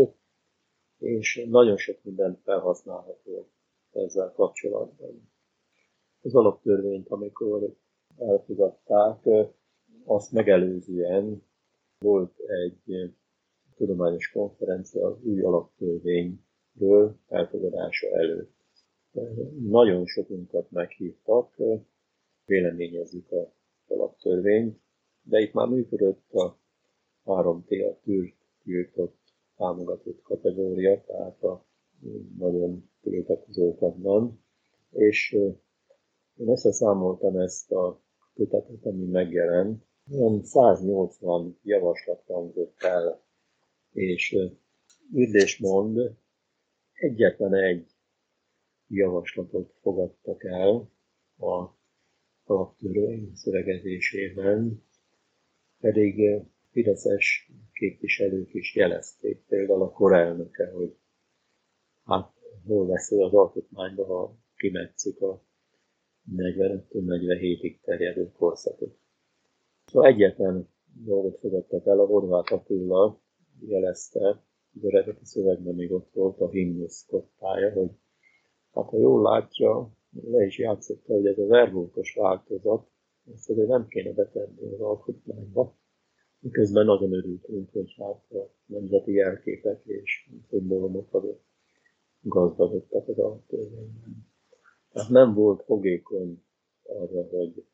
és 0.98 1.46
nagyon 1.50 1.78
sok 1.78 2.04
minden 2.04 2.40
felhasználható 2.44 3.50
ezzel 3.92 4.32
kapcsolatban. 4.32 5.32
Az 6.22 6.36
alaptörvényt, 6.36 7.08
amikor 7.08 7.76
elfogadták, 8.18 9.28
azt 10.06 10.32
megelőzően 10.32 11.44
volt 12.00 12.40
egy 12.40 13.14
tudományos 13.76 14.32
konferencia 14.32 15.08
az 15.08 15.24
új 15.24 15.42
alaptörvényről 15.42 17.16
elfogadása 17.28 18.08
előtt. 18.08 18.59
Nagyon 19.60 20.06
sokunkat 20.06 20.72
meghívtak, 20.72 21.56
véleményezzük 22.46 23.32
a 23.32 23.54
alaptörvényt, 23.88 24.80
de 25.22 25.40
itt 25.40 25.54
már 25.54 25.68
működött 25.68 26.34
a 26.34 26.60
3T 27.26 27.92
a 27.92 28.00
tűrt, 28.04 28.36
tiltott, 28.64 29.18
támogatott 29.58 30.22
kategória, 30.22 31.04
tehát 31.06 31.44
a 31.44 31.66
nagyon 32.38 32.90
tiltakozókatban. 33.02 34.44
És 34.92 35.32
én 36.36 36.50
összeszámoltam 36.50 37.38
ezt 37.38 37.72
a 37.72 38.02
kötetet, 38.34 38.86
ami 38.86 39.06
megjelent, 39.06 39.84
olyan 40.12 40.44
180 40.44 41.60
javaslat 41.64 42.24
hangzott 42.26 42.82
el, 42.82 43.22
és 43.94 44.38
mond, 45.60 46.16
egyetlen 46.94 47.54
egy 47.54 47.99
javaslatot 48.90 49.74
fogadtak 49.82 50.44
el 50.44 50.90
a 51.38 51.78
alaptörvény 52.44 53.32
szövegezésében, 53.34 54.84
pedig 55.80 56.42
fideszes 56.72 57.52
képviselők 57.74 58.54
is 58.54 58.76
jelezték, 58.76 59.46
például 59.48 59.82
a 59.82 59.92
korelnöke, 59.92 60.72
hogy 60.72 60.96
hát 62.04 62.34
hol 62.66 62.88
lesz 62.88 63.12
az 63.12 63.34
alkotmányba, 63.34 64.06
ha 64.06 64.38
kimetszük 64.56 65.22
a 65.22 65.44
45-47-ig 66.36 67.80
terjedő 67.82 68.32
korszakot. 68.32 68.98
Szóval 69.86 70.10
egyetlen 70.10 70.70
dolgot 71.06 71.40
fogadtak 71.40 71.86
el, 71.86 72.00
a 72.00 72.06
Horváth 72.06 72.54
Attila 72.54 73.22
jelezte, 73.60 74.44
az 74.76 74.86
eredeti 74.86 75.26
szövegben 75.26 75.76
még 75.76 75.92
ott 75.92 76.14
volt 76.14 76.40
a 76.40 76.50
himnusz 76.50 77.06
kottája, 77.06 77.72
hogy 77.72 77.90
hát 78.82 78.90
ha 78.90 78.98
jól 78.98 79.22
látja, 79.22 79.90
le 80.22 80.46
is 80.46 80.58
játszotta, 80.58 81.14
hogy 81.14 81.26
ez 81.26 81.38
a 81.38 81.46
verbókos 81.46 82.14
változat, 82.14 82.88
ezt 83.34 83.50
azért 83.50 83.68
nem 83.68 83.88
kéne 83.88 84.14
betenni 84.14 84.74
az 84.74 84.80
alkotmányba, 84.80 85.78
miközben 86.40 86.86
nagyon 86.86 87.14
örültünk, 87.14 87.70
hogy 87.72 87.96
hát 87.98 88.32
a 88.32 88.52
nemzeti 88.66 89.12
jelképek 89.12 89.82
és 89.86 90.30
szimbólumok 90.50 91.14
azok 91.14 91.42
gazdagodtak 92.22 93.08
az 93.08 93.20
alaptörvényben. 93.20 94.28
Tehát 94.92 95.10
nem 95.10 95.34
volt 95.34 95.64
fogékony 95.64 96.44
arra, 96.84 97.24
hogy 97.24 97.66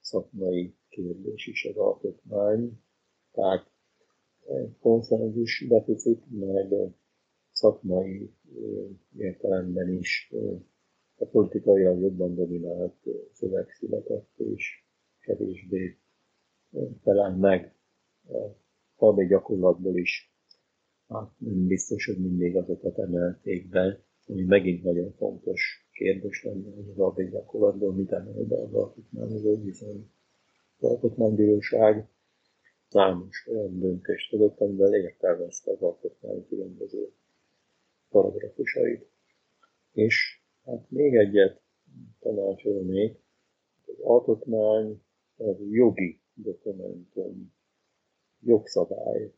szakmai 0.00 0.76
kérdés 0.88 1.46
is 1.46 1.64
az 1.64 1.76
alkotmány, 1.76 2.80
tehát 3.32 3.70
konszenzus 4.80 5.66
deficit, 5.68 6.22
meg 6.30 6.74
szakmai 7.54 8.30
értelemben 9.18 9.88
is 9.92 10.32
a 11.16 11.24
politikailag 11.24 12.00
jobban 12.00 12.34
dominált 12.34 12.94
szöveg 13.32 13.70
született, 13.70 14.38
és 14.38 14.84
kevésbé 15.20 15.98
felel 17.02 17.36
meg 17.36 17.74
valami 18.96 19.26
gyakorlatból 19.26 19.96
is. 19.96 20.34
Hát 21.08 21.30
nem 21.38 21.66
biztos, 21.66 22.06
hogy 22.06 22.18
mindig 22.18 22.56
azokat 22.56 22.98
emelték 22.98 23.68
be, 23.68 24.04
ami 24.26 24.42
megint 24.42 24.82
nagyon 24.82 25.12
fontos 25.12 25.88
kérdés 25.92 26.44
lenne, 26.44 26.74
hogy 26.74 26.88
az 26.88 26.98
alapvető 26.98 27.30
gyakorlatból 27.30 27.92
mit 27.92 28.12
emel 28.12 28.44
be 28.44 28.56
az 28.56 28.74
alkotmányozó 28.74 29.62
viszont 29.62 30.06
az 30.78 30.88
alkotmánybíróság 30.88 32.08
számos 32.88 33.46
olyan 33.46 33.78
döntést 33.78 34.30
hozott, 34.30 34.60
amivel 34.60 34.94
értelmezte 34.94 35.70
az 35.70 35.82
alkotmány 35.82 36.46
különböző 36.48 37.12
paragrafusait. 38.14 39.10
És 39.92 40.42
hát 40.64 40.90
még 40.90 41.14
egyet 41.14 41.62
tanácsolnék, 42.20 43.18
az 43.86 44.00
alkotmány 44.00 45.02
az 45.36 45.56
jogi 45.70 46.20
dokumentum, 46.34 47.52
jogszabály, 48.40 49.32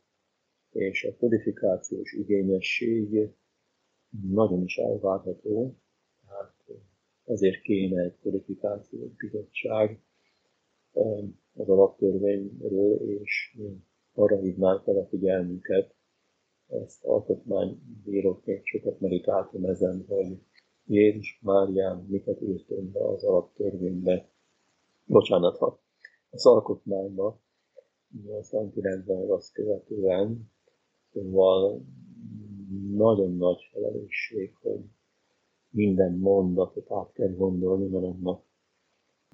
és 0.71 1.03
a 1.03 1.15
kodifikációs 1.17 2.13
igényesség 2.13 3.29
nagyon 4.31 4.63
is 4.63 4.77
elvárható, 4.77 5.75
tehát 6.25 6.55
ezért 7.25 7.61
kéne 7.61 8.03
egy 8.03 8.17
kodifikációs 8.21 9.11
bizottság 9.15 10.01
az 11.53 11.69
alaptörvényről, 11.69 12.95
és 12.95 13.57
arra 14.13 14.39
hívnánk 14.39 14.83
fel 14.83 14.97
a 14.97 15.07
figyelmünket, 15.07 15.96
ezt 16.67 17.03
alkotmánybíróként 17.05 18.65
sokat 18.65 18.99
meditáltam 18.99 19.65
ezen, 19.65 20.05
hogy 20.07 20.37
Jézus 20.85 21.39
Márián 21.41 22.05
miket 22.09 22.41
írtunk 22.41 22.91
be 22.91 23.05
az 23.07 23.23
alaptörvénybe, 23.23 24.29
bocsánat, 25.05 25.57
ha 25.57 25.79
az 26.29 26.45
alkotmányba, 26.45 27.39
89-ben 28.27 29.29
azt 29.29 29.53
követően, 29.53 30.51
szóval 31.13 31.81
nagyon 32.91 33.35
nagy 33.35 33.69
felelősség, 33.71 34.55
hogy 34.61 34.81
minden 35.69 36.13
mondatot 36.13 36.91
át 36.91 37.11
kell 37.11 37.35
gondolni, 37.35 37.87
mert 37.87 38.03
annak 38.03 38.43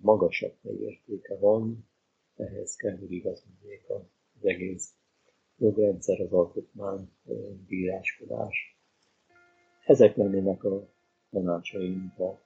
magasabb 0.01 0.57
értéke 0.79 1.38
van, 1.38 1.88
ehhez 2.36 2.75
kell, 2.75 2.97
hogy 2.97 3.11
igazodjék 3.11 3.89
az 3.89 4.45
egész 4.45 4.93
jogrendszer, 5.58 6.20
az 6.20 6.32
alkotmány, 6.32 7.10
bíráskodás. 7.68 8.78
Ezek 9.86 10.16
lennének 10.16 10.64
a 10.64 10.88
tanácsaim, 11.30 12.14
ha 12.18 12.39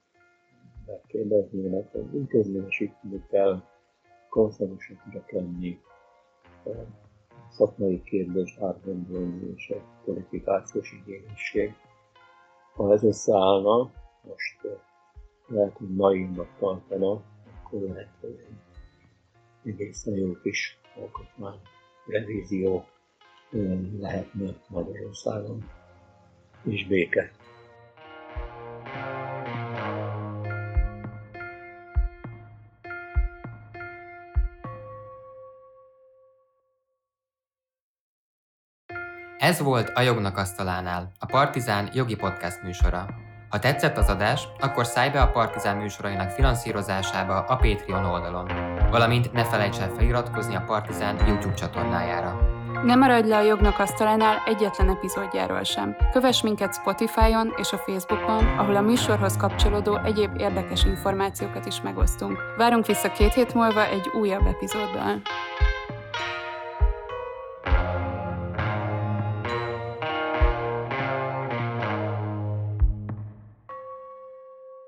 megkérdeznének, 0.86 1.92
hogy 1.92 2.14
intézményesíteni 2.14 3.24
kell, 3.28 3.62
konszenzusokra 4.28 5.24
lenni, 5.30 5.80
szakmai 7.48 8.02
kérdést 8.02 8.60
átgondolni 8.60 9.52
és 9.54 9.70
a 9.70 10.00
kvalifikációs 10.02 10.92
igényesség. 10.92 11.72
Ha 12.74 12.92
ez 12.92 13.04
összeállna, 13.04 13.92
most 14.22 14.60
lehet, 15.46 15.76
hogy 15.76 15.94
naívnak 15.94 16.56
tartana, 16.58 17.22
akkor 17.64 17.80
lehet, 17.80 18.16
hogy 18.20 18.46
egészen 19.64 20.14
jó 20.14 20.32
kis 20.42 20.78
alkotmány 20.96 21.60
revízió 22.06 22.84
lehetne 24.00 24.50
Magyarországon, 24.68 25.70
és 26.62 26.86
béke. 26.86 27.30
Ez 39.38 39.60
volt 39.60 39.88
a 39.94 40.00
Jognak 40.00 40.36
Asztalánál, 40.36 41.12
a 41.18 41.26
Partizán 41.26 41.90
jogi 41.94 42.16
podcast 42.16 42.62
műsora. 42.62 43.06
Ha 43.48 43.58
tetszett 43.58 43.96
az 43.96 44.08
adás, 44.08 44.48
akkor 44.58 44.86
szállj 44.86 45.10
be 45.10 45.20
a 45.20 45.30
Partizán 45.30 45.76
műsorainak 45.76 46.30
finanszírozásába 46.30 47.38
a 47.38 47.56
Patreon 47.56 48.04
oldalon, 48.04 48.46
valamint 48.90 49.32
ne 49.32 49.44
felejts 49.44 49.78
el 49.78 49.88
feliratkozni 49.88 50.54
a 50.54 50.64
Partizán 50.66 51.26
YouTube 51.26 51.54
csatornájára. 51.54 52.57
Ne 52.84 52.94
maradj 52.94 53.28
le 53.28 53.36
a 53.36 53.40
jognak 53.40 53.78
asztalánál 53.78 54.42
egyetlen 54.46 54.88
epizódjáról 54.88 55.62
sem. 55.62 55.96
Kövess 56.12 56.42
minket 56.42 56.74
Spotify-on 56.74 57.52
és 57.56 57.72
a 57.72 57.76
Facebookon, 57.76 58.44
ahol 58.58 58.76
a 58.76 58.80
műsorhoz 58.80 59.36
kapcsolódó 59.36 59.96
egyéb 60.04 60.30
érdekes 60.38 60.84
információkat 60.84 61.66
is 61.66 61.80
megosztunk. 61.80 62.38
Várunk 62.56 62.86
vissza 62.86 63.12
két 63.12 63.34
hét 63.34 63.54
múlva 63.54 63.86
egy 63.86 64.10
újabb 64.20 64.46
epizóddal. 64.46 65.20